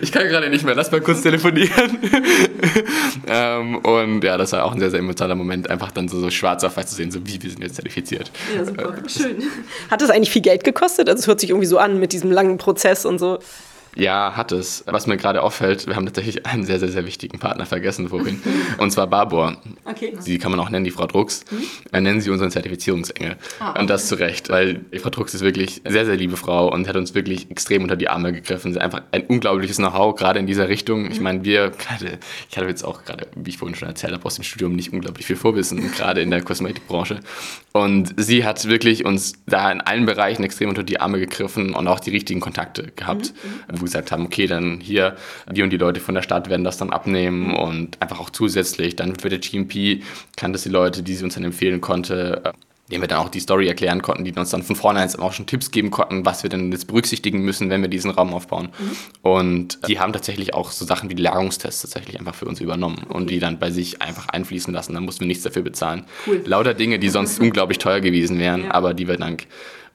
ich 0.02 0.12
kann 0.12 0.28
gerade 0.28 0.50
nicht 0.50 0.64
mehr, 0.64 0.76
lass 0.76 0.92
mal 0.92 1.02
kurz 1.02 1.22
telefonieren. 1.22 1.98
ähm, 3.28 3.78
und 3.78 4.24
ja, 4.24 4.38
das 4.38 4.52
war 4.52 4.64
auch 4.64 4.74
ein 4.74 4.80
sehr, 4.80 4.92
sehr 4.92 5.00
emotionaler 5.00 5.36
Moment, 5.36 5.70
einfach 5.70 5.92
dann 5.92 6.08
so, 6.08 6.20
so 6.20 6.30
schwarz 6.30 6.64
auf 6.64 6.78
weiß 6.78 6.88
zu 6.88 6.96
sehen, 6.96 7.12
so 7.12 7.26
wie 7.26 7.42
wir 7.42 7.50
sind 7.50 7.62
jetzt 7.62 7.76
zertifiziert. 7.76 8.32
Ja, 8.56 8.66
super, 8.66 8.96
äh, 8.98 9.10
schön. 9.10 9.44
Hat 9.90 10.02
das 10.02 10.10
eigentlich 10.10 10.32
viel 10.32 10.42
Geld 10.42 10.64
gekostet? 10.64 11.10
Also 11.10 11.20
es 11.22 11.28
hört 11.28 11.40
sich 11.40 11.50
irgendwie 11.50 11.68
so 11.68 11.78
an 11.78 12.00
mit 12.00 12.14
diesem 12.14 12.32
langen 12.32 12.58
Prozess 12.58 13.06
und 13.06 13.20
so. 13.20 13.40
Ja, 13.98 14.34
hat 14.36 14.52
es. 14.52 14.84
Was 14.86 15.08
mir 15.08 15.18
gerade 15.18 15.42
auffällt, 15.42 15.88
wir 15.88 15.96
haben 15.96 16.06
tatsächlich 16.06 16.46
einen 16.46 16.66
sehr, 16.66 16.80
sehr, 16.80 16.90
sehr 16.90 17.06
wichtigen 17.06 17.40
Partner 17.40 17.66
vergessen 17.66 18.10
vorhin. 18.10 18.40
und 18.78 18.92
zwar 18.92 19.08
Barbour. 19.08 19.58
Okay. 19.86 20.14
Sie 20.20 20.38
kann 20.38 20.52
man 20.52 20.60
auch 20.60 20.70
nennen, 20.70 20.86
die 20.86 20.92
Frau 20.92 21.08
Drucks. 21.08 21.46
Mhm. 21.50 22.04
Nennen 22.04 22.22
sie 22.22 22.30
unseren 22.30 22.52
Zertifizierungsengel. 22.52 23.38
Ah, 23.60 23.72
okay. 23.72 23.80
Und 23.80 23.90
das 23.90 24.08
zu 24.08 24.16
Recht, 24.16 24.50
weil 24.50 24.76
die 24.76 25.00
Frau 25.00 25.10
Drucks 25.10 25.34
ist 25.34 25.42
wirklich 25.42 25.82
eine 25.84 25.94
sehr, 25.94 26.06
sehr 26.06 26.16
liebe 26.16 26.38
Frau 26.38 26.72
und 26.72 26.88
hat 26.88 26.96
uns 26.96 27.16
wirklich 27.16 27.50
extrem 27.50 27.82
unter 27.82 27.96
die 27.96 28.08
Arme 28.08 28.34
gegriffen. 28.34 28.72
Sie 28.72 28.80
hat 28.80 28.86
einfach 28.86 29.02
ein 29.12 29.24
unglaubliches 29.24 29.78
Know-how, 29.78 30.16
gerade 30.16 30.40
in 30.40 30.46
dieser 30.46 30.70
Richtung. 30.70 31.10
Ich 31.10 31.18
mhm. 31.18 31.24
meine, 31.24 31.44
wir 31.44 31.72
gerade, 31.72 32.20
ich 32.50 32.58
hatte 32.58 32.68
jetzt 32.68 32.84
auch 32.84 33.04
gerade, 33.04 33.28
wie 33.36 33.50
ich 33.50 33.58
vorhin 33.58 33.76
schon 33.76 33.88
erzählt 33.88 34.14
habe, 34.14 34.26
aus 34.26 34.36
dem 34.36 34.44
Studium 34.44 34.76
nicht 34.76 34.94
unglaublich 34.94 35.26
viel 35.26 35.36
Vorwissen, 35.36 35.92
gerade 35.98 36.22
in 36.22 36.30
der 36.30 36.44
Kosmetikbranche. 36.44 37.20
Und 37.74 38.14
sie 38.18 38.46
hat 38.46 38.68
wirklich 38.68 39.06
uns 39.06 39.34
da 39.48 39.72
in 39.72 39.82
allen 39.82 40.06
Bereichen 40.06 40.44
extrem 40.44 40.70
unter 40.70 40.84
die 40.84 41.00
Arme 41.00 41.20
gegriffen 41.20 41.74
und 41.74 41.88
auch 41.88 42.00
die 42.00 42.10
richtigen 42.10 42.40
Kontakte 42.40 42.92
gehabt, 42.96 43.34
mhm. 43.72 43.80
wo 43.80 43.87
wir 43.87 43.87
gesagt 43.88 44.12
haben, 44.12 44.26
okay, 44.26 44.48
dann 44.48 44.80
hier, 44.80 45.16
die 45.52 45.64
und 45.64 45.72
die 45.72 45.78
Leute 45.78 46.00
von 46.00 46.16
der 46.16 46.22
Stadt 46.22 46.50
werden 46.50 46.64
das 46.64 46.78
dann 46.78 46.92
abnehmen 46.92 47.56
und 47.56 48.02
einfach 48.02 48.20
auch 48.20 48.30
zusätzlich, 48.30 48.96
dann 48.96 49.16
für 49.16 49.30
der 49.30 49.40
GMP 49.40 50.04
kann 50.36 50.54
das 50.54 50.64
die 50.64 50.70
Leute, 50.70 51.04
die 51.04 51.16
sie 51.16 51.24
uns 51.24 51.36
dann 51.36 51.44
empfehlen 51.44 51.82
konnte, 51.82 52.54
denen 52.92 53.04
wir 53.04 53.08
dann 53.08 53.20
auch 53.20 53.30
die 53.30 53.40
Story 53.40 53.68
erklären 53.68 54.02
konnten, 54.02 54.24
die 54.24 54.32
uns 54.32 54.50
dann 54.50 54.64
von 54.64 54.76
vornherein 54.76 55.14
auch 55.20 55.34
schon 55.34 55.46
Tipps 55.46 55.72
geben 55.72 55.92
konnten, 55.92 56.26
was 56.26 56.44
wir 56.44 56.50
denn 56.50 56.72
jetzt 56.72 56.88
berücksichtigen 56.88 57.42
müssen, 57.42 57.70
wenn 57.70 57.82
wir 57.82 57.90
diesen 57.90 58.12
Raum 58.12 58.34
aufbauen. 58.34 58.70
Mhm. 58.80 59.30
Und 59.30 59.80
die 59.88 60.00
haben 60.00 60.14
tatsächlich 60.14 60.54
auch 60.54 60.72
so 60.72 60.86
Sachen 60.86 61.10
wie 61.10 61.16
Lagerungstests 61.16 61.82
tatsächlich 61.82 62.20
einfach 62.20 62.36
für 62.36 62.46
uns 62.46 62.62
übernommen 62.62 63.04
und 63.10 63.30
die 63.30 63.40
dann 63.40 63.60
bei 63.60 63.72
sich 63.72 64.02
einfach 64.02 64.30
einfließen 64.30 64.74
lassen. 64.74 64.94
Da 64.94 65.02
mussten 65.02 65.22
wir 65.22 65.28
nichts 65.28 65.44
dafür 65.44 65.64
bezahlen. 65.64 66.06
Cool. 66.26 66.42
Lauter 66.46 66.74
Dinge, 66.74 66.98
die 67.00 67.10
sonst 67.10 67.40
unglaublich 67.42 67.78
teuer 67.78 68.00
gewesen 68.00 68.40
wären, 68.40 68.66
ja. 68.66 68.72
aber 68.72 68.94
die 68.94 69.08
wir 69.08 69.18
dank 69.18 69.48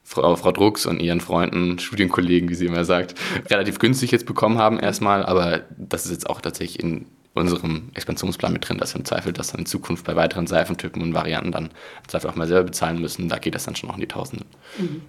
Frau, 0.05 0.37
Frau 0.37 0.53
Drucks 0.53 0.87
und 0.87 1.01
ihren 1.01 1.21
Freunden, 1.21 1.79
Studienkollegen, 1.79 2.49
wie 2.49 2.55
sie 2.55 2.67
immer 2.67 2.85
sagt, 2.85 3.15
relativ 3.49 3.79
günstig 3.79 4.11
jetzt 4.11 4.27
bekommen 4.27 4.59
haben 4.59 4.79
erstmal, 4.79 5.25
aber 5.25 5.63
das 5.79 6.05
ist 6.05 6.13
jetzt 6.13 6.29
auch 6.29 6.41
tatsächlich 6.41 6.81
in 6.81 7.07
unserem 7.35 7.91
Expansionsplan 7.95 8.53
mit 8.53 8.69
drin, 8.69 8.79
dass 8.79 8.95
wir 8.95 8.99
im 8.99 9.05
Zweifel 9.05 9.33
das 9.33 9.53
dann 9.53 9.61
in 9.61 9.67
Zukunft 9.67 10.05
bei 10.05 10.17
weiteren 10.17 10.47
Seifentypen 10.47 11.01
und 11.01 11.15
Varianten 11.15 11.53
dann 11.53 11.67
im 11.67 12.09
Zweifel 12.09 12.29
auch 12.29 12.37
mal 12.37 12.47
selber 12.47 12.65
bezahlen 12.65 13.01
müssen. 13.01 13.29
Da 13.29 13.39
geht 13.39 13.55
das 13.55 13.65
dann 13.65 13.77
schon 13.77 13.89
noch 13.89 13.97
in 13.97 14.03
die 14.03 14.09
Tausenden. 14.09 14.47
Mhm. 14.79 15.03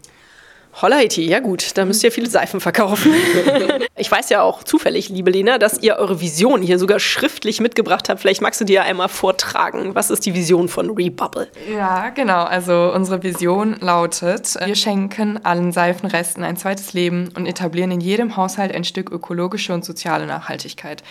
Hollaity, 0.81 1.25
ja 1.25 1.39
gut, 1.39 1.77
da 1.77 1.85
müsst 1.85 2.03
ihr 2.03 2.11
viele 2.11 2.29
Seifen 2.29 2.59
verkaufen. 2.59 3.13
ich 3.95 4.11
weiß 4.11 4.29
ja 4.29 4.41
auch 4.41 4.63
zufällig, 4.63 5.09
liebe 5.09 5.29
Lena, 5.29 5.57
dass 5.59 5.79
ihr 5.79 5.97
eure 5.97 6.19
Vision 6.19 6.61
hier 6.61 6.79
sogar 6.79 6.99
schriftlich 6.99 7.61
mitgebracht 7.61 8.09
habt. 8.09 8.21
Vielleicht 8.21 8.41
magst 8.41 8.59
du 8.59 8.65
dir 8.65 8.83
einmal 8.83 9.09
vortragen. 9.09 9.93
Was 9.93 10.09
ist 10.09 10.25
die 10.25 10.33
Vision 10.33 10.67
von 10.69 10.89
Rebubble? 10.89 11.47
Ja, 11.71 12.09
genau. 12.09 12.43
Also 12.43 12.91
unsere 12.93 13.21
Vision 13.21 13.75
lautet, 13.81 14.57
wir 14.65 14.75
schenken 14.75 15.43
allen 15.45 15.71
Seifenresten 15.71 16.43
ein 16.43 16.57
zweites 16.57 16.93
Leben 16.93 17.29
und 17.35 17.45
etablieren 17.45 17.91
in 17.91 18.01
jedem 18.01 18.35
Haushalt 18.35 18.73
ein 18.73 18.83
Stück 18.83 19.11
ökologische 19.11 19.73
und 19.73 19.85
soziale 19.85 20.25
Nachhaltigkeit. 20.25 21.03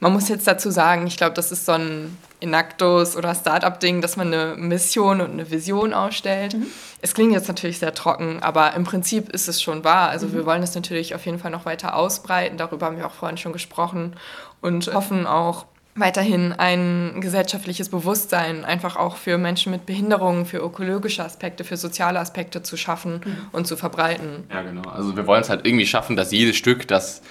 Man 0.00 0.12
muss 0.12 0.28
jetzt 0.28 0.46
dazu 0.46 0.70
sagen, 0.70 1.06
ich 1.06 1.16
glaube, 1.16 1.34
das 1.34 1.52
ist 1.52 1.66
so 1.66 1.72
ein 1.72 2.16
Inactus 2.44 3.16
oder 3.16 3.34
Startup-Ding, 3.34 4.00
dass 4.00 4.16
man 4.16 4.32
eine 4.32 4.54
Mission 4.56 5.20
und 5.20 5.32
eine 5.32 5.50
Vision 5.50 5.92
ausstellt. 5.92 6.54
Mhm. 6.54 6.66
Es 7.02 7.14
klingt 7.14 7.32
jetzt 7.32 7.48
natürlich 7.48 7.78
sehr 7.78 7.94
trocken, 7.94 8.42
aber 8.42 8.74
im 8.74 8.84
Prinzip 8.84 9.30
ist 9.30 9.48
es 9.48 9.60
schon 9.60 9.82
wahr. 9.82 10.10
Also 10.10 10.26
mhm. 10.28 10.34
wir 10.34 10.46
wollen 10.46 10.62
es 10.62 10.74
natürlich 10.74 11.14
auf 11.14 11.24
jeden 11.26 11.38
Fall 11.38 11.50
noch 11.50 11.64
weiter 11.64 11.96
ausbreiten. 11.96 12.56
Darüber 12.56 12.86
haben 12.86 12.98
wir 12.98 13.06
auch 13.06 13.14
vorhin 13.14 13.38
schon 13.38 13.52
gesprochen 13.52 14.14
und 14.60 14.92
hoffen 14.94 15.26
auch 15.26 15.66
weiterhin 15.96 16.52
ein 16.52 17.20
gesellschaftliches 17.20 17.88
Bewusstsein 17.88 18.64
einfach 18.64 18.96
auch 18.96 19.16
für 19.16 19.38
Menschen 19.38 19.70
mit 19.70 19.86
Behinderungen, 19.86 20.44
für 20.44 20.58
ökologische 20.58 21.24
Aspekte, 21.24 21.62
für 21.62 21.76
soziale 21.76 22.18
Aspekte 22.18 22.62
zu 22.62 22.76
schaffen 22.76 23.20
mhm. 23.24 23.36
und 23.52 23.66
zu 23.66 23.76
verbreiten. 23.76 24.44
Ja, 24.50 24.62
genau. 24.62 24.88
Also 24.90 25.16
wir 25.16 25.26
wollen 25.26 25.42
es 25.42 25.48
halt 25.48 25.64
irgendwie 25.64 25.86
schaffen, 25.86 26.16
dass 26.16 26.32
jedes 26.32 26.56
Stück, 26.56 26.88
das 26.88 27.22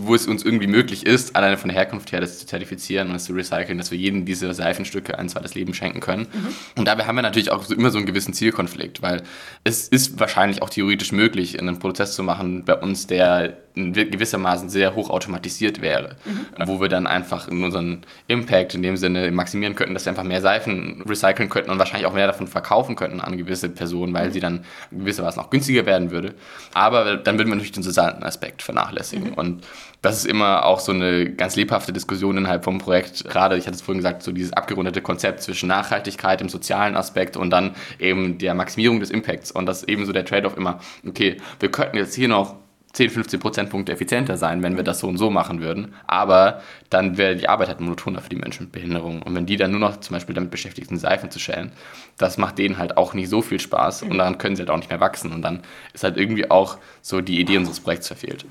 wo 0.00 0.14
es 0.14 0.26
uns 0.26 0.44
irgendwie 0.44 0.66
möglich 0.66 1.06
ist, 1.06 1.36
alleine 1.36 1.56
von 1.56 1.68
der 1.68 1.78
Herkunft 1.78 2.12
her 2.12 2.20
das 2.20 2.38
zu 2.38 2.46
zertifizieren 2.46 3.08
und 3.08 3.14
das 3.14 3.24
zu 3.24 3.32
recyceln, 3.32 3.78
dass 3.78 3.90
wir 3.90 3.98
jedem 3.98 4.24
diese 4.24 4.52
Seifenstücke 4.52 5.18
ein 5.18 5.28
zweites 5.28 5.54
Leben 5.54 5.74
schenken 5.74 6.00
können. 6.00 6.22
Mhm. 6.32 6.54
Und 6.76 6.88
dabei 6.88 7.04
haben 7.06 7.16
wir 7.16 7.22
natürlich 7.22 7.50
auch 7.50 7.64
so 7.64 7.74
immer 7.74 7.90
so 7.90 7.98
einen 7.98 8.06
gewissen 8.06 8.34
Zielkonflikt, 8.34 9.02
weil 9.02 9.22
es 9.64 9.88
ist 9.88 10.20
wahrscheinlich 10.20 10.62
auch 10.62 10.70
theoretisch 10.70 11.12
möglich, 11.12 11.58
einen 11.58 11.78
Prozess 11.78 12.14
zu 12.14 12.22
machen 12.22 12.64
bei 12.64 12.74
uns, 12.74 13.06
der 13.06 13.56
gewissermaßen 13.74 14.68
sehr 14.68 14.94
hoch 14.94 15.10
automatisiert 15.10 15.80
wäre, 15.80 16.16
mhm. 16.24 16.66
wo 16.66 16.80
wir 16.80 16.88
dann 16.88 17.06
einfach 17.06 17.48
in 17.48 17.62
unseren 17.62 18.02
Impact 18.26 18.74
in 18.74 18.82
dem 18.82 18.96
Sinne 18.96 19.30
maximieren 19.30 19.74
könnten, 19.74 19.94
dass 19.94 20.04
wir 20.04 20.10
einfach 20.10 20.24
mehr 20.24 20.40
Seifen 20.40 21.02
recyceln 21.08 21.48
könnten 21.48 21.70
und 21.70 21.78
wahrscheinlich 21.78 22.06
auch 22.06 22.14
mehr 22.14 22.26
davon 22.26 22.46
verkaufen 22.46 22.96
könnten 22.96 23.20
an 23.20 23.36
gewisse 23.36 23.68
Personen, 23.68 24.12
weil 24.12 24.28
mhm. 24.28 24.32
sie 24.32 24.40
dann 24.40 24.64
gewissermaßen 24.90 25.40
auch 25.40 25.50
günstiger 25.50 25.86
werden 25.86 26.10
würde. 26.10 26.34
Aber 26.74 27.16
dann 27.16 27.38
würden 27.38 27.48
wir 27.48 27.54
natürlich 27.54 27.72
den 27.72 27.82
sozialen 27.82 28.22
Aspekt 28.22 28.62
vernachlässigen. 28.62 29.28
Mhm. 29.28 29.34
Und 29.34 29.66
das 30.02 30.18
ist 30.18 30.26
immer 30.26 30.64
auch 30.64 30.80
so 30.80 30.92
eine 30.92 31.30
ganz 31.32 31.56
lebhafte 31.56 31.92
Diskussion 31.92 32.36
innerhalb 32.36 32.64
vom 32.64 32.78
Projekt. 32.78 33.24
Gerade, 33.24 33.56
ich 33.56 33.66
hatte 33.66 33.74
es 33.74 33.82
vorhin 33.82 33.98
gesagt, 33.98 34.22
so 34.22 34.30
dieses 34.30 34.52
abgerundete 34.52 35.02
Konzept 35.02 35.42
zwischen 35.42 35.68
Nachhaltigkeit 35.68 36.40
im 36.40 36.48
sozialen 36.48 36.96
Aspekt 36.96 37.36
und 37.36 37.50
dann 37.50 37.74
eben 37.98 38.38
der 38.38 38.54
Maximierung 38.54 39.00
des 39.00 39.10
Impacts. 39.10 39.50
Und 39.50 39.66
das 39.66 39.82
ist 39.82 39.88
eben 39.88 40.06
so 40.06 40.12
der 40.12 40.24
Trade-off 40.24 40.56
immer, 40.56 40.78
okay, 41.06 41.38
wir 41.58 41.70
könnten 41.70 41.96
jetzt 41.96 42.14
hier 42.14 42.28
noch 42.28 42.54
10, 42.98 43.10
15 43.10 43.38
Prozentpunkte 43.38 43.92
effizienter 43.92 44.36
sein, 44.36 44.60
wenn 44.64 44.76
wir 44.76 44.82
das 44.82 44.98
so 44.98 45.06
und 45.06 45.18
so 45.18 45.30
machen 45.30 45.60
würden. 45.60 45.94
Aber 46.08 46.62
dann 46.90 47.16
wäre 47.16 47.36
die 47.36 47.48
Arbeit 47.48 47.68
halt 47.68 47.78
monotoner 47.78 48.20
für 48.20 48.28
die 48.28 48.34
Menschen 48.34 48.64
mit 48.64 48.72
Behinderung. 48.72 49.22
Und 49.22 49.36
wenn 49.36 49.46
die 49.46 49.56
dann 49.56 49.70
nur 49.70 49.78
noch 49.78 50.00
zum 50.00 50.14
Beispiel 50.14 50.34
damit 50.34 50.50
beschäftigt 50.50 50.88
sind, 50.88 50.98
Seifen 50.98 51.30
zu 51.30 51.38
schälen, 51.38 51.70
das 52.16 52.38
macht 52.38 52.58
denen 52.58 52.76
halt 52.76 52.96
auch 52.96 53.14
nicht 53.14 53.28
so 53.28 53.40
viel 53.40 53.60
Spaß 53.60 54.02
und 54.02 54.18
daran 54.18 54.38
können 54.38 54.56
sie 54.56 54.62
halt 54.62 54.70
auch 54.70 54.78
nicht 54.78 54.90
mehr 54.90 54.98
wachsen. 54.98 55.32
Und 55.32 55.42
dann 55.42 55.60
ist 55.94 56.02
halt 56.02 56.16
irgendwie 56.16 56.50
auch 56.50 56.78
so 57.00 57.20
die 57.20 57.38
Idee 57.38 57.58
unseres 57.58 57.78
Projekts 57.78 58.08
verfehlt. 58.08 58.44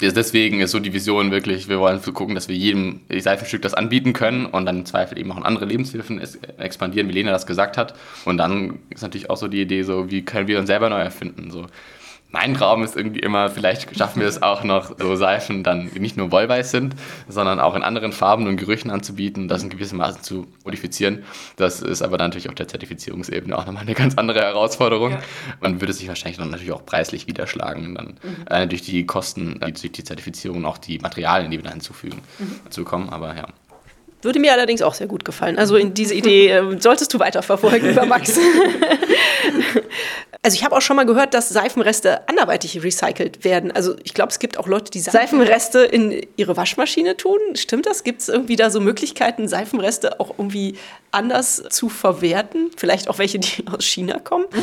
Deswegen 0.00 0.58
ist 0.58 0.72
so 0.72 0.80
die 0.80 0.92
Vision 0.92 1.30
wirklich, 1.30 1.68
wir 1.68 1.78
wollen 1.78 2.02
gucken, 2.02 2.34
dass 2.34 2.48
wir 2.48 2.56
jedem 2.56 3.02
Seifenstück 3.16 3.62
das 3.62 3.74
anbieten 3.74 4.12
können 4.12 4.44
und 4.44 4.66
dann 4.66 4.78
im 4.78 4.86
Zweifel 4.86 5.16
eben 5.18 5.30
auch 5.30 5.36
in 5.36 5.44
andere 5.44 5.66
Lebenshilfen 5.66 6.20
expandieren, 6.58 7.08
wie 7.08 7.12
Lena 7.12 7.30
das 7.30 7.46
gesagt 7.46 7.78
hat. 7.78 7.94
Und 8.24 8.38
dann 8.38 8.80
ist 8.90 9.02
natürlich 9.02 9.30
auch 9.30 9.36
so 9.36 9.46
die 9.46 9.62
Idee, 9.62 9.84
so 9.84 10.10
wie 10.10 10.24
können 10.24 10.48
wir 10.48 10.58
uns 10.58 10.66
selber 10.66 10.90
neu 10.90 10.98
erfinden. 10.98 11.52
So 11.52 11.66
mein 12.34 12.54
Traum 12.54 12.82
ist 12.82 12.96
irgendwie 12.96 13.20
immer, 13.20 13.48
vielleicht 13.48 13.96
schaffen 13.96 14.20
wir 14.20 14.26
es 14.26 14.42
auch 14.42 14.64
noch, 14.64 14.98
so 14.98 15.14
Seifen 15.14 15.62
dann 15.62 15.86
nicht 15.94 16.16
nur 16.16 16.32
wollweiß 16.32 16.72
sind, 16.72 16.96
sondern 17.28 17.60
auch 17.60 17.76
in 17.76 17.84
anderen 17.84 18.10
Farben 18.10 18.48
und 18.48 18.56
Gerüchen 18.56 18.90
anzubieten, 18.90 19.46
das 19.46 19.62
in 19.62 19.70
gewissem 19.70 19.98
Maße 19.98 20.20
zu 20.20 20.48
modifizieren. 20.64 21.22
Das 21.56 21.80
ist 21.80 22.02
aber 22.02 22.18
dann 22.18 22.30
natürlich 22.30 22.48
auf 22.48 22.56
der 22.56 22.66
Zertifizierungsebene 22.66 23.56
auch 23.56 23.66
nochmal 23.66 23.82
eine 23.82 23.94
ganz 23.94 24.18
andere 24.18 24.40
Herausforderung. 24.40 25.12
Ja. 25.12 25.22
Man 25.60 25.80
würde 25.80 25.92
sich 25.92 26.08
wahrscheinlich 26.08 26.38
dann 26.38 26.50
natürlich 26.50 26.72
auch 26.72 26.84
preislich 26.84 27.28
widerschlagen, 27.28 27.94
dann 27.94 28.06
mhm. 28.20 28.46
äh, 28.50 28.66
durch 28.66 28.82
die 28.82 29.06
Kosten, 29.06 29.60
die 29.64 29.72
durch 29.72 29.92
die 29.92 30.04
Zertifizierung 30.04 30.58
und 30.58 30.66
auch 30.66 30.78
die 30.78 30.98
Materialien, 30.98 31.52
die 31.52 31.58
wir 31.58 31.64
da 31.64 31.70
hinzufügen, 31.70 32.20
mhm. 32.40 32.70
zu 32.70 32.82
kommen. 32.82 33.10
Aber 33.10 33.36
ja. 33.36 33.46
Würde 34.24 34.40
mir 34.40 34.52
allerdings 34.52 34.82
auch 34.82 34.94
sehr 34.94 35.06
gut 35.06 35.24
gefallen. 35.24 35.58
Also 35.58 35.76
in 35.76 35.92
diese 35.92 36.14
Idee 36.14 36.48
äh, 36.48 36.80
solltest 36.80 37.12
du 37.12 37.18
weiterverfolgen, 37.18 37.90
lieber 37.90 38.06
Max. 38.06 38.38
also 40.42 40.54
ich 40.54 40.64
habe 40.64 40.74
auch 40.74 40.80
schon 40.80 40.96
mal 40.96 41.04
gehört, 41.04 41.34
dass 41.34 41.50
Seifenreste 41.50 42.26
anderweitig 42.28 42.82
recycelt 42.82 43.44
werden. 43.44 43.70
Also 43.70 43.96
ich 44.02 44.14
glaube, 44.14 44.30
es 44.30 44.38
gibt 44.38 44.58
auch 44.58 44.66
Leute, 44.66 44.90
die 44.90 45.00
Seifenreste 45.00 45.80
in 45.80 46.26
ihre 46.36 46.56
Waschmaschine 46.56 47.18
tun. 47.18 47.38
Stimmt 47.54 47.84
das? 47.84 48.02
Gibt 48.02 48.22
es 48.22 48.30
irgendwie 48.30 48.56
da 48.56 48.70
so 48.70 48.80
Möglichkeiten, 48.80 49.46
Seifenreste 49.46 50.18
auch 50.20 50.30
irgendwie 50.38 50.78
anders 51.10 51.62
zu 51.68 51.90
verwerten? 51.90 52.70
Vielleicht 52.76 53.08
auch 53.08 53.18
welche, 53.18 53.38
die 53.38 53.66
aus 53.72 53.84
China 53.84 54.18
kommen? 54.18 54.46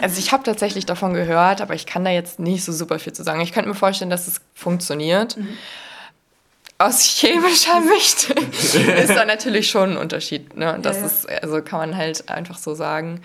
Also 0.00 0.18
ich 0.18 0.32
habe 0.32 0.42
tatsächlich 0.42 0.84
davon 0.84 1.14
gehört, 1.14 1.60
aber 1.60 1.74
ich 1.74 1.86
kann 1.86 2.04
da 2.04 2.10
jetzt 2.10 2.40
nicht 2.40 2.64
so 2.64 2.72
super 2.72 2.98
viel 2.98 3.12
zu 3.12 3.22
sagen. 3.22 3.40
Ich 3.40 3.52
könnte 3.52 3.68
mir 3.68 3.76
vorstellen, 3.76 4.10
dass 4.10 4.26
es 4.26 4.40
funktioniert. 4.52 5.36
Mhm 5.36 5.56
aus 6.82 7.02
chemischer 7.02 7.82
Sicht 7.96 8.30
ist 8.30 9.14
da 9.14 9.24
natürlich 9.24 9.70
schon 9.70 9.92
ein 9.92 9.96
Unterschied. 9.96 10.56
Ne? 10.56 10.78
Das 10.82 10.96
ja, 10.96 11.02
ja. 11.02 11.06
ist, 11.06 11.28
also 11.42 11.62
kann 11.62 11.78
man 11.78 11.96
halt 11.96 12.28
einfach 12.28 12.58
so 12.58 12.74
sagen. 12.74 13.20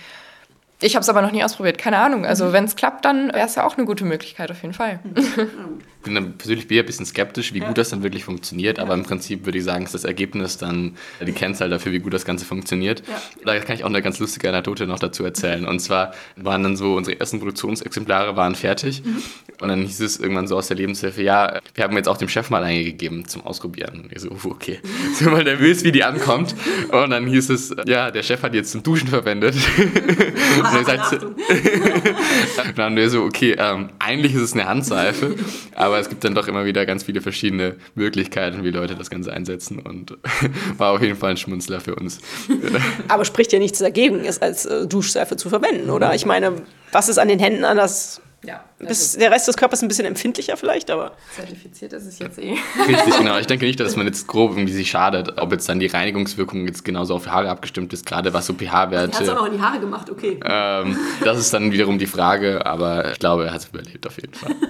Ich 0.79 0.95
habe 0.95 1.01
es 1.01 1.09
aber 1.09 1.23
noch 1.23 1.31
nie 1.31 1.43
ausprobiert, 1.43 1.79
keine 1.79 1.97
Ahnung. 1.97 2.25
Also 2.25 2.45
mhm. 2.45 2.53
wenn 2.53 2.65
es 2.65 2.75
klappt, 2.75 3.05
dann 3.05 3.33
wäre 3.33 3.47
es 3.47 3.55
ja 3.55 3.65
auch 3.65 3.77
eine 3.77 3.85
gute 3.85 4.05
Möglichkeit 4.05 4.51
auf 4.51 4.61
jeden 4.61 4.75
Fall. 4.75 4.99
Mhm. 5.03 5.81
Ich 6.07 6.13
bin 6.13 6.33
persönlich 6.37 6.67
bin 6.67 6.79
ein 6.79 6.85
bisschen 6.85 7.05
skeptisch, 7.05 7.53
wie 7.53 7.59
ja. 7.59 7.67
gut 7.67 7.77
das 7.77 7.89
dann 7.89 8.03
wirklich 8.03 8.23
funktioniert, 8.23 8.77
ja. 8.77 8.83
aber 8.83 8.93
im 8.93 9.03
Prinzip 9.03 9.45
würde 9.45 9.57
ich 9.57 9.63
sagen, 9.63 9.85
ist 9.85 9.93
das 9.93 10.05
Ergebnis 10.05 10.57
dann 10.57 10.95
die 11.25 11.31
Kennzahl 11.31 11.69
dafür, 11.69 11.91
wie 11.91 11.99
gut 11.99 12.13
das 12.13 12.25
Ganze 12.25 12.45
funktioniert. 12.45 13.03
Ja. 13.07 13.21
Da 13.45 13.59
kann 13.59 13.75
ich 13.75 13.83
auch 13.83 13.89
eine 13.89 14.01
ganz 14.01 14.19
lustige 14.19 14.49
Anekdote 14.49 14.87
noch 14.87 14.99
dazu 14.99 15.23
erzählen. 15.23 15.67
Und 15.67 15.79
zwar 15.79 16.13
waren 16.35 16.63
dann 16.63 16.77
so, 16.77 16.95
unsere 16.95 17.19
ersten 17.19 17.39
Produktionsexemplare 17.39 18.35
waren 18.35 18.55
fertig 18.55 19.03
mhm. 19.03 19.21
und 19.61 19.67
dann 19.67 19.81
hieß 19.81 19.99
es 20.01 20.19
irgendwann 20.19 20.47
so 20.47 20.57
aus 20.57 20.67
der 20.67 20.77
Lebenshilfe, 20.77 21.21
ja, 21.21 21.59
wir 21.73 21.83
haben 21.83 21.95
jetzt 21.97 22.07
auch 22.07 22.17
dem 22.17 22.29
Chef 22.29 22.49
mal 22.49 22.63
eingegeben 22.63 23.27
zum 23.27 23.45
Ausprobieren. 23.45 24.01
Und 24.03 24.13
ich 24.13 24.21
so, 24.21 24.31
okay. 24.45 24.79
So 25.17 25.29
mal 25.31 25.43
nervös, 25.43 25.83
wie 25.83 25.91
die 25.91 26.03
ankommt. 26.03 26.55
Und 26.91 27.09
dann 27.09 27.25
hieß 27.25 27.49
es, 27.49 27.75
ja, 27.85 28.11
der 28.11 28.23
Chef 28.23 28.43
hat 28.43 28.53
jetzt 28.53 28.71
zum 28.71 28.83
Duschen 28.83 29.07
verwendet. 29.07 29.55
und 29.77 30.63
dann 30.63 30.79
gesagt, 30.79 31.17
dann 32.75 32.85
haben 32.85 32.95
wir 32.95 33.09
so, 33.09 33.23
okay, 33.23 33.55
ähm, 33.57 33.89
eigentlich 33.99 34.35
ist 34.35 34.41
es 34.41 34.53
eine 34.53 34.65
Handseife, 34.67 35.35
aber 35.75 35.96
es 35.99 36.09
gibt 36.09 36.23
dann 36.23 36.35
doch 36.35 36.47
immer 36.47 36.65
wieder 36.65 36.85
ganz 36.85 37.03
viele 37.03 37.21
verschiedene 37.21 37.75
Möglichkeiten, 37.95 38.63
wie 38.63 38.71
Leute 38.71 38.95
das 38.95 39.09
Ganze 39.09 39.31
einsetzen 39.33 39.79
und 39.79 40.17
war 40.77 40.93
auf 40.93 41.01
jeden 41.01 41.15
Fall 41.15 41.31
ein 41.31 41.37
Schmunzler 41.37 41.79
für 41.79 41.95
uns. 41.95 42.19
aber 43.07 43.25
spricht 43.25 43.53
ja 43.53 43.59
nichts 43.59 43.79
dagegen, 43.79 44.25
es 44.25 44.41
als 44.41 44.65
äh, 44.65 44.87
Duschseife 44.87 45.37
zu 45.37 45.49
verwenden, 45.49 45.89
oder? 45.89 46.13
Ich 46.15 46.25
meine, 46.25 46.53
was 46.91 47.09
ist 47.09 47.17
an 47.17 47.27
den 47.27 47.39
Händen 47.39 47.65
anders 47.65 48.21
Ja. 48.47 48.63
Bis, 48.79 49.17
der 49.17 49.29
Rest 49.29 49.45
des 49.49 49.57
Körpers 49.57 49.81
ein 49.81 49.89
bisschen 49.89 50.05
empfindlicher 50.05 50.55
vielleicht, 50.55 50.89
aber. 50.89 51.11
Zertifiziert 51.35 51.91
ist 51.91 52.05
es 52.05 52.17
jetzt 52.17 52.39
eh. 52.39 52.55
Richtig, 52.87 53.17
genau. 53.17 53.37
Ich 53.39 53.47
denke 53.47 53.65
nicht, 53.65 53.77
dass 53.77 53.97
man 53.97 54.07
jetzt 54.07 54.25
grob 54.25 54.51
irgendwie 54.51 54.71
sich 54.71 54.89
schadet, 54.89 55.37
ob 55.37 55.51
jetzt 55.51 55.67
dann 55.67 55.79
die 55.79 55.87
Reinigungswirkung 55.87 56.65
jetzt 56.65 56.85
genauso 56.85 57.15
auf 57.15 57.27
Haare 57.27 57.49
abgestimmt 57.49 57.91
ist, 57.91 58.05
gerade 58.05 58.33
was 58.33 58.45
so 58.45 58.53
pH-Werte. 58.53 59.11
Hast 59.11 59.27
du 59.27 59.31
auch 59.33 59.39
noch 59.41 59.47
in 59.47 59.57
die 59.57 59.61
Haare 59.61 59.81
gemacht, 59.81 60.09
okay. 60.09 60.39
Ähm, 60.45 60.97
das 61.25 61.39
ist 61.39 61.53
dann 61.53 61.73
wiederum 61.73 61.99
die 61.99 62.07
Frage, 62.07 62.65
aber 62.65 63.11
ich 63.11 63.19
glaube, 63.19 63.47
er 63.47 63.53
hat 63.53 63.59
es 63.59 63.67
überlebt 63.67 64.07
auf 64.07 64.15
jeden 64.15 64.33
Fall. 64.33 64.55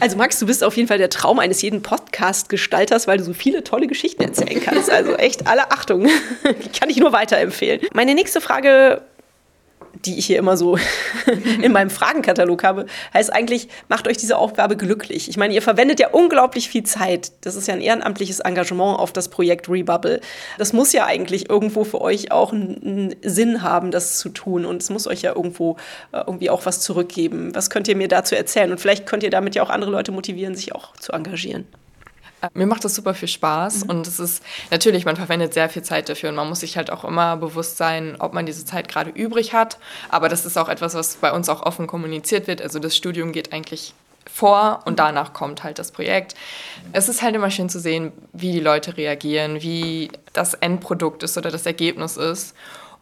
Also 0.00 0.16
Max, 0.16 0.38
du 0.38 0.46
bist 0.46 0.64
auf 0.64 0.76
jeden 0.76 0.88
Fall 0.88 0.98
der 0.98 1.10
Traum 1.10 1.38
eines 1.38 1.62
jeden 1.62 1.82
Podcast-Gestalters, 1.82 3.06
weil 3.06 3.18
du 3.18 3.24
so 3.24 3.34
viele 3.34 3.62
tolle 3.62 3.86
Geschichten 3.86 4.22
erzählen 4.22 4.60
kannst. 4.60 4.90
Also 4.90 5.14
echt 5.14 5.46
alle 5.46 5.70
Achtung. 5.70 6.08
Die 6.64 6.68
kann 6.70 6.88
ich 6.88 6.96
nur 6.96 7.12
weiterempfehlen. 7.12 7.80
Meine 7.92 8.14
nächste 8.14 8.40
Frage 8.40 9.02
die 10.04 10.18
ich 10.18 10.26
hier 10.26 10.38
immer 10.38 10.56
so 10.56 10.76
in 11.62 11.72
meinem 11.72 11.90
Fragenkatalog 11.90 12.64
habe, 12.64 12.86
heißt 13.14 13.32
eigentlich, 13.32 13.68
macht 13.88 14.08
euch 14.08 14.16
diese 14.16 14.36
Aufgabe 14.36 14.76
glücklich. 14.76 15.28
Ich 15.28 15.36
meine, 15.36 15.54
ihr 15.54 15.62
verwendet 15.62 16.00
ja 16.00 16.08
unglaublich 16.10 16.68
viel 16.68 16.82
Zeit. 16.82 17.32
Das 17.42 17.56
ist 17.56 17.68
ja 17.68 17.74
ein 17.74 17.80
ehrenamtliches 17.80 18.40
Engagement 18.40 18.98
auf 18.98 19.12
das 19.12 19.28
Projekt 19.28 19.68
Rebubble. 19.68 20.20
Das 20.58 20.72
muss 20.72 20.92
ja 20.92 21.06
eigentlich 21.06 21.48
irgendwo 21.48 21.84
für 21.84 22.00
euch 22.00 22.32
auch 22.32 22.52
einen 22.52 23.14
Sinn 23.22 23.62
haben, 23.62 23.90
das 23.90 24.18
zu 24.18 24.28
tun. 24.28 24.64
Und 24.64 24.82
es 24.82 24.90
muss 24.90 25.06
euch 25.06 25.22
ja 25.22 25.34
irgendwo 25.34 25.76
äh, 26.12 26.18
irgendwie 26.26 26.50
auch 26.50 26.66
was 26.66 26.80
zurückgeben. 26.80 27.54
Was 27.54 27.70
könnt 27.70 27.88
ihr 27.88 27.96
mir 27.96 28.08
dazu 28.08 28.34
erzählen? 28.34 28.70
Und 28.70 28.78
vielleicht 28.78 29.06
könnt 29.06 29.22
ihr 29.22 29.30
damit 29.30 29.54
ja 29.54 29.62
auch 29.62 29.70
andere 29.70 29.90
Leute 29.90 30.12
motivieren, 30.12 30.54
sich 30.54 30.74
auch 30.74 30.96
zu 30.96 31.12
engagieren. 31.12 31.66
Mir 32.54 32.66
macht 32.66 32.84
das 32.84 32.94
super 32.94 33.14
viel 33.14 33.28
Spaß 33.28 33.84
mhm. 33.84 33.90
und 33.90 34.06
es 34.06 34.18
ist 34.18 34.42
natürlich, 34.70 35.04
man 35.04 35.16
verwendet 35.16 35.54
sehr 35.54 35.68
viel 35.68 35.82
Zeit 35.82 36.08
dafür 36.08 36.30
und 36.30 36.36
man 36.36 36.48
muss 36.48 36.60
sich 36.60 36.76
halt 36.76 36.90
auch 36.90 37.04
immer 37.04 37.36
bewusst 37.36 37.76
sein, 37.76 38.16
ob 38.18 38.34
man 38.34 38.46
diese 38.46 38.64
Zeit 38.64 38.88
gerade 38.88 39.10
übrig 39.10 39.52
hat. 39.54 39.78
Aber 40.08 40.28
das 40.28 40.44
ist 40.44 40.56
auch 40.56 40.68
etwas, 40.68 40.94
was 40.94 41.16
bei 41.16 41.32
uns 41.32 41.48
auch 41.48 41.62
offen 41.62 41.86
kommuniziert 41.86 42.46
wird. 42.46 42.60
Also 42.62 42.78
das 42.78 42.96
Studium 42.96 43.32
geht 43.32 43.52
eigentlich 43.52 43.94
vor 44.30 44.80
und 44.84 44.98
danach 44.98 45.32
kommt 45.32 45.64
halt 45.64 45.78
das 45.78 45.92
Projekt. 45.92 46.34
Es 46.92 47.08
ist 47.08 47.22
halt 47.22 47.34
immer 47.34 47.50
schön 47.50 47.68
zu 47.68 47.80
sehen, 47.80 48.12
wie 48.32 48.52
die 48.52 48.60
Leute 48.60 48.96
reagieren, 48.96 49.62
wie 49.62 50.10
das 50.32 50.54
Endprodukt 50.54 51.22
ist 51.22 51.36
oder 51.36 51.50
das 51.50 51.66
Ergebnis 51.66 52.16
ist. 52.16 52.54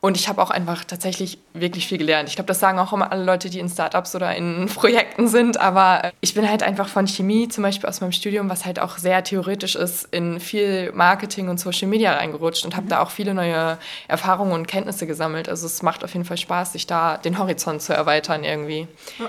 Und 0.03 0.17
ich 0.17 0.29
habe 0.29 0.41
auch 0.41 0.51
einfach 0.51 0.85
tatsächlich 0.85 1.39
wirklich 1.53 1.87
viel 1.87 1.99
gelernt. 1.99 2.29
Ich 2.31 2.35
glaube, 2.35 2.49
das 2.49 2.59
sagen 2.59 2.79
auch 2.79 2.93
immer 2.95 3.13
alle 3.13 3.23
Leute, 3.23 3.51
die 3.51 3.59
in 3.59 3.69
Startups 3.69 4.15
oder 4.15 4.35
in 4.35 4.67
Projekten 4.75 5.29
sind. 5.29 5.61
Aber 5.61 6.11
ich 6.23 6.33
bin 6.33 6.49
halt 6.49 6.63
einfach 6.63 6.89
von 6.89 7.07
Chemie, 7.07 7.49
zum 7.49 7.63
Beispiel 7.63 7.89
aus 7.89 8.01
meinem 8.01 8.13
Studium, 8.13 8.49
was 8.49 8.65
halt 8.65 8.79
auch 8.79 8.97
sehr 8.97 9.23
theoretisch 9.23 9.77
ist, 9.77 10.09
in 10.11 10.41
viel 10.41 10.91
Marketing 10.93 11.49
und 11.49 11.61
Social 11.61 11.87
Media 11.89 12.15
reingerutscht 12.15 12.65
und 12.65 12.77
habe 12.77 12.87
mhm. 12.87 12.91
da 12.91 13.03
auch 13.03 13.11
viele 13.11 13.35
neue 13.35 13.77
Erfahrungen 14.09 14.53
und 14.53 14.67
Kenntnisse 14.67 15.07
gesammelt. 15.07 15.51
Also 15.51 15.67
es 15.67 15.83
macht 15.83 16.03
auf 16.03 16.15
jeden 16.15 16.25
Fall 16.25 16.39
Spaß, 16.39 16.73
sich 16.73 16.87
da 16.87 17.19
den 17.19 17.39
Horizont 17.39 17.83
zu 17.83 17.93
erweitern 17.93 18.43
irgendwie. 18.43 18.89
Ja. 19.19 19.29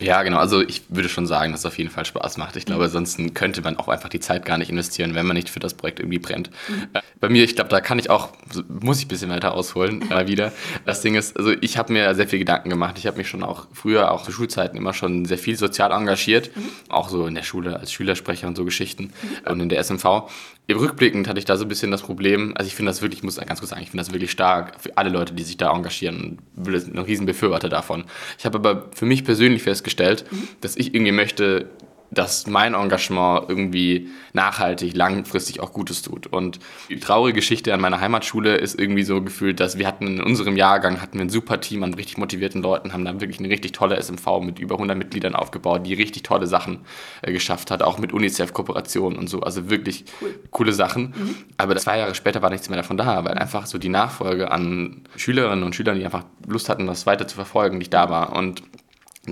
Ja, 0.00 0.22
genau. 0.22 0.38
Also 0.38 0.60
ich 0.60 0.82
würde 0.88 1.08
schon 1.08 1.26
sagen, 1.26 1.52
dass 1.52 1.60
es 1.60 1.66
auf 1.66 1.76
jeden 1.76 1.90
Fall 1.90 2.04
Spaß 2.04 2.36
macht. 2.36 2.56
Ich 2.56 2.66
glaube, 2.66 2.84
mhm. 2.84 2.90
sonst 2.90 3.34
könnte 3.34 3.62
man 3.62 3.76
auch 3.76 3.88
einfach 3.88 4.08
die 4.08 4.20
Zeit 4.20 4.44
gar 4.44 4.58
nicht 4.58 4.70
investieren, 4.70 5.14
wenn 5.14 5.26
man 5.26 5.36
nicht 5.36 5.50
für 5.50 5.60
das 5.60 5.74
Projekt 5.74 5.98
irgendwie 5.98 6.18
brennt. 6.18 6.50
Mhm. 6.68 6.88
Äh, 6.92 7.00
bei 7.20 7.28
mir, 7.28 7.42
ich 7.42 7.56
glaube, 7.56 7.70
da 7.70 7.80
kann 7.80 7.98
ich 7.98 8.08
auch, 8.08 8.28
muss 8.68 8.98
ich 8.98 9.06
ein 9.06 9.08
bisschen 9.08 9.30
weiter 9.30 9.54
ausholen 9.54 10.04
mal 10.08 10.22
äh, 10.24 10.28
wieder. 10.28 10.52
Das 10.84 11.00
Ding 11.00 11.16
ist, 11.16 11.36
also 11.36 11.52
ich 11.60 11.78
habe 11.78 11.92
mir 11.92 12.14
sehr 12.14 12.28
viel 12.28 12.38
Gedanken 12.38 12.70
gemacht. 12.70 12.96
Ich 12.98 13.06
habe 13.06 13.18
mich 13.18 13.28
schon 13.28 13.42
auch 13.42 13.66
früher, 13.72 14.12
auch 14.12 14.22
zu 14.22 14.30
Schulzeiten, 14.30 14.76
immer 14.76 14.94
schon 14.94 15.24
sehr 15.24 15.38
viel 15.38 15.56
sozial 15.56 15.90
engagiert. 15.90 16.56
Mhm. 16.56 16.68
Auch 16.88 17.08
so 17.08 17.26
in 17.26 17.34
der 17.34 17.42
Schule 17.42 17.78
als 17.78 17.92
Schülersprecher 17.92 18.46
und 18.46 18.56
so 18.56 18.64
Geschichten 18.64 19.12
mhm. 19.22 19.50
und 19.50 19.60
in 19.60 19.68
der 19.68 19.82
SMV. 19.82 20.28
Rückblickend 20.70 21.28
hatte 21.28 21.38
ich 21.38 21.46
da 21.46 21.56
so 21.56 21.64
ein 21.64 21.68
bisschen 21.68 21.90
das 21.90 22.02
Problem, 22.02 22.52
also 22.54 22.68
ich 22.68 22.74
finde 22.74 22.90
das 22.90 23.00
wirklich, 23.00 23.20
ich 23.20 23.24
muss 23.24 23.36
ganz 23.36 23.58
kurz 23.58 23.70
sagen, 23.70 23.82
ich 23.82 23.90
finde 23.90 24.04
das 24.04 24.12
wirklich 24.12 24.30
stark 24.30 24.78
für 24.78 24.98
alle 24.98 25.08
Leute, 25.08 25.32
die 25.32 25.42
sich 25.42 25.56
da 25.56 25.74
engagieren 25.74 26.38
und 26.56 26.64
bin 26.64 26.74
ein 26.74 26.98
riesen 26.98 27.24
Befürworter 27.24 27.70
davon. 27.70 28.04
Ich 28.38 28.44
habe 28.44 28.58
aber 28.58 28.90
für 28.94 29.06
mich 29.06 29.24
persönlich 29.24 29.62
festgestellt, 29.62 29.87
mhm. 30.30 30.48
dass 30.60 30.76
ich 30.76 30.94
irgendwie 30.94 31.12
möchte, 31.12 31.70
dass 32.10 32.46
mein 32.46 32.74
Engagement 32.74 33.48
irgendwie 33.48 34.08
nachhaltig, 34.32 34.96
langfristig 34.96 35.60
auch 35.60 35.72
Gutes 35.72 36.02
tut. 36.02 36.26
Und 36.26 36.58
die 36.88 36.98
traurige 36.98 37.36
Geschichte 37.36 37.74
an 37.74 37.80
meiner 37.80 38.00
Heimatschule 38.00 38.56
ist 38.56 38.78
irgendwie 38.78 39.02
so 39.02 39.22
gefühlt, 39.22 39.60
dass 39.60 39.78
wir 39.78 39.86
hatten 39.86 40.06
in 40.06 40.22
unserem 40.22 40.56
Jahrgang 40.56 41.02
hatten 41.02 41.18
wir 41.18 41.26
ein 41.26 41.30
super 41.30 41.60
Team 41.60 41.82
an 41.82 41.94
richtig 41.94 42.16
motivierten 42.16 42.62
Leuten, 42.62 42.92
haben 42.92 43.04
da 43.04 43.20
wirklich 43.20 43.40
eine 43.40 43.50
richtig 43.50 43.72
tolle 43.72 44.00
SMV 44.00 44.40
mit 44.40 44.58
über 44.58 44.76
100 44.76 44.96
Mitgliedern 44.96 45.34
aufgebaut, 45.34 45.86
die 45.86 45.94
richtig 45.94 46.22
tolle 46.22 46.46
Sachen 46.46 46.80
äh, 47.22 47.32
geschafft 47.32 47.70
hat, 47.70 47.82
auch 47.82 47.98
mit 47.98 48.12
UNICEF-Kooperationen 48.12 49.18
und 49.18 49.28
so. 49.28 49.40
Also 49.40 49.68
wirklich 49.68 50.04
cool. 50.22 50.38
coole 50.50 50.72
Sachen. 50.72 51.14
Mhm. 51.14 51.34
Aber 51.58 51.76
zwei 51.76 51.98
Jahre 51.98 52.14
später 52.14 52.40
war 52.40 52.50
nichts 52.50 52.70
mehr 52.70 52.78
davon 52.78 52.96
da, 52.96 53.24
weil 53.24 53.34
einfach 53.34 53.66
so 53.66 53.76
die 53.76 53.90
Nachfolge 53.90 54.50
an 54.50 55.02
Schülerinnen 55.16 55.64
und 55.64 55.74
Schülern, 55.74 55.98
die 55.98 56.04
einfach 56.04 56.24
Lust 56.46 56.68
hatten, 56.70 56.86
das 56.86 57.06
weiter 57.06 57.28
zu 57.28 57.34
verfolgen, 57.34 57.78
nicht 57.78 57.92
da 57.92 58.08
war. 58.08 58.34
Und 58.34 58.62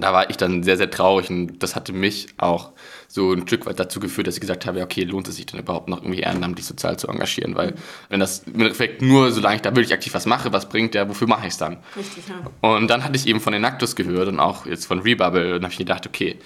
da 0.00 0.12
war 0.12 0.30
ich 0.30 0.36
dann 0.36 0.62
sehr, 0.62 0.76
sehr 0.76 0.90
traurig 0.90 1.30
und 1.30 1.62
das 1.62 1.76
hatte 1.76 1.92
mich 1.92 2.28
auch 2.38 2.72
so 3.08 3.32
ein 3.32 3.46
Stück 3.46 3.66
weit 3.66 3.78
dazu 3.78 4.00
geführt, 4.00 4.26
dass 4.26 4.34
ich 4.34 4.40
gesagt 4.40 4.66
habe, 4.66 4.82
okay, 4.82 5.04
lohnt 5.04 5.28
es 5.28 5.36
sich 5.36 5.46
dann 5.46 5.60
überhaupt 5.60 5.88
noch 5.88 6.02
irgendwie 6.02 6.20
ehrenamtlich 6.20 6.66
sozial 6.66 6.98
zu 6.98 7.08
engagieren, 7.08 7.54
weil 7.54 7.74
wenn 8.08 8.20
das 8.20 8.40
im 8.40 8.60
Endeffekt 8.60 9.02
nur, 9.02 9.30
solange 9.32 9.56
ich 9.56 9.62
da 9.62 9.70
wirklich 9.70 9.92
aktiv 9.92 10.12
was 10.14 10.26
mache, 10.26 10.52
was 10.52 10.68
bringt 10.68 10.94
der, 10.94 11.08
wofür 11.08 11.28
mache 11.28 11.46
ich 11.46 11.52
es 11.52 11.58
dann? 11.58 11.78
Richtig, 11.96 12.24
ja. 12.28 12.68
Und 12.68 12.88
dann 12.88 13.04
hatte 13.04 13.16
ich 13.16 13.26
eben 13.26 13.40
von 13.40 13.52
den 13.52 13.62
Nactus 13.62 13.96
gehört 13.96 14.28
und 14.28 14.40
auch 14.40 14.66
jetzt 14.66 14.86
von 14.86 15.00
Rebubble 15.00 15.56
und 15.56 15.62
habe 15.62 15.72
ich 15.72 15.78
gedacht, 15.78 16.06
okay, 16.06 16.38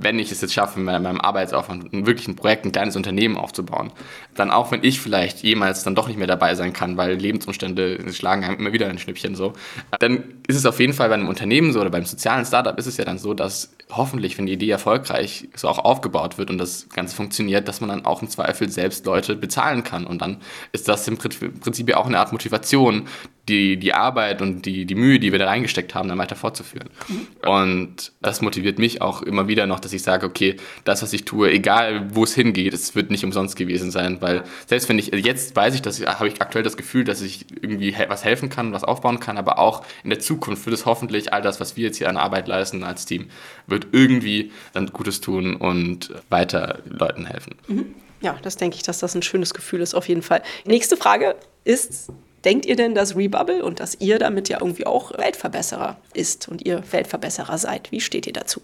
wenn 0.00 0.18
ich 0.18 0.30
es 0.30 0.40
jetzt 0.40 0.54
schaffe, 0.54 0.78
mit 0.78 1.02
meinem 1.02 1.20
Arbeitsaufwand 1.20 1.92
wirklich 1.92 2.28
ein 2.28 2.36
Projekt, 2.36 2.64
ein 2.64 2.72
kleines 2.72 2.94
Unternehmen 2.94 3.36
aufzubauen, 3.36 3.90
dann 4.38 4.50
auch 4.50 4.70
wenn 4.70 4.84
ich 4.84 5.00
vielleicht 5.00 5.42
jemals 5.42 5.82
dann 5.82 5.94
doch 5.94 6.08
nicht 6.08 6.16
mehr 6.16 6.26
dabei 6.26 6.54
sein 6.54 6.72
kann, 6.72 6.96
weil 6.96 7.14
Lebensumstände 7.14 8.12
schlagen 8.12 8.44
einem 8.44 8.58
immer 8.58 8.72
wieder 8.72 8.88
ein 8.88 8.98
Schnippchen 8.98 9.34
so, 9.34 9.52
dann 9.98 10.24
ist 10.46 10.56
es 10.56 10.66
auf 10.66 10.80
jeden 10.80 10.92
Fall 10.92 11.08
bei 11.08 11.14
einem 11.14 11.28
Unternehmen 11.28 11.72
so 11.72 11.80
oder 11.80 11.90
beim 11.90 12.04
sozialen 12.04 12.44
Startup 12.44 12.78
ist 12.78 12.86
es 12.86 12.96
ja 12.96 13.04
dann 13.04 13.18
so, 13.18 13.34
dass 13.34 13.74
hoffentlich, 13.90 14.36
wenn 14.38 14.46
die 14.46 14.52
Idee 14.52 14.70
erfolgreich 14.70 15.48
so 15.54 15.68
auch 15.68 15.78
aufgebaut 15.78 16.38
wird 16.38 16.50
und 16.50 16.58
das 16.58 16.88
Ganze 16.90 17.16
funktioniert, 17.16 17.68
dass 17.68 17.80
man 17.80 17.90
dann 17.90 18.04
auch 18.04 18.22
im 18.22 18.28
Zweifel 18.28 18.68
selbst 18.68 19.06
Leute 19.06 19.34
bezahlen 19.34 19.82
kann. 19.82 20.06
Und 20.06 20.20
dann 20.20 20.38
ist 20.72 20.88
das 20.88 21.08
im 21.08 21.16
Prinzip 21.16 21.88
ja 21.88 21.96
auch 21.96 22.06
eine 22.06 22.18
Art 22.18 22.32
Motivation, 22.32 23.08
die, 23.48 23.78
die 23.78 23.94
Arbeit 23.94 24.42
und 24.42 24.66
die, 24.66 24.84
die 24.84 24.94
Mühe, 24.94 25.18
die 25.18 25.32
wir 25.32 25.38
da 25.38 25.46
reingesteckt 25.46 25.94
haben, 25.94 26.08
dann 26.08 26.18
weiter 26.18 26.36
fortzuführen. 26.36 26.90
Mhm. 27.08 27.48
Und 27.48 28.12
das 28.20 28.42
motiviert 28.42 28.78
mich 28.78 29.00
auch 29.00 29.22
immer 29.22 29.48
wieder 29.48 29.66
noch, 29.66 29.80
dass 29.80 29.92
ich 29.92 30.02
sage, 30.02 30.26
okay, 30.26 30.56
das, 30.84 31.02
was 31.02 31.12
ich 31.12 31.24
tue, 31.24 31.50
egal 31.50 32.14
wo 32.14 32.24
es 32.24 32.34
hingeht, 32.34 32.74
es 32.74 32.94
wird 32.94 33.10
nicht 33.10 33.24
umsonst 33.24 33.56
gewesen 33.56 33.90
sein, 33.90 34.20
weil 34.20 34.27
selbst 34.66 34.88
wenn 34.88 34.98
ich, 34.98 35.08
jetzt 35.08 35.54
weiß 35.56 35.74
ich, 35.74 35.82
dass 35.82 35.98
ich, 36.00 36.06
habe 36.06 36.28
ich 36.28 36.40
aktuell 36.40 36.64
das 36.64 36.76
Gefühl, 36.76 37.04
dass 37.04 37.20
ich 37.20 37.46
irgendwie 37.62 37.94
was 38.08 38.24
helfen 38.24 38.48
kann, 38.48 38.72
was 38.72 38.84
aufbauen 38.84 39.20
kann, 39.20 39.38
aber 39.38 39.58
auch 39.58 39.84
in 40.04 40.10
der 40.10 40.18
Zukunft 40.18 40.66
wird 40.66 40.74
es 40.74 40.86
hoffentlich 40.86 41.32
all 41.32 41.42
das, 41.42 41.60
was 41.60 41.76
wir 41.76 41.84
jetzt 41.86 41.98
hier 41.98 42.08
an 42.08 42.16
Arbeit 42.16 42.48
leisten 42.48 42.84
als 42.84 43.06
Team, 43.06 43.28
wird 43.66 43.88
irgendwie 43.92 44.52
dann 44.72 44.86
Gutes 44.88 45.20
tun 45.20 45.56
und 45.56 46.12
weiter 46.28 46.80
Leuten 46.88 47.26
helfen. 47.26 47.56
Mhm. 47.68 47.94
Ja, 48.20 48.36
das 48.42 48.56
denke 48.56 48.76
ich, 48.76 48.82
dass 48.82 48.98
das 48.98 49.14
ein 49.14 49.22
schönes 49.22 49.54
Gefühl 49.54 49.80
ist, 49.80 49.94
auf 49.94 50.08
jeden 50.08 50.22
Fall. 50.22 50.42
Nächste 50.64 50.96
Frage 50.96 51.36
ist, 51.64 52.10
denkt 52.44 52.66
ihr 52.66 52.76
denn, 52.76 52.94
dass 52.94 53.16
Rebubble 53.16 53.64
und 53.64 53.80
dass 53.80 54.00
ihr 54.00 54.18
damit 54.18 54.48
ja 54.48 54.58
irgendwie 54.60 54.86
auch 54.86 55.16
Weltverbesserer 55.16 55.96
ist 56.14 56.48
und 56.48 56.66
ihr 56.66 56.82
Weltverbesserer 56.90 57.58
seid? 57.58 57.92
Wie 57.92 58.00
steht 58.00 58.26
ihr 58.26 58.32
dazu? 58.32 58.60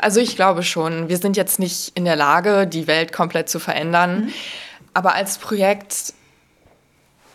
Also 0.00 0.20
ich 0.20 0.36
glaube 0.36 0.62
schon. 0.62 1.08
Wir 1.08 1.18
sind 1.18 1.36
jetzt 1.36 1.58
nicht 1.58 1.92
in 1.94 2.04
der 2.04 2.16
Lage, 2.16 2.66
die 2.66 2.86
Welt 2.86 3.12
komplett 3.12 3.48
zu 3.48 3.58
verändern. 3.58 4.26
Mhm. 4.26 4.32
Aber 4.94 5.14
als 5.14 5.38
Projekt 5.38 6.14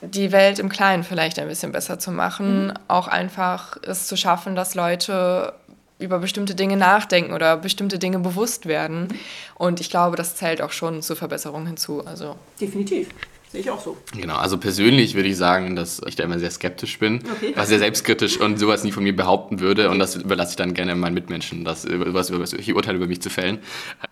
die 0.02 0.32
Welt 0.32 0.60
im 0.60 0.70
Kleinen 0.70 1.04
vielleicht 1.04 1.40
ein 1.40 1.48
bisschen 1.48 1.72
besser 1.72 2.00
zu 2.00 2.12
machen, 2.12 2.68
mhm. 2.68 2.74
auch 2.88 3.08
einfach 3.08 3.78
es 3.82 4.08
zu 4.08 4.18
schaffen, 4.18 4.56
dass 4.56 4.76
Leute 4.76 5.54
über 5.98 6.20
bestimmte 6.20 6.56
Dinge 6.56 6.76
nachdenken 6.76 7.34
oder 7.34 7.56
bestimmte 7.58 8.00
Dinge 8.00 8.20
bewusst 8.20 8.66
werden. 8.66 9.08
Und 9.56 9.80
ich 9.80 9.90
glaube, 9.90 10.18
das 10.18 10.36
zählt 10.36 10.62
auch 10.62 10.72
schon 10.72 11.02
zur 11.02 11.16
Verbesserung 11.16 11.66
hinzu. 11.66 12.06
Also 12.06 12.36
Definitiv. 12.60 13.10
Sehe 13.56 13.62
ich 13.62 13.72
auch 13.72 13.80
so. 13.80 13.96
Genau, 14.12 14.36
also 14.36 14.58
persönlich 14.58 15.16
würde 15.16 15.30
ich 15.30 15.38
sagen, 15.38 15.78
dass 15.78 16.02
ich 16.06 16.18
da 16.18 16.26
immer 16.26 16.40
sehr 16.40 16.52
skeptisch 16.52 17.00
bin, 17.00 17.22
okay. 17.38 17.56
war 17.56 17.66
sehr 17.66 17.80
selbstkritisch 17.80 18.38
und 18.38 18.60
sowas 18.60 18.84
nie 18.84 18.92
von 18.92 19.02
mir 19.02 19.16
behaupten 19.16 19.62
würde. 19.62 19.90
Und 19.90 19.98
das 19.98 20.18
überlasse 20.18 20.50
ich 20.50 20.56
dann 20.58 20.74
gerne 20.74 20.94
meinen 20.94 21.14
Mitmenschen, 21.14 21.64
das 21.64 21.86
über 21.86 22.22
solche 22.26 22.76
Urteile 22.76 22.98
über 22.98 23.08
mich 23.08 23.22
zu 23.22 23.30
fällen. 23.30 23.60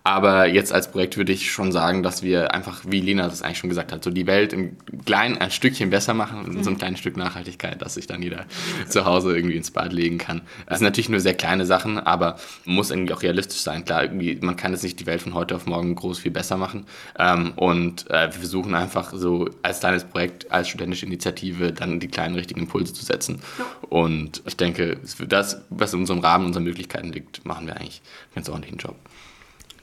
Aber 0.06 0.48
jetzt 0.48 0.72
als 0.72 0.90
Projekt 0.90 1.18
würde 1.18 1.34
ich 1.34 1.52
schon 1.52 1.74
sagen, 1.74 2.04
dass 2.04 2.24
wir 2.24 2.54
einfach, 2.54 2.84
wie 2.88 3.02
Lena 3.02 3.28
das 3.28 3.42
eigentlich 3.42 3.58
schon 3.58 3.70
gesagt 3.70 3.92
hat, 3.92 4.02
so 4.02 4.12
die 4.12 4.28
Welt 4.28 4.54
im 4.54 4.78
Kleinen 5.06 5.38
ein 5.38 5.52
Stückchen 5.52 5.90
besser 5.90 6.14
machen, 6.14 6.46
mhm. 6.46 6.64
so 6.64 6.70
ein 6.70 6.78
kleines 6.78 7.02
Stück 7.02 7.18
Nachhaltigkeit, 7.18 7.82
dass 7.82 7.96
sich 7.96 8.08
dann 8.08 8.22
jeder 8.22 8.46
zu 8.88 9.04
Hause 9.04 9.36
irgendwie 9.36 9.58
ins 9.58 9.72
Bad 9.72 9.92
legen 9.92 10.20
kann. 10.20 10.44
Das 10.68 10.80
sind 10.80 10.86
natürlich 10.86 11.10
nur 11.10 11.20
sehr 11.20 11.34
kleine 11.34 11.66
Sachen, 11.66 12.00
aber 12.00 12.38
muss 12.64 12.92
irgendwie 12.92 13.12
auch 13.12 13.24
realistisch 13.24 13.60
sein. 13.60 13.84
Klar, 13.84 14.04
irgendwie, 14.04 14.38
man 14.42 14.56
kann 14.56 14.72
jetzt 14.72 14.84
nicht 14.84 15.02
die 15.02 15.06
Welt 15.06 15.22
von 15.22 15.34
heute 15.34 15.54
auf 15.54 15.66
morgen 15.66 15.96
groß 15.96 16.20
viel 16.20 16.32
besser 16.32 16.56
machen. 16.56 16.86
Ähm, 17.20 17.52
und 17.58 18.10
äh, 18.10 18.28
wir 18.28 18.40
versuchen 18.40 18.74
einfach 18.74 19.12
so 19.14 19.33
als 19.62 19.80
kleines 19.80 20.04
Projekt, 20.04 20.52
als 20.52 20.70
studentische 20.70 21.06
Initiative 21.06 21.72
dann 21.72 22.00
die 22.00 22.08
kleinen 22.08 22.36
richtigen 22.36 22.62
Impulse 22.62 22.94
zu 22.94 23.06
setzen. 23.06 23.42
Ja. 23.58 23.66
Und 23.90 24.42
ich 24.46 24.58
denke, 24.58 24.98
für 25.04 25.28
das, 25.28 25.62
was 25.70 25.94
in 25.94 26.00
unserem 26.00 26.20
Rahmen, 26.20 26.46
unseren 26.46 26.64
Möglichkeiten 26.64 27.12
liegt, 27.12 27.46
machen 27.46 27.68
wir 27.68 27.76
eigentlich 27.76 28.02
einen 28.28 28.36
ganz 28.36 28.50
ordentlichen 28.50 28.78
Job. 28.78 28.96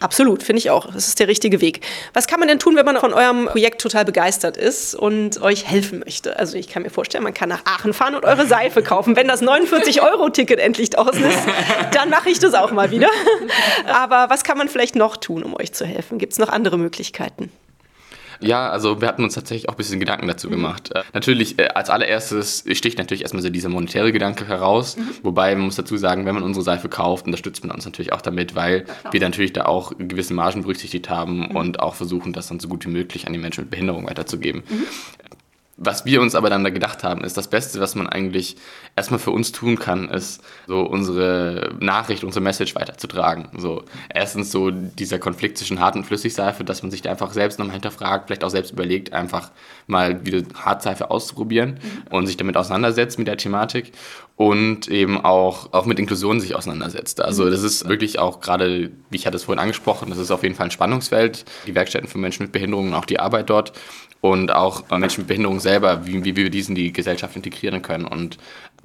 Absolut, 0.00 0.42
finde 0.42 0.60
ich 0.60 0.70
auch. 0.70 0.86
Das 0.86 1.08
ist 1.08 1.20
der 1.20 1.28
richtige 1.28 1.60
Weg. 1.60 1.80
Was 2.14 2.26
kann 2.26 2.40
man 2.40 2.48
denn 2.48 2.58
tun, 2.58 2.74
wenn 2.74 2.86
man 2.86 2.96
von 2.96 3.12
eurem 3.12 3.46
Projekt 3.46 3.82
total 3.82 4.06
begeistert 4.06 4.56
ist 4.56 4.94
und 4.94 5.42
euch 5.42 5.66
helfen 5.66 5.98
möchte? 5.98 6.38
Also 6.38 6.56
ich 6.56 6.68
kann 6.68 6.82
mir 6.82 6.88
vorstellen, 6.88 7.22
man 7.22 7.34
kann 7.34 7.50
nach 7.50 7.66
Aachen 7.66 7.92
fahren 7.92 8.14
und 8.14 8.24
eure 8.24 8.46
Seife 8.46 8.82
kaufen. 8.82 9.14
Wenn 9.14 9.28
das 9.28 9.42
49-Euro-Ticket 9.42 10.58
endlich 10.58 10.88
draußen 10.88 11.22
ist, 11.22 11.40
dann 11.92 12.08
mache 12.08 12.30
ich 12.30 12.38
das 12.38 12.54
auch 12.54 12.72
mal 12.72 12.90
wieder. 12.90 13.10
Aber 13.92 14.30
was 14.30 14.42
kann 14.42 14.56
man 14.56 14.70
vielleicht 14.70 14.96
noch 14.96 15.18
tun, 15.18 15.42
um 15.42 15.54
euch 15.54 15.74
zu 15.74 15.84
helfen? 15.84 16.18
Gibt 16.18 16.32
es 16.32 16.38
noch 16.38 16.48
andere 16.48 16.78
Möglichkeiten? 16.78 17.52
Ja, 18.40 18.70
also 18.70 19.00
wir 19.00 19.08
hatten 19.08 19.24
uns 19.24 19.34
tatsächlich 19.34 19.68
auch 19.68 19.74
ein 19.74 19.76
bisschen 19.76 20.00
Gedanken 20.00 20.26
dazu 20.26 20.48
mhm. 20.48 20.52
gemacht. 20.52 20.90
Äh, 20.94 21.02
natürlich, 21.12 21.58
äh, 21.58 21.68
als 21.68 21.90
allererstes 21.90 22.64
sticht 22.72 22.98
natürlich 22.98 23.22
erstmal 23.22 23.42
so 23.42 23.50
dieser 23.50 23.68
monetäre 23.68 24.12
Gedanke 24.12 24.46
heraus. 24.46 24.96
Mhm. 24.96 25.10
Wobei 25.22 25.54
man 25.54 25.66
muss 25.66 25.76
dazu 25.76 25.96
sagen, 25.96 26.26
wenn 26.26 26.34
man 26.34 26.42
unsere 26.42 26.64
Seife 26.64 26.88
kauft, 26.88 27.26
unterstützt 27.26 27.64
man 27.64 27.74
uns 27.74 27.84
natürlich 27.84 28.12
auch 28.12 28.22
damit, 28.22 28.54
weil 28.54 28.84
ja, 29.04 29.12
wir 29.12 29.20
natürlich 29.20 29.52
da 29.52 29.66
auch 29.66 29.92
gewisse 29.98 30.34
Margen 30.34 30.62
berücksichtigt 30.62 31.10
haben 31.10 31.48
mhm. 31.48 31.56
und 31.56 31.80
auch 31.80 31.94
versuchen, 31.94 32.32
das 32.32 32.48
dann 32.48 32.60
so 32.60 32.68
gut 32.68 32.84
wie 32.86 32.90
möglich 32.90 33.26
an 33.26 33.32
die 33.32 33.38
Menschen 33.38 33.64
mit 33.64 33.70
Behinderung 33.70 34.06
weiterzugeben. 34.06 34.62
Mhm. 35.80 35.86
Was 35.86 36.04
wir 36.04 36.20
uns 36.20 36.34
aber 36.34 36.50
dann 36.50 36.62
da 36.62 36.70
gedacht 36.70 37.02
haben, 37.02 37.24
ist 37.24 37.36
das 37.36 37.48
Beste, 37.48 37.80
was 37.80 37.94
man 37.94 38.08
eigentlich 38.08 38.56
erstmal 38.96 39.18
für 39.18 39.30
uns 39.30 39.50
tun 39.52 39.78
kann, 39.78 40.08
ist 40.08 40.42
so 40.66 40.82
unsere 40.82 41.74
Nachricht, 41.80 42.22
unsere 42.22 42.42
Message 42.42 42.74
weiterzutragen. 42.74 43.48
So 43.56 43.84
erstens 44.12 44.52
so 44.52 44.70
dieser 44.70 45.18
Konflikt 45.18 45.58
zwischen 45.58 45.80
Hart- 45.80 45.96
und 45.96 46.04
Flüssigseife, 46.04 46.64
dass 46.64 46.82
man 46.82 46.90
sich 46.90 47.02
da 47.02 47.10
einfach 47.10 47.32
selbst 47.32 47.58
nochmal 47.58 47.74
hinterfragt, 47.74 48.26
vielleicht 48.26 48.44
auch 48.44 48.50
selbst 48.50 48.72
überlegt, 48.72 49.12
einfach 49.12 49.50
mal 49.86 50.24
wieder 50.24 50.42
Hartseife 50.54 51.10
auszuprobieren 51.10 51.80
mhm. 51.82 52.14
und 52.14 52.26
sich 52.26 52.36
damit 52.36 52.56
auseinandersetzt 52.56 53.18
mit 53.18 53.26
der 53.26 53.36
Thematik 53.36 53.92
und 54.40 54.88
eben 54.88 55.22
auch, 55.22 55.74
auch 55.74 55.84
mit 55.84 55.98
Inklusion 55.98 56.40
sich 56.40 56.54
auseinandersetzt. 56.54 57.20
Also 57.20 57.50
das 57.50 57.62
ist 57.62 57.88
wirklich 57.90 58.18
auch 58.18 58.40
gerade, 58.40 58.90
wie 59.10 59.16
ich 59.16 59.26
hatte 59.26 59.36
es 59.36 59.44
vorhin 59.44 59.60
angesprochen, 59.60 60.08
das 60.08 60.18
ist 60.18 60.30
auf 60.30 60.42
jeden 60.42 60.54
Fall 60.54 60.68
ein 60.68 60.70
Spannungsfeld, 60.70 61.44
die 61.66 61.74
Werkstätten 61.74 62.08
für 62.08 62.16
Menschen 62.16 62.44
mit 62.44 62.52
Behinderungen 62.52 62.88
und 62.88 62.94
auch 62.94 63.04
die 63.04 63.20
Arbeit 63.20 63.50
dort 63.50 63.72
und 64.20 64.52
auch 64.52 64.88
Menschen 64.90 65.22
mit 65.22 65.28
Behinderung 65.28 65.60
selber, 65.60 66.06
wie, 66.06 66.24
wie 66.24 66.36
wir 66.36 66.50
diesen 66.50 66.76
in 66.76 66.82
die 66.82 66.92
Gesellschaft 66.92 67.36
integrieren 67.36 67.82
können. 67.82 68.04
Und 68.04 68.36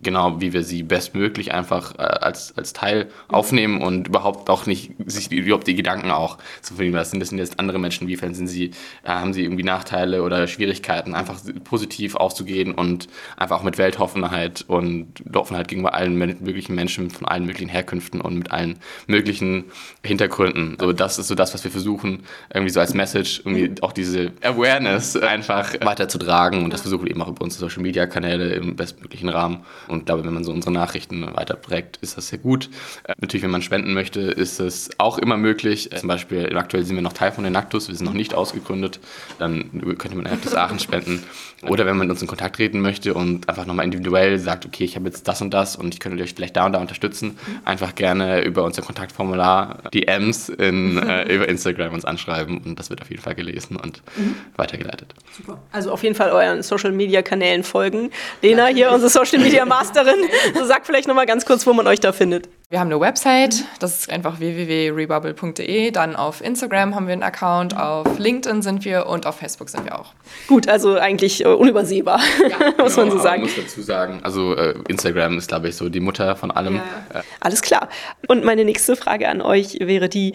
genau, 0.04 0.40
wie 0.42 0.54
wir 0.54 0.64
sie 0.64 0.84
bestmöglich 0.84 1.54
einfach 1.54 1.96
äh, 1.98 2.04
als, 2.04 2.58
als 2.58 2.74
Teil 2.74 3.10
aufnehmen 3.28 3.82
und 3.82 4.08
überhaupt 4.08 4.50
auch 4.50 4.66
nicht 4.66 4.94
sich 5.06 5.32
überhaupt 5.32 5.68
die 5.68 5.76
Gedanken 5.76 6.12
auch 6.12 6.38
zu 6.62 6.76
verlieren. 6.76 6.96
Was 6.96 7.12
sind 7.12 7.20
das 7.20 7.30
sind 7.30 7.38
jetzt 7.38 7.60
andere 7.60 7.80
Menschen, 7.80 8.04
inwiefern 8.04 8.34
sind 8.34 8.48
sie, 8.48 8.72
äh, 9.04 9.10
haben 9.10 9.34
sie 9.34 9.44
irgendwie 9.44 9.64
Nachteile 9.64 10.24
oder 10.24 10.48
Schwierigkeiten, 10.48 11.16
einfach 11.16 11.40
positiv 11.64 12.16
auszugehen 12.16 12.74
und 12.74 13.08
einfach 13.38 13.60
auch 13.60 13.64
mit 13.64 13.78
Weltoffenheit 13.78 14.66
und 14.68 15.08
Offenheit 15.34 15.68
gegenüber 15.68 15.94
allen 15.94 16.18
möglichen 16.18 16.76
Menschen 16.76 17.10
von 17.10 17.28
allen 17.28 17.46
möglichen 17.46 17.70
Herkünften 17.70 18.22
und 18.22 18.38
mit 18.38 18.52
allen 18.52 18.78
möglichen 19.08 19.66
Hintergründen. 20.04 20.78
So, 20.80 20.94
das 20.94 21.20
ist 21.20 21.28
so 21.28 21.36
das, 21.36 21.54
was 21.54 21.64
wir 21.64 21.72
versuchen, 21.72 22.24
irgendwie 22.54 22.72
so 22.72 22.80
als 22.80 22.94
Message, 22.94 23.42
irgendwie 23.46 23.82
auch 23.82 23.92
diese 23.92 24.32
Awareness 24.42 25.16
einfach 25.16 25.74
weiterzutragen 25.82 26.64
und 26.64 26.74
das 26.74 26.82
versuchen 26.82 27.06
wir 27.06 27.12
eben 27.12 27.22
auch 27.22 27.30
über 27.30 27.44
unsere 27.44 27.62
Social 27.62 27.82
Media 27.82 28.06
Kanäle 28.06 28.54
im 28.54 28.76
bestmöglichen 28.76 29.30
Rahmen. 29.30 29.66
Und 29.88 30.00
ich 30.00 30.06
glaube, 30.06 30.26
wenn 30.26 30.34
man 30.34 30.44
so 30.44 30.52
unsere 30.52 30.72
Nachrichten 30.72 31.26
weiterprägt, 31.36 31.98
ist 32.02 32.18
das 32.18 32.30
sehr 32.30 32.40
gut. 32.40 32.70
Äh, 33.04 33.14
natürlich, 33.20 33.44
wenn 33.44 33.52
man 33.52 33.62
spenden 33.62 33.94
möchte, 33.94 34.22
ist 34.22 34.60
es 34.60 34.90
auch 34.98 35.18
immer 35.18 35.38
möglich. 35.38 35.90
Zum 35.96 36.08
Beispiel, 36.08 36.56
aktuell 36.58 36.84
sind 36.84 36.96
wir 36.96 37.04
noch 37.04 37.14
Teil 37.14 37.32
von 37.32 37.44
den 37.44 37.54
Nactus, 37.54 37.88
wir 37.88 37.96
sind 37.96 38.06
noch 38.06 38.14
nicht 38.14 38.34
ausgegründet. 38.34 39.00
Dann 39.40 39.70
könnte 39.98 40.16
man 40.16 40.24
Nactus 40.26 40.56
Aachen 40.56 40.80
spenden. 40.80 41.24
Oder 41.64 41.86
wenn 41.86 41.98
man 41.98 42.10
uns 42.10 42.22
in 42.22 42.28
Kontakt 42.28 42.58
treten 42.58 42.82
möchte 42.82 43.14
und 43.14 43.50
einfach 43.50 43.66
nochmal 43.66 43.86
individuell 43.86 44.38
sagt, 44.40 44.66
okay, 44.66 44.84
ich 44.84 44.96
habe 44.96 45.08
jetzt 45.08 45.28
das 45.28 45.42
und 45.42 45.54
das 45.54 45.76
und 45.76 45.94
ich 45.94 46.00
könnte 46.00 46.22
euch 46.22 46.34
vielleicht 46.34 46.56
da 46.56 46.66
und 46.66 46.74
da 46.74 46.80
unterstützen, 46.80 47.38
einfach 47.64 47.96
gerne 47.96 48.44
über 48.44 48.64
unser 48.64 48.82
Kontaktformular 48.82 49.80
die 49.94 50.08
M's 50.08 50.50
in, 50.50 50.98
äh, 50.98 51.34
über 51.34 51.48
Instagram 51.48 51.94
uns 51.94 52.06
anschreiben 52.06 52.60
und 52.60 52.78
das 52.78 52.90
wird 52.90 53.02
auf 53.02 53.10
jeden 53.10 53.22
Fall 53.22 53.36
gelesen 53.36 53.78
und 53.78 54.02
mhm. 54.18 54.36
weitergeleitet. 54.56 55.14
Super. 55.36 55.62
Also 55.72 55.92
auf 55.92 56.04
jeden 56.04 56.16
Fall 56.16 56.32
euren 56.32 56.62
Social 56.62 56.92
Media 56.92 57.22
Kanälen 57.22 57.64
folgen. 57.64 58.12
Lena, 58.42 58.68
hier 58.68 58.92
unsere 58.92 59.10
Social 59.10 59.40
Media 59.40 59.66
Masterin. 59.76 60.30
So 60.54 60.66
sag 60.66 60.86
vielleicht 60.86 61.08
nochmal 61.08 61.26
ganz 61.26 61.46
kurz, 61.46 61.68
wo 61.68 61.74
man 61.74 61.86
euch 61.88 62.00
da 62.00 62.14
findet. 62.14 62.48
Wir 62.70 62.80
haben 62.80 62.88
eine 62.88 63.00
Website, 63.00 63.66
das 63.80 64.00
ist 64.00 64.10
einfach 64.10 64.40
www.rebubble.de. 64.40 65.92
Dann 65.92 66.16
auf 66.16 66.42
Instagram 66.42 66.96
haben 66.96 67.08
wir 67.08 67.14
einen 67.14 67.24
Account, 67.24 67.78
auf 67.78 68.18
LinkedIn 68.18 68.62
sind 68.62 68.86
wir 68.86 69.06
und 69.06 69.28
auf 69.28 69.36
Facebook 69.38 69.70
sind 69.70 69.86
wir 69.86 70.00
auch. 70.00 70.14
Gut, 70.48 70.68
also 70.68 70.98
eigentlich 70.98 71.44
äh, 71.44 71.48
unübersehbar, 71.48 72.20
ja, 72.50 72.72
muss 72.78 72.96
genau, 72.96 73.08
man 73.08 73.18
so 73.18 73.24
sagen. 73.24 73.46
Ich 73.46 73.56
muss 73.58 73.66
dazu 73.66 73.82
sagen, 73.82 74.22
also 74.24 74.56
äh, 74.56 74.76
Instagram 74.88 75.38
ist, 75.38 75.50
glaube 75.50 75.70
ich, 75.70 75.76
so 75.76 75.90
die 75.90 76.00
Mutter 76.00 76.36
von 76.36 76.50
allem. 76.52 76.78
Ja. 76.78 77.24
Alles 77.40 77.62
klar. 77.62 77.90
Und 78.28 78.44
meine 78.44 78.66
nächste 78.66 78.96
Frage 78.96 79.28
an 79.28 79.42
euch 79.42 79.78
wäre 79.82 80.10
die, 80.10 80.34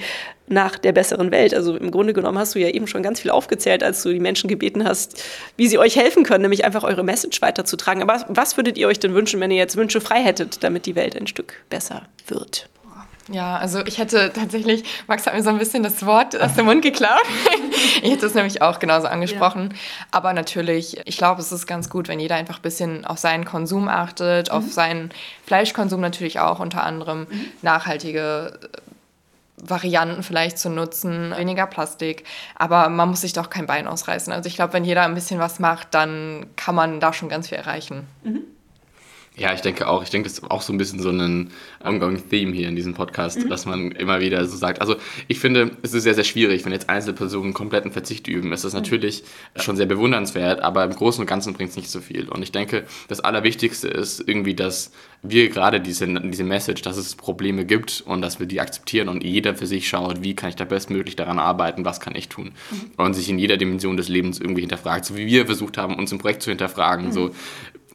nach 0.51 0.79
der 0.79 0.93
besseren 0.93 1.31
Welt. 1.31 1.55
Also 1.55 1.77
im 1.77 1.91
Grunde 1.91 2.13
genommen 2.13 2.39
hast 2.39 2.55
du 2.55 2.59
ja 2.59 2.69
eben 2.69 2.87
schon 2.87 3.03
ganz 3.03 3.21
viel 3.21 3.31
aufgezählt, 3.31 3.83
als 3.83 4.03
du 4.03 4.13
die 4.13 4.21
Menschen 4.21 4.49
gebeten 4.49 4.85
hast, 4.85 5.23
wie 5.57 5.69
sie 5.69 5.79
euch 5.79 5.97
helfen 5.97 6.25
können, 6.25 6.43
nämlich 6.43 6.65
einfach 6.65 6.83
eure 6.83 7.05
Message 7.05 7.41
weiterzutragen. 7.41 8.03
Aber 8.03 8.25
was 8.29 8.57
würdet 8.57 8.77
ihr 8.77 8.89
euch 8.89 8.99
denn 8.99 9.15
wünschen, 9.15 9.41
wenn 9.41 9.51
ihr 9.51 9.59
jetzt 9.59 9.77
Wünsche 9.77 10.01
frei 10.01 10.23
hättet, 10.23 10.63
damit 10.63 10.87
die 10.87 10.97
Welt 10.97 11.17
ein 11.17 11.29
Stück 11.29 11.55
besser 11.71 12.03
wird? 12.27 12.69
Ja, 13.29 13.59
also 13.59 13.87
ich 13.87 13.99
hätte 13.99 14.33
tatsächlich, 14.35 14.83
Max 15.07 15.25
hat 15.25 15.35
mir 15.35 15.43
so 15.45 15.51
ein 15.51 15.59
bisschen 15.59 15.85
das 15.85 16.05
Wort 16.05 16.41
aus 16.41 16.55
dem 16.55 16.65
Mund 16.65 16.83
geklaut. 16.83 17.23
ich 18.03 18.11
hätte 18.11 18.27
es 18.27 18.35
nämlich 18.35 18.61
auch 18.61 18.81
genauso 18.81 19.07
angesprochen. 19.07 19.69
Ja. 19.71 19.79
Aber 20.11 20.33
natürlich, 20.33 21.01
ich 21.05 21.17
glaube, 21.17 21.41
es 21.41 21.53
ist 21.53 21.69
ganz 21.69 21.89
gut, 21.91 22.09
wenn 22.09 22.19
jeder 22.19 22.35
einfach 22.35 22.57
ein 22.57 22.63
bisschen 22.63 23.05
auf 23.05 23.19
seinen 23.19 23.45
Konsum 23.45 23.87
achtet, 23.87 24.49
mhm. 24.51 24.57
auf 24.57 24.73
seinen 24.73 25.11
Fleischkonsum 25.47 26.01
natürlich 26.01 26.41
auch 26.41 26.59
unter 26.59 26.83
anderem, 26.83 27.29
mhm. 27.31 27.47
nachhaltige 27.63 28.59
Varianten 29.63 30.23
vielleicht 30.23 30.59
zu 30.59 30.71
nutzen, 30.71 31.35
weniger 31.37 31.67
Plastik. 31.67 32.25
Aber 32.57 32.89
man 32.89 33.09
muss 33.11 33.23
sich 33.23 33.33
doch 33.33 33.51
kein 33.51 33.67
Bein 33.67 33.87
ausreißen. 33.87 34.33
Also 34.33 34.49
ich 34.49 34.57
glaube, 34.57 34.73
wenn 34.73 34.85
jeder 34.85 35.03
ein 35.03 35.15
bisschen 35.15 35.41
was 35.41 35.59
macht, 35.59 35.95
dann 35.95 36.47
kann 36.57 36.75
man 36.75 37.01
da 37.01 37.13
schon 37.13 37.29
ganz 37.29 37.49
viel 37.49 37.59
erreichen. 37.59 38.07
Mhm. 38.23 38.45
Ja, 39.41 39.55
ich 39.55 39.63
denke 39.63 39.89
auch. 39.89 40.03
Ich 40.03 40.11
denke, 40.11 40.29
das 40.29 40.39
ist 40.39 40.51
auch 40.51 40.61
so 40.61 40.71
ein 40.71 40.77
bisschen 40.77 41.01
so 41.01 41.09
ein 41.09 41.51
ongoing 41.83 42.29
Theme 42.29 42.53
hier 42.53 42.69
in 42.69 42.77
diesem 42.77 42.93
Podcast, 42.93 43.39
mhm. 43.39 43.49
dass 43.49 43.65
man 43.65 43.91
immer 43.93 44.21
wieder 44.21 44.45
so 44.45 44.55
sagt. 44.55 44.83
Also 44.83 44.97
ich 45.29 45.39
finde, 45.41 45.71
es 45.81 45.95
ist 45.95 46.03
sehr, 46.03 46.13
sehr 46.13 46.25
schwierig, 46.25 46.67
wenn 46.67 46.73
jetzt 46.73 46.91
Einzelpersonen 46.91 47.55
kompletten 47.55 47.91
Verzicht 47.91 48.29
üben. 48.29 48.53
Es 48.53 48.65
ist 48.65 48.75
mhm. 48.75 48.81
natürlich 48.81 49.25
schon 49.57 49.77
sehr 49.77 49.87
bewundernswert, 49.87 50.61
aber 50.61 50.85
im 50.85 50.95
Großen 50.95 51.23
und 51.23 51.27
Ganzen 51.27 51.55
bringt 51.55 51.71
es 51.71 51.77
nicht 51.77 51.89
so 51.89 52.01
viel. 52.01 52.29
Und 52.29 52.43
ich 52.43 52.53
denke, 52.53 52.85
das 53.09 53.21
Allerwichtigste 53.21 53.89
ist 53.89 54.23
irgendwie, 54.27 54.53
dass 54.53 54.93
wir 55.23 55.49
gerade 55.49 55.81
diese, 55.81 56.07
diese 56.07 56.45
Message, 56.45 56.83
dass 56.83 56.99
es 56.99 57.15
Probleme 57.15 57.65
gibt 57.65 58.03
und 58.07 58.21
dass 58.21 58.41
wir 58.41 58.47
die 58.47 58.61
akzeptieren 58.61 59.09
und 59.09 59.25
jeder 59.25 59.55
für 59.55 59.67
sich 59.67 59.89
schaut, 59.89 60.23
wie 60.23 60.35
kann 60.35 60.51
ich 60.51 60.57
da 60.57 60.67
bestmöglich 60.67 61.17
daran 61.17 61.39
arbeiten, 61.39 61.87
was 61.87 62.01
kann 62.01 62.15
ich 62.15 62.29
tun. 62.29 62.53
Mhm. 62.71 62.91
Und 62.99 63.15
sich 63.15 63.31
in 63.31 63.39
jeder 63.39 63.57
Dimension 63.57 63.97
des 63.97 64.09
Lebens 64.09 64.39
irgendwie 64.39 64.61
hinterfragt. 64.61 65.07
So 65.07 65.17
wie 65.17 65.27
wir 65.27 65.47
versucht 65.47 65.79
haben, 65.79 65.97
uns 65.97 66.13
im 66.13 66.19
Projekt 66.19 66.43
zu 66.43 66.51
hinterfragen. 66.51 67.07
Mhm. 67.07 67.13
So, 67.13 67.31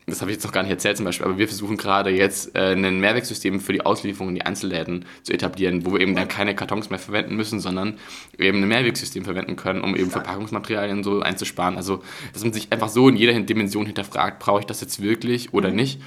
das 0.08 0.22
habe 0.22 0.30
ich 0.30 0.38
jetzt 0.38 0.44
noch 0.44 0.52
gar 0.52 0.62
nicht 0.62 0.72
erzählt 0.72 0.98
zum 0.98 1.06
Beispiel, 1.06 1.26
aber 1.26 1.38
wir 1.38 1.48
versuchen 1.48 1.78
gerade 1.78 2.12
jetzt 2.12 2.56
äh, 2.56 2.74
ein 2.74 3.00
Mehrwegsystem 3.00 3.60
für 3.60 3.74
die 3.74 3.86
Auslieferung 3.86 4.30
in 4.30 4.36
die 4.36 4.46
Einzelläden 4.46 5.06
zu 5.24 5.34
etablieren, 5.34 5.86
wo 5.86 5.94
wir 5.94 6.00
eben 6.00 6.16
dann 6.16 6.28
keine 6.28 6.56
Kartons 6.56 6.90
mehr 6.90 7.00
verwenden 7.00 7.36
müssen, 7.36 7.60
sondern 7.60 7.98
eben 8.38 8.62
ein 8.62 8.68
Mehrwegsystem 8.68 9.26
verwenden 9.26 9.56
können, 9.56 9.82
um 9.82 9.96
eben 9.96 10.12
Verpackungsmaterialien 10.12 11.04
so 11.04 11.22
einzusparen. 11.22 11.76
Also, 11.76 12.04
dass 12.34 12.44
man 12.44 12.54
sich 12.54 12.72
einfach 12.72 12.90
so 12.90 13.10
in 13.10 13.16
jeder 13.16 13.40
Dimension 13.40 13.86
hinterfragt, 13.86 14.40
brauche 14.40 14.60
ich 14.60 14.66
das 14.66 14.82
jetzt 14.82 15.02
wirklich 15.02 15.54
oder 15.54 15.70
mhm. 15.70 15.76
nicht? 15.76 16.02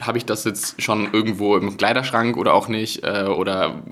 habe 0.00 0.18
ich 0.18 0.24
das 0.24 0.44
jetzt 0.44 0.80
schon 0.80 1.12
irgendwo 1.12 1.56
im 1.56 1.76
Kleiderschrank 1.76 2.36
oder 2.36 2.54
auch 2.54 2.68
nicht? 2.68 3.02
Äh, 3.02 3.24
oder 3.24 3.82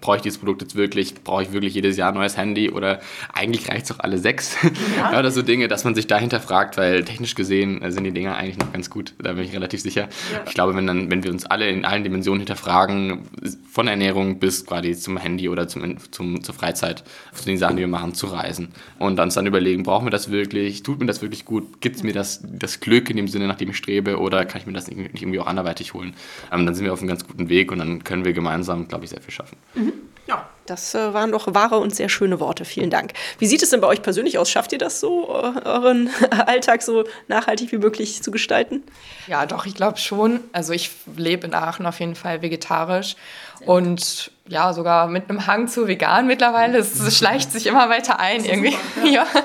brauche 0.00 0.16
ich 0.16 0.22
dieses 0.22 0.38
Produkt 0.38 0.62
jetzt 0.62 0.74
wirklich? 0.74 1.14
Brauche 1.22 1.42
ich 1.42 1.52
wirklich 1.52 1.74
jedes 1.74 1.96
Jahr 1.96 2.10
ein 2.10 2.14
neues 2.14 2.36
Handy? 2.36 2.70
Oder 2.70 3.00
eigentlich 3.32 3.68
reicht 3.68 3.82
es 3.82 3.88
doch 3.88 4.00
alle 4.00 4.18
sechs? 4.18 4.56
Ja. 4.98 5.18
oder 5.18 5.30
so 5.30 5.42
Dinge, 5.42 5.68
dass 5.68 5.84
man 5.84 5.94
sich 5.94 6.06
dahinter 6.06 6.40
fragt, 6.40 6.76
weil 6.76 7.04
technisch 7.04 7.34
gesehen 7.34 7.82
sind 7.90 8.04
die 8.04 8.12
Dinge 8.12 8.34
eigentlich 8.34 8.58
noch 8.58 8.72
ganz 8.72 8.90
gut. 8.90 9.14
Da 9.18 9.32
bin 9.32 9.44
ich 9.44 9.52
relativ 9.52 9.80
sicher. 9.80 10.08
Ja. 10.32 10.42
Ich 10.46 10.54
glaube, 10.54 10.74
wenn, 10.74 10.86
dann, 10.86 11.10
wenn 11.10 11.22
wir 11.22 11.30
uns 11.30 11.46
alle 11.46 11.68
in 11.68 11.84
allen 11.84 12.04
Dimensionen 12.04 12.40
hinterfragen, 12.40 13.22
von 13.70 13.86
Ernährung 13.86 14.38
bis 14.38 14.66
quasi 14.66 14.94
zum 14.94 15.18
Handy 15.18 15.48
oder 15.48 15.68
zum, 15.68 15.96
zum, 16.10 16.42
zur 16.42 16.54
Freizeit, 16.54 17.04
zu 17.32 17.44
den 17.44 17.58
Sachen, 17.58 17.76
die 17.76 17.82
wir 17.82 17.88
machen, 17.88 18.14
zu 18.14 18.26
reisen 18.26 18.68
und 18.98 19.20
uns 19.20 19.34
dann 19.34 19.46
überlegen, 19.46 19.82
brauchen 19.82 20.06
wir 20.06 20.10
das 20.10 20.30
wirklich? 20.30 20.82
Tut 20.82 21.00
mir 21.00 21.06
das 21.06 21.22
wirklich 21.22 21.44
gut? 21.44 21.80
Gibt 21.80 21.96
es 21.96 22.02
mir 22.02 22.12
das, 22.12 22.42
das 22.44 22.80
Glück 22.80 23.10
in 23.10 23.16
dem 23.16 23.28
Sinne, 23.28 23.46
nach 23.46 23.56
dem 23.56 23.70
ich 23.70 23.76
strebe? 23.76 24.18
Oder 24.18 24.44
kann 24.46 24.60
ich 24.60 24.66
mir 24.66 24.72
das 24.72 24.88
nicht, 24.88 24.98
nicht 25.12 25.22
irgendwie 25.22 25.38
auch 25.40 25.46
anderweitig 25.46 25.94
holen. 25.94 26.14
Ähm, 26.52 26.66
dann 26.66 26.74
sind 26.74 26.84
wir 26.84 26.92
auf 26.92 27.00
einem 27.00 27.08
ganz 27.08 27.26
guten 27.26 27.48
Weg 27.48 27.70
und 27.70 27.78
dann 27.78 28.04
können 28.04 28.24
wir 28.24 28.32
gemeinsam, 28.32 28.88
glaube 28.88 29.04
ich, 29.04 29.10
sehr 29.10 29.20
viel 29.20 29.32
schaffen. 29.32 29.56
Mhm. 29.74 29.92
Ja, 30.28 30.46
das 30.66 30.94
äh, 30.94 31.14
waren 31.14 31.32
doch 31.32 31.54
wahre 31.54 31.78
und 31.78 31.96
sehr 31.96 32.10
schöne 32.10 32.38
Worte. 32.38 32.66
Vielen 32.66 32.90
Dank. 32.90 33.14
Wie 33.38 33.46
sieht 33.46 33.62
es 33.62 33.70
denn 33.70 33.80
bei 33.80 33.86
euch 33.86 34.02
persönlich 34.02 34.36
aus? 34.36 34.50
Schafft 34.50 34.72
ihr 34.72 34.78
das 34.78 35.00
so, 35.00 35.24
äh, 35.30 35.66
euren 35.66 36.10
Alltag 36.46 36.82
so 36.82 37.04
nachhaltig 37.28 37.72
wie 37.72 37.78
möglich 37.78 38.22
zu 38.22 38.30
gestalten? 38.30 38.82
Ja, 39.26 39.46
doch, 39.46 39.64
ich 39.64 39.74
glaube 39.74 39.96
schon. 39.96 40.40
Also 40.52 40.74
ich 40.74 40.90
lebe 41.16 41.46
in 41.46 41.54
Aachen 41.54 41.86
auf 41.86 41.98
jeden 42.00 42.14
Fall 42.14 42.42
vegetarisch 42.42 43.16
und 43.64 44.30
ja, 44.46 44.74
sogar 44.74 45.08
mit 45.08 45.30
einem 45.30 45.46
Hang 45.46 45.66
zu 45.66 45.88
vegan 45.88 46.26
mittlerweile. 46.26 46.78
Es 46.78 47.16
schleicht 47.16 47.50
sich 47.50 47.66
immer 47.66 47.88
weiter 47.88 48.20
ein 48.20 48.44
irgendwie. 48.44 48.76
Super, 48.94 49.06
ja. 49.06 49.26
ja. 49.34 49.44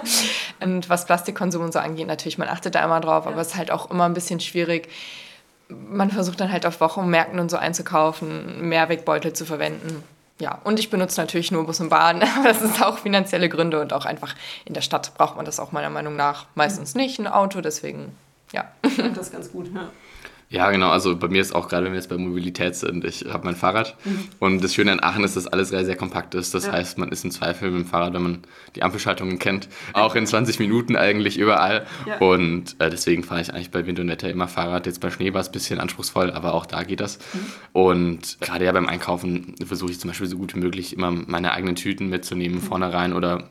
Und 0.59 0.89
was 0.89 1.05
Plastikkonsum 1.05 1.63
und 1.63 1.71
so 1.71 1.79
angeht, 1.79 2.07
natürlich, 2.07 2.37
man 2.37 2.49
achtet 2.49 2.75
da 2.75 2.83
immer 2.83 2.99
drauf, 2.99 3.23
ja. 3.23 3.31
aber 3.31 3.39
es 3.39 3.47
ist 3.49 3.55
halt 3.55 3.71
auch 3.71 3.89
immer 3.89 4.03
ein 4.03 4.13
bisschen 4.13 4.41
schwierig 4.41 4.89
man 5.69 6.11
versucht 6.11 6.39
dann 6.39 6.51
halt 6.51 6.67
auf 6.67 6.81
Wochenmärkten 6.81 7.39
und 7.39 7.49
so 7.49 7.57
einzukaufen, 7.57 8.67
Mehrwegbeutel 8.67 9.33
zu 9.33 9.45
verwenden. 9.45 10.03
Ja, 10.43 10.59
und 10.65 10.77
ich 10.77 10.89
benutze 10.89 11.21
natürlich 11.21 11.51
nur 11.51 11.65
Bus 11.65 11.79
und 11.79 11.87
Bahn, 11.87 12.19
das 12.43 12.61
ist 12.61 12.83
auch 12.83 12.97
finanzielle 12.97 13.47
Gründe 13.47 13.79
und 13.79 13.93
auch 13.93 14.05
einfach 14.05 14.35
in 14.65 14.73
der 14.73 14.81
Stadt 14.81 15.13
braucht 15.15 15.37
man 15.37 15.45
das 15.45 15.57
auch 15.57 15.71
meiner 15.71 15.89
Meinung 15.89 16.17
nach 16.17 16.47
meistens 16.53 16.95
nicht, 16.95 17.17
ein 17.17 17.27
Auto, 17.27 17.61
deswegen 17.61 18.15
ja. 18.51 18.65
Das 18.81 19.27
ist 19.27 19.31
ganz 19.31 19.51
gut, 19.51 19.73
ja. 19.73 19.89
Ja, 20.53 20.69
genau. 20.69 20.89
Also 20.89 21.15
bei 21.15 21.29
mir 21.29 21.41
ist 21.41 21.55
auch 21.55 21.67
gerade, 21.67 21.85
wenn 21.85 21.93
wir 21.93 21.99
jetzt 21.99 22.09
bei 22.09 22.17
Mobilität 22.17 22.75
sind, 22.75 23.03
ich 23.05 23.25
habe 23.27 23.43
mein 23.45 23.55
Fahrrad 23.55 23.97
mhm. 24.05 24.29
und 24.37 24.63
das 24.63 24.75
Schöne 24.75 24.91
an 24.91 24.99
Aachen 25.01 25.23
ist, 25.23 25.35
dass 25.35 25.47
alles 25.47 25.69
sehr, 25.69 25.83
sehr 25.83 25.95
kompakt 25.95 26.35
ist. 26.35 26.53
Das 26.53 26.67
ja. 26.67 26.73
heißt, 26.73 26.99
man 26.99 27.09
ist 27.09 27.25
im 27.25 27.31
Zweifel 27.31 27.71
mit 27.71 27.81
dem 27.81 27.87
Fahrrad, 27.87 28.13
wenn 28.13 28.21
man 28.21 28.39
die 28.75 28.83
Ampelschaltungen 28.83 29.39
kennt, 29.39 29.67
auch 29.93 30.13
in 30.13 30.27
20 30.27 30.59
Minuten 30.59 30.95
eigentlich 30.95 31.39
überall. 31.39 31.87
Ja. 32.05 32.19
Und 32.19 32.75
äh, 32.77 32.91
deswegen 32.91 33.23
fahre 33.23 33.41
ich 33.41 33.51
eigentlich 33.51 33.71
bei 33.71 33.87
Wind 33.87 33.99
und 33.99 34.07
Wetter 34.07 34.29
immer 34.29 34.47
Fahrrad. 34.47 34.85
Jetzt 34.85 35.01
bei 35.01 35.09
Schnee 35.09 35.33
war 35.33 35.41
es 35.41 35.49
ein 35.49 35.53
bisschen 35.53 35.79
anspruchsvoll, 35.79 36.29
aber 36.29 36.53
auch 36.53 36.67
da 36.67 36.83
geht 36.83 36.99
das. 36.99 37.17
Mhm. 37.17 37.39
Und 37.73 38.37
gerade 38.39 38.65
ja 38.65 38.71
beim 38.71 38.87
Einkaufen 38.87 39.55
versuche 39.65 39.89
ich 39.89 39.99
zum 39.99 40.11
Beispiel 40.11 40.27
so 40.27 40.37
gut 40.37 40.53
wie 40.53 40.59
möglich 40.59 40.93
immer 40.93 41.09
meine 41.09 41.53
eigenen 41.53 41.75
Tüten 41.75 42.09
mitzunehmen, 42.09 42.59
mhm. 42.59 42.61
vorne 42.61 42.93
rein 42.93 43.13
oder 43.13 43.49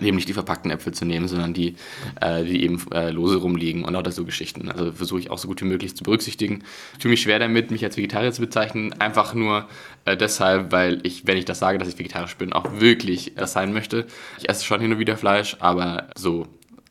eben 0.00 0.16
nicht 0.16 0.28
die 0.28 0.32
verpackten 0.32 0.70
Äpfel 0.70 0.94
zu 0.94 1.04
nehmen, 1.04 1.26
sondern 1.28 1.52
die, 1.52 1.74
äh, 2.20 2.44
die 2.44 2.62
eben 2.62 2.80
äh, 2.92 3.10
lose 3.10 3.36
rumliegen 3.36 3.84
und 3.84 3.94
lauter 3.94 4.12
so 4.12 4.24
Geschichten. 4.24 4.70
Also 4.70 4.92
versuche 4.92 5.20
ich 5.20 5.30
auch 5.30 5.38
so 5.38 5.48
gut 5.48 5.60
wie 5.62 5.66
möglich 5.66 5.96
zu 5.96 6.04
berücksichtigen. 6.04 6.62
Ich 6.92 6.98
tue 7.00 7.10
mich 7.10 7.22
schwer 7.22 7.38
damit, 7.38 7.70
mich 7.70 7.84
als 7.84 7.96
Vegetarier 7.96 8.32
zu 8.32 8.40
bezeichnen, 8.40 8.92
einfach 9.00 9.34
nur 9.34 9.68
äh, 10.04 10.16
deshalb, 10.16 10.72
weil 10.72 11.00
ich, 11.02 11.26
wenn 11.26 11.36
ich 11.36 11.44
das 11.44 11.58
sage, 11.58 11.78
dass 11.78 11.88
ich 11.88 11.98
vegetarisch 11.98 12.36
bin, 12.36 12.52
auch 12.52 12.80
wirklich 12.80 13.32
das 13.36 13.52
sein 13.52 13.72
möchte. 13.72 14.06
Ich 14.38 14.48
esse 14.48 14.64
schon 14.64 14.80
hin 14.80 14.92
und 14.92 14.98
wieder 14.98 15.16
Fleisch, 15.16 15.56
aber 15.60 16.08
so 16.16 16.46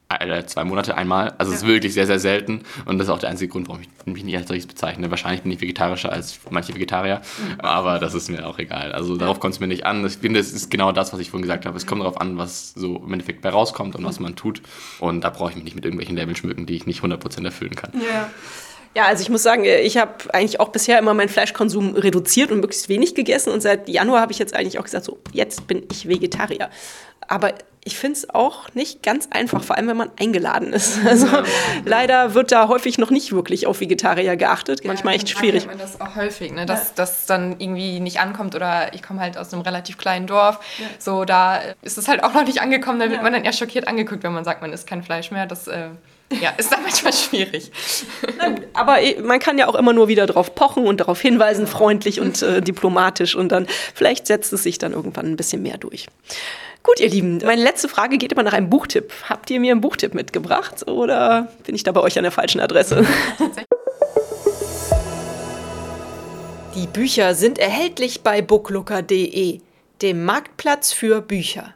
äh, 0.10 0.46
zwei 0.46 0.64
Monate 0.64 0.96
einmal. 0.98 1.34
Also 1.38 1.52
es 1.52 1.60
ist 1.60 1.68
wirklich 1.68 1.94
sehr, 1.94 2.08
sehr 2.08 2.20
selten. 2.20 2.62
Und 2.86 2.98
das 2.98 3.08
ist 3.08 3.14
auch 3.14 3.20
der 3.20 3.30
einzige 3.30 3.52
Grund, 3.52 3.68
warum 3.68 3.82
ich 3.82 3.90
mich 4.06 4.24
nicht 4.24 4.38
als 4.38 4.48
solches 4.48 4.66
bezeichne. 4.66 5.12
Wahrscheinlich 5.12 5.44
bin 5.44 5.52
ich 5.52 5.62
vegetarischer 5.62 6.12
als 6.12 6.40
manche 6.50 6.74
Vegetarier, 6.74 7.22
mhm. 7.38 7.60
aber 7.60 8.00
das 8.00 8.16
ist 8.16 8.30
mir 8.30 8.48
auch 8.48 8.58
egal. 8.58 8.92
Also 8.92 9.18
darauf 9.18 9.40
kommt 9.40 9.54
es 9.54 9.60
mir 9.60 9.68
nicht 9.68 9.86
an. 9.86 10.06
Ich 10.06 10.18
finde, 10.18 10.40
es 10.40 10.52
ist 10.52 10.72
genau 10.72 10.92
das, 10.92 11.14
was 11.14 11.20
ich 11.20 11.30
vorhin 11.30 11.44
gesagt 11.44 11.66
habe. 11.66 11.78
Es 11.78 11.86
kommt 11.86 12.02
darauf 12.02 12.20
an, 12.20 12.38
was 12.38 12.74
so 12.74 12.98
im 12.98 13.14
Endeffekt 13.14 13.42
bei 13.42 13.50
rauskommt 13.50 13.96
und 13.96 14.04
was 14.04 14.20
man 14.20 14.36
tut. 14.36 14.62
Und 15.00 15.24
da 15.24 15.30
brauche 15.30 15.52
ich 15.52 15.56
mich 15.56 15.66
nicht 15.66 15.76
mit 15.76 15.86
irgendwelchen 15.86 16.18
Labeln 16.18 16.36
schmücken, 16.36 16.66
die 16.66 16.76
ich 16.76 16.88
nicht 16.88 17.02
100% 17.02 17.46
erfüllen 17.46 17.76
kann. 17.76 17.92
Ja. 17.94 18.30
Ja, 18.96 19.06
also 19.06 19.22
ich 19.22 19.30
muss 19.30 19.44
sagen, 19.44 19.66
ich 19.66 19.98
habe 19.98 20.14
eigentlich 20.34 20.60
auch 20.60 20.70
bisher 20.70 20.98
immer 20.98 21.14
meinen 21.14 21.30
Fleischkonsum 21.30 21.96
reduziert 21.96 22.52
und 22.52 22.60
möglichst 22.60 22.90
wenig 22.90 23.16
gegessen. 23.16 23.54
Und 23.54 23.62
seit 23.62 23.88
Januar 23.88 24.22
habe 24.22 24.32
ich 24.32 24.40
jetzt 24.40 24.56
eigentlich 24.56 24.80
auch 24.80 24.84
gesagt, 24.84 25.06
so, 25.06 25.20
jetzt 25.32 25.68
bin 25.68 25.84
ich 25.92 26.08
Vegetarier. 26.08 26.70
Aber 27.28 27.54
ich 27.86 27.98
finde 27.98 28.18
es 28.18 28.30
auch 28.30 28.74
nicht 28.74 29.04
ganz 29.04 29.28
einfach, 29.32 29.64
vor 29.64 29.78
allem 29.78 29.88
wenn 29.88 29.98
man 29.98 30.12
eingeladen 30.20 30.74
ist. 30.74 31.00
Also 31.10 31.28
ja. 31.28 31.44
leider 31.86 32.34
wird 32.34 32.52
da 32.52 32.68
häufig 32.68 32.98
noch 32.98 33.10
nicht 33.10 33.32
wirklich 33.32 33.68
auf 33.68 33.80
Vegetarier 33.80 34.36
geachtet. 34.36 34.84
Ja, 34.84 34.88
Manchmal 34.88 35.16
echt 35.16 35.30
schwierig. 35.30 35.66
Man 35.66 35.78
das 35.78 36.02
auch 36.02 36.16
häufig, 36.16 36.52
ne? 36.52 36.66
dass 36.66 36.90
ja. 36.90 36.94
das 36.96 37.26
dann 37.26 37.56
irgendwie 37.60 38.00
nicht 38.00 38.20
ankommt 38.20 38.56
oder 38.56 38.94
ich 38.94 39.02
komme 39.02 39.22
halt 39.22 39.38
aus 39.38 39.54
einem 39.54 39.62
relativ 39.62 39.98
kleinen 39.98 40.28
Dorf. 40.28 40.60
So, 40.98 41.26
da 41.26 41.62
ist 41.82 41.98
es 41.98 42.08
halt 42.08 42.24
auch 42.24 42.34
noch 42.34 42.44
nicht 42.44 42.62
angekommen. 42.62 43.00
Da 43.00 43.10
wird 43.10 43.24
man 43.24 43.34
dann 43.34 43.44
eher 43.44 43.54
schockiert 43.54 43.88
angeguckt, 43.88 44.24
wenn 44.24 44.34
man 44.34 44.44
sagt, 44.44 44.62
man 44.62 44.74
isst 44.74 44.88
kein 44.88 45.04
Fleisch 45.04 45.32
mehr. 45.32 45.46
Das 45.46 45.68
äh, 45.68 45.90
ja, 46.42 46.52
ist 46.58 46.72
dann 46.72 46.84
manchmal 46.84 47.14
schwierig. 47.14 47.72
Aber 48.74 48.98
man 49.24 49.40
kann 49.40 49.58
ja 49.58 49.68
auch 49.68 49.76
immer 49.76 49.94
nur 49.94 50.08
wieder 50.08 50.26
darauf 50.28 50.56
pochen 50.56 50.86
und 50.86 51.00
darauf 51.00 51.20
hinweisen, 51.20 51.68
freundlich 51.68 52.20
und 52.20 52.42
äh, 52.42 52.62
diplomatisch. 52.62 53.36
Und 53.36 53.52
dann 53.52 53.68
vielleicht 53.94 54.28
setzt 54.28 54.54
es 54.54 54.64
sich 54.64 54.78
dann 54.78 54.94
irgendwann 54.94 55.26
ein 55.26 55.36
bisschen 55.36 55.62
mehr 55.62 55.78
durch. 55.78 56.08
Gut, 56.84 57.00
ihr 57.00 57.10
Lieben, 57.10 57.40
meine 57.40 57.62
letzte 57.62 57.90
Frage 57.90 58.18
geht 58.18 58.32
immer 58.32 58.44
nach 58.44 58.54
einem 58.54 58.70
Buchtipp. 58.70 59.12
Habt 59.28 59.50
ihr 59.50 59.60
mir 59.60 59.72
einen 59.72 59.82
Buchtipp 59.82 60.14
mitgebracht 60.14 60.88
oder 60.88 61.52
bin 61.66 61.76
ich 61.76 61.84
da 61.84 61.92
bei 61.92 62.02
euch 62.02 62.18
an 62.18 62.24
der 62.24 62.32
falschen 62.32 62.62
Adresse? 62.62 63.06
Die 66.76 66.88
Bücher 66.88 67.36
sind 67.36 67.60
erhältlich 67.60 68.22
bei 68.22 68.42
booklooker.de, 68.42 69.60
dem 70.02 70.24
Marktplatz 70.24 70.94
für 70.94 71.22
Bücher. 71.22 71.76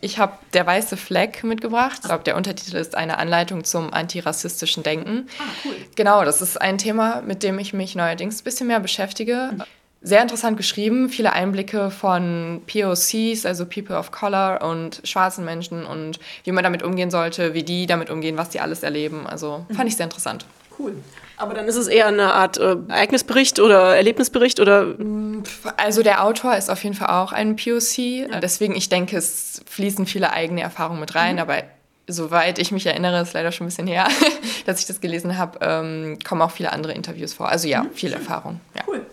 Ich 0.00 0.18
habe 0.18 0.32
Der 0.54 0.66
weiße 0.66 0.96
Fleck 0.96 1.44
mitgebracht. 1.44 1.98
Ich 2.02 2.08
glaube, 2.08 2.24
der 2.24 2.36
Untertitel 2.36 2.76
ist 2.76 2.94
eine 2.94 3.18
Anleitung 3.18 3.64
zum 3.64 3.92
antirassistischen 3.92 4.82
Denken. 4.82 5.28
Ah, 5.38 5.42
cool. 5.64 5.74
Genau, 5.94 6.24
das 6.24 6.40
ist 6.40 6.60
ein 6.60 6.78
Thema, 6.78 7.22
mit 7.22 7.42
dem 7.42 7.58
ich 7.58 7.72
mich 7.72 7.94
neuerdings 7.94 8.40
ein 8.40 8.44
bisschen 8.44 8.66
mehr 8.66 8.80
beschäftige. 8.80 9.50
Mhm 9.52 9.62
sehr 10.02 10.22
interessant 10.22 10.56
geschrieben, 10.56 11.10
viele 11.10 11.32
Einblicke 11.32 11.90
von 11.90 12.62
POCs, 12.66 13.44
also 13.44 13.66
People 13.66 13.96
of 13.98 14.10
Color 14.10 14.62
und 14.62 15.02
schwarzen 15.04 15.44
Menschen 15.44 15.84
und 15.84 16.18
wie 16.44 16.52
man 16.52 16.64
damit 16.64 16.82
umgehen 16.82 17.10
sollte, 17.10 17.52
wie 17.54 17.62
die 17.62 17.86
damit 17.86 18.08
umgehen, 18.08 18.38
was 18.38 18.48
die 18.48 18.60
alles 18.60 18.82
erleben. 18.82 19.26
Also 19.26 19.66
fand 19.74 19.88
ich 19.88 19.96
sehr 19.96 20.04
interessant. 20.04 20.46
Cool. 20.80 20.96
Aber 21.36 21.54
dann 21.54 21.66
ist 21.66 21.76
es 21.76 21.88
eher 21.88 22.06
eine 22.06 22.34
Art 22.34 22.58
äh, 22.58 22.76
Ereignisbericht 22.88 23.60
oder 23.60 23.96
Erlebnisbericht 23.96 24.60
oder? 24.60 24.94
Also 25.76 26.02
der 26.02 26.24
Autor 26.24 26.56
ist 26.56 26.70
auf 26.70 26.82
jeden 26.84 26.94
Fall 26.94 27.08
auch 27.08 27.32
ein 27.32 27.56
POC. 27.56 27.98
Ja. 27.98 28.40
Deswegen, 28.40 28.74
ich 28.76 28.88
denke, 28.88 29.16
es 29.16 29.62
fließen 29.66 30.06
viele 30.06 30.32
eigene 30.32 30.60
Erfahrungen 30.60 31.00
mit 31.00 31.14
rein, 31.14 31.36
mhm. 31.36 31.42
aber 31.42 31.62
soweit 32.06 32.58
ich 32.58 32.72
mich 32.72 32.86
erinnere, 32.86 33.22
ist 33.22 33.32
leider 33.32 33.52
schon 33.52 33.66
ein 33.66 33.70
bisschen 33.70 33.86
her, 33.86 34.08
dass 34.66 34.80
ich 34.80 34.86
das 34.86 35.00
gelesen 35.00 35.38
habe, 35.38 35.58
ähm, 35.62 36.18
kommen 36.26 36.42
auch 36.42 36.50
viele 36.50 36.72
andere 36.72 36.92
Interviews 36.92 37.34
vor. 37.34 37.48
Also 37.48 37.68
ja, 37.68 37.84
mhm. 37.84 37.92
viel 37.92 38.12
Erfahrung. 38.12 38.60
Ja. 38.74 38.82
Cool. 38.86 39.06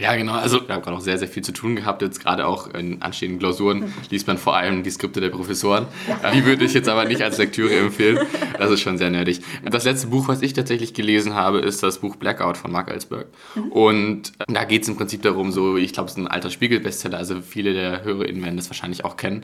Ja, 0.00 0.14
genau. 0.14 0.34
Also 0.34 0.66
wir 0.66 0.76
haben 0.76 0.82
gerade 0.82 0.96
auch 0.96 1.00
sehr, 1.00 1.18
sehr 1.18 1.26
viel 1.26 1.42
zu 1.42 1.50
tun 1.50 1.74
gehabt. 1.74 2.02
Jetzt 2.02 2.20
gerade 2.20 2.46
auch 2.46 2.72
in 2.72 3.02
anstehenden 3.02 3.40
Klausuren 3.40 3.92
liest 4.10 4.28
man 4.28 4.38
vor 4.38 4.56
allem 4.56 4.84
die 4.84 4.90
Skripte 4.90 5.20
der 5.20 5.30
Professoren. 5.30 5.88
Die 6.32 6.44
würde 6.44 6.64
ich 6.64 6.72
jetzt 6.72 6.88
aber 6.88 7.04
nicht 7.04 7.20
als 7.20 7.36
Lektüre 7.38 7.74
empfehlen. 7.74 8.24
Das 8.58 8.70
ist 8.70 8.80
schon 8.80 8.96
sehr 8.96 9.10
nerdig. 9.10 9.40
Das 9.64 9.82
letzte 9.82 10.06
Buch, 10.06 10.28
was 10.28 10.40
ich 10.40 10.52
tatsächlich 10.52 10.94
gelesen 10.94 11.34
habe, 11.34 11.58
ist 11.58 11.82
das 11.82 11.98
Buch 11.98 12.14
Blackout 12.14 12.56
von 12.56 12.70
Mark 12.70 12.90
Ellsberg. 12.90 13.26
Und 13.70 14.34
da 14.46 14.62
geht 14.62 14.82
es 14.82 14.88
im 14.88 14.96
Prinzip 14.96 15.22
darum, 15.22 15.50
so, 15.50 15.76
ich 15.76 15.92
glaube, 15.92 16.06
es 16.06 16.12
ist 16.12 16.18
ein 16.18 16.28
alter 16.28 16.50
Spiegel-Bestseller, 16.50 17.18
also 17.18 17.40
viele 17.40 17.74
der 17.74 18.04
HörerInnen 18.04 18.44
werden 18.44 18.56
das 18.56 18.70
wahrscheinlich 18.70 19.04
auch 19.04 19.16
kennen. 19.16 19.42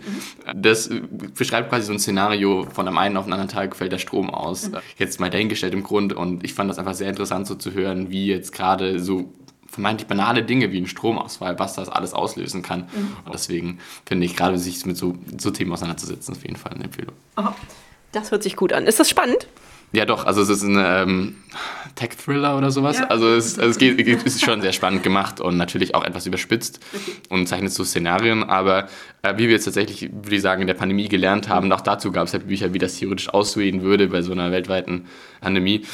Das 0.54 0.88
beschreibt 1.36 1.70
quasi 1.70 1.86
so 1.86 1.92
ein 1.92 1.98
Szenario, 1.98 2.68
von 2.72 2.86
einem 2.86 2.98
einen 2.98 3.16
auf 3.16 3.24
den 3.24 3.32
anderen 3.32 3.50
Tag 3.50 3.74
fällt 3.74 3.90
der 3.90 3.98
Strom 3.98 4.30
aus. 4.30 4.70
Jetzt 4.98 5.18
mal 5.18 5.30
dahingestellt 5.30 5.74
im 5.74 5.82
Grund 5.82 6.12
und 6.12 6.44
ich 6.44 6.54
fand 6.54 6.70
das 6.70 6.78
einfach 6.78 6.94
sehr 6.94 7.08
interessant 7.08 7.48
so 7.48 7.56
zu 7.56 7.72
hören, 7.72 8.10
wie 8.10 8.28
jetzt 8.28 8.52
gerade 8.52 9.00
so 9.00 9.32
vermeintlich 9.74 10.06
banale 10.06 10.42
Dinge 10.42 10.72
wie 10.72 10.80
ein 10.80 10.86
Stromausfall, 10.86 11.58
was 11.58 11.74
das 11.74 11.88
alles 11.88 12.14
auslösen 12.14 12.62
kann. 12.62 12.80
Mhm. 12.80 13.16
Und 13.24 13.34
deswegen 13.34 13.78
finde 14.06 14.26
ich 14.26 14.36
gerade, 14.36 14.58
sich 14.58 14.84
mit 14.86 14.96
so, 14.96 15.16
so 15.36 15.50
Themen 15.50 15.72
auseinanderzusetzen, 15.72 16.34
auf 16.34 16.42
jeden 16.42 16.56
Fall 16.56 16.72
eine 16.72 16.84
Empfehlung. 16.84 17.14
Aha. 17.36 17.54
Das 18.12 18.30
hört 18.30 18.44
sich 18.44 18.54
gut 18.54 18.72
an. 18.72 18.86
Ist 18.86 19.00
das 19.00 19.10
spannend? 19.10 19.48
Ja, 19.94 20.04
doch. 20.06 20.26
Also 20.26 20.42
es 20.42 20.48
ist 20.48 20.62
ein 20.62 20.76
ähm, 20.76 21.36
Tech-Thriller 21.94 22.58
oder 22.58 22.72
sowas. 22.72 22.98
Ja. 22.98 23.06
Also 23.06 23.28
es, 23.28 23.58
also 23.58 23.70
es 23.70 23.78
geht, 23.78 24.00
ist 24.24 24.44
schon 24.44 24.60
sehr 24.60 24.72
spannend 24.72 25.04
gemacht 25.04 25.40
und 25.40 25.56
natürlich 25.56 25.94
auch 25.94 26.04
etwas 26.04 26.26
überspitzt 26.26 26.80
okay. 26.92 27.12
und 27.28 27.46
zeichnet 27.46 27.72
so 27.72 27.84
Szenarien. 27.84 28.42
Aber 28.42 28.88
äh, 29.22 29.34
wie 29.36 29.44
wir 29.44 29.52
jetzt 29.52 29.64
tatsächlich, 29.64 30.10
würde 30.12 30.34
ich 30.34 30.42
sagen, 30.42 30.62
in 30.62 30.66
der 30.66 30.74
Pandemie 30.74 31.08
gelernt 31.08 31.48
haben, 31.48 31.70
auch 31.72 31.80
dazu 31.80 32.10
gab 32.10 32.26
es 32.26 32.32
ja 32.32 32.40
Bücher, 32.40 32.74
wie 32.74 32.78
das 32.78 32.96
theoretisch 32.98 33.28
aussehen 33.28 33.82
würde 33.82 34.08
bei 34.08 34.22
so 34.22 34.32
einer 34.32 34.50
weltweiten 34.50 35.06
Pandemie 35.40 35.84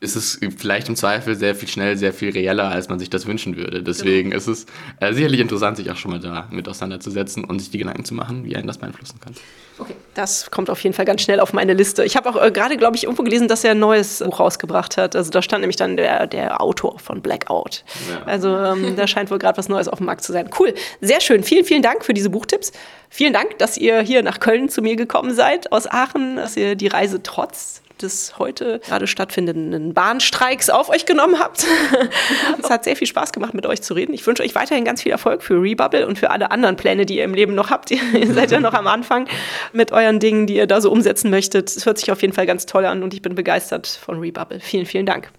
ist 0.00 0.14
es 0.14 0.38
vielleicht 0.56 0.88
im 0.88 0.94
Zweifel 0.94 1.34
sehr 1.34 1.56
viel 1.56 1.68
schnell, 1.68 1.96
sehr 1.96 2.12
viel 2.12 2.30
reeller, 2.30 2.68
als 2.68 2.88
man 2.88 3.00
sich 3.00 3.10
das 3.10 3.26
wünschen 3.26 3.56
würde. 3.56 3.82
Deswegen 3.82 4.30
genau. 4.30 4.38
ist 4.38 4.46
es 4.46 4.66
äh, 5.00 5.12
sicherlich 5.12 5.40
interessant, 5.40 5.76
sich 5.76 5.90
auch 5.90 5.96
schon 5.96 6.12
mal 6.12 6.20
da 6.20 6.46
mit 6.50 6.68
auseinanderzusetzen 6.68 7.44
und 7.44 7.58
sich 7.58 7.70
die 7.70 7.78
Gedanken 7.78 8.04
zu 8.04 8.14
machen, 8.14 8.44
wie 8.44 8.54
einen 8.54 8.68
das 8.68 8.78
beeinflussen 8.78 9.18
kann. 9.20 9.34
Okay, 9.76 9.94
das 10.14 10.50
kommt 10.50 10.70
auf 10.70 10.82
jeden 10.82 10.94
Fall 10.94 11.04
ganz 11.04 11.22
schnell 11.22 11.40
auf 11.40 11.52
meine 11.52 11.74
Liste. 11.74 12.04
Ich 12.04 12.16
habe 12.16 12.28
auch 12.28 12.40
äh, 12.40 12.52
gerade, 12.52 12.76
glaube 12.76 12.96
ich, 12.96 13.04
irgendwo 13.04 13.24
gelesen, 13.24 13.48
dass 13.48 13.64
er 13.64 13.72
ein 13.72 13.80
neues 13.80 14.20
Buch 14.20 14.38
rausgebracht 14.38 14.96
hat. 14.96 15.16
Also 15.16 15.30
da 15.30 15.42
stand 15.42 15.62
nämlich 15.62 15.76
dann 15.76 15.96
der, 15.96 16.28
der 16.28 16.60
Autor 16.60 17.00
von 17.00 17.20
Blackout. 17.20 17.84
Ja. 18.08 18.22
Also 18.24 18.56
ähm, 18.56 18.94
da 18.96 19.08
scheint 19.08 19.32
wohl 19.32 19.38
gerade 19.38 19.58
was 19.58 19.68
Neues 19.68 19.88
auf 19.88 19.98
dem 19.98 20.06
Markt 20.06 20.22
zu 20.22 20.32
sein. 20.32 20.48
Cool, 20.58 20.74
sehr 21.00 21.20
schön. 21.20 21.42
Vielen, 21.42 21.64
vielen 21.64 21.82
Dank 21.82 22.04
für 22.04 22.14
diese 22.14 22.30
Buchtipps. 22.30 22.70
Vielen 23.08 23.32
Dank, 23.32 23.58
dass 23.58 23.76
ihr 23.76 24.00
hier 24.00 24.22
nach 24.22 24.38
Köln 24.38 24.68
zu 24.68 24.80
mir 24.80 24.94
gekommen 24.94 25.34
seid 25.34 25.72
aus 25.72 25.88
Aachen, 25.88 26.36
dass 26.36 26.56
ihr 26.56 26.76
die 26.76 26.88
Reise 26.88 27.22
trotz 27.22 27.82
des 28.02 28.38
heute 28.38 28.80
gerade 28.80 29.06
stattfindenden 29.06 29.94
Bahnstreiks 29.94 30.70
auf 30.70 30.88
euch 30.88 31.06
genommen 31.06 31.38
habt. 31.38 31.66
es 32.62 32.70
hat 32.70 32.84
sehr 32.84 32.96
viel 32.96 33.06
Spaß 33.06 33.32
gemacht, 33.32 33.54
mit 33.54 33.66
euch 33.66 33.82
zu 33.82 33.94
reden. 33.94 34.14
Ich 34.14 34.26
wünsche 34.26 34.42
euch 34.42 34.54
weiterhin 34.54 34.84
ganz 34.84 35.02
viel 35.02 35.12
Erfolg 35.12 35.42
für 35.42 35.60
Rebubble 35.60 36.06
und 36.06 36.18
für 36.18 36.30
alle 36.30 36.50
anderen 36.50 36.76
Pläne, 36.76 37.06
die 37.06 37.16
ihr 37.16 37.24
im 37.24 37.34
Leben 37.34 37.54
noch 37.54 37.70
habt. 37.70 37.90
ihr 37.90 38.32
seid 38.32 38.50
ja 38.50 38.60
noch 38.60 38.74
am 38.74 38.86
Anfang 38.86 39.28
mit 39.72 39.92
euren 39.92 40.20
Dingen, 40.20 40.46
die 40.46 40.56
ihr 40.56 40.66
da 40.66 40.80
so 40.80 40.90
umsetzen 40.90 41.30
möchtet. 41.30 41.68
Es 41.76 41.86
hört 41.86 41.98
sich 41.98 42.10
auf 42.10 42.22
jeden 42.22 42.34
Fall 42.34 42.46
ganz 42.46 42.66
toll 42.66 42.84
an 42.86 43.02
und 43.02 43.14
ich 43.14 43.22
bin 43.22 43.34
begeistert 43.34 43.86
von 43.86 44.18
Rebubble. 44.20 44.60
Vielen, 44.60 44.86
vielen 44.86 45.06
Dank. 45.06 45.30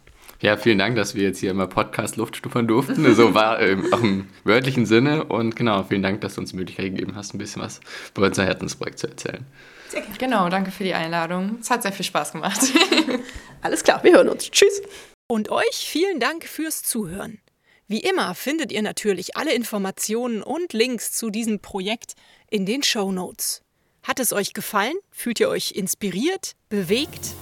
Ja, 0.42 0.56
vielen 0.56 0.78
Dank, 0.78 0.96
dass 0.96 1.16
wir 1.16 1.24
jetzt 1.24 1.40
hier 1.40 1.52
immer 1.52 1.68
Podcast 1.68 2.16
Luft 2.16 2.38
stuppern 2.38 2.66
durften. 2.66 3.14
So 3.14 3.34
war 3.34 3.60
ähm, 3.60 3.92
auch 3.92 4.02
im 4.02 4.28
wörtlichen 4.46 4.86
Sinne. 4.86 5.26
Und 5.26 5.58
genau, 5.58 5.84
vielen 5.84 6.02
Dank, 6.02 6.22
dass 6.22 6.36
du 6.36 6.42
uns 6.42 6.52
die 6.52 6.56
Möglichkeit 6.56 6.86
gegeben 6.86 7.16
hast, 7.16 7.34
ein 7.34 7.40
bisschen 7.40 7.62
was 7.62 7.82
über 8.16 8.28
unser 8.28 8.46
Herzensprojekt 8.46 9.00
zu 9.00 9.08
erzählen. 9.08 9.46
Sehr 9.90 10.02
gerne. 10.02 10.18
Genau, 10.18 10.50
danke 10.50 10.72
für 10.72 10.84
die 10.84 10.94
Einladung. 10.94 11.58
Es 11.60 11.70
hat 11.70 11.82
sehr 11.82 11.92
viel 11.92 12.06
Spaß 12.06 12.32
gemacht. 12.32 12.60
Alles 13.62 13.84
klar, 13.84 14.04
wir 14.04 14.14
hören 14.14 14.30
uns. 14.30 14.50
Tschüss. 14.50 14.82
Und 15.28 15.50
euch 15.50 15.76
vielen 15.76 16.20
Dank 16.20 16.46
fürs 16.46 16.84
Zuhören. 16.84 17.40
Wie 17.88 18.00
immer 18.00 18.36
findet 18.36 18.72
ihr 18.72 18.84
natürlich 18.84 19.36
alle 19.36 19.54
Informationen 19.54 20.44
und 20.44 20.74
Links 20.74 21.12
zu 21.12 21.32
diesem 21.32 21.60
Projekt 21.60 22.14
in 22.52 22.68
den 22.68 22.84
Show 22.84 23.12
Notes. 23.12 23.64
Hat 24.04 24.20
es 24.20 24.32
euch 24.32 24.54
gefallen? 24.54 24.94
Fühlt 25.12 25.40
ihr 25.40 25.50
euch 25.50 25.72
inspiriert, 25.72 26.54
bewegt? 26.70 27.34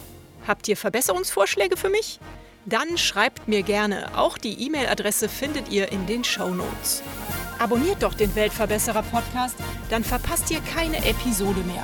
Habt 0.47 0.69
ihr 0.69 0.77
Verbesserungsvorschläge 0.77 1.75
für 1.75 1.89
mich? 1.89 2.19
Dann 2.65 2.97
schreibt 2.97 3.49
mir 3.49 3.61
gerne. 3.61 4.17
Auch 4.17 4.37
die 4.37 4.65
E-Mail-Adresse 4.65 5.27
findet 5.27 5.69
ihr 5.69 5.91
in 5.91 6.05
den 6.07 6.23
Show 6.23 6.49
Notes. 6.49 7.03
Abonniert 7.59 8.03
doch 8.03 8.13
den 8.13 8.33
Weltverbesserer 8.35 9.03
Podcast, 9.03 9.55
dann 9.89 10.03
verpasst 10.03 10.49
ihr 10.51 10.61
keine 10.61 10.97
Episode 11.05 11.61
mehr. 11.61 11.83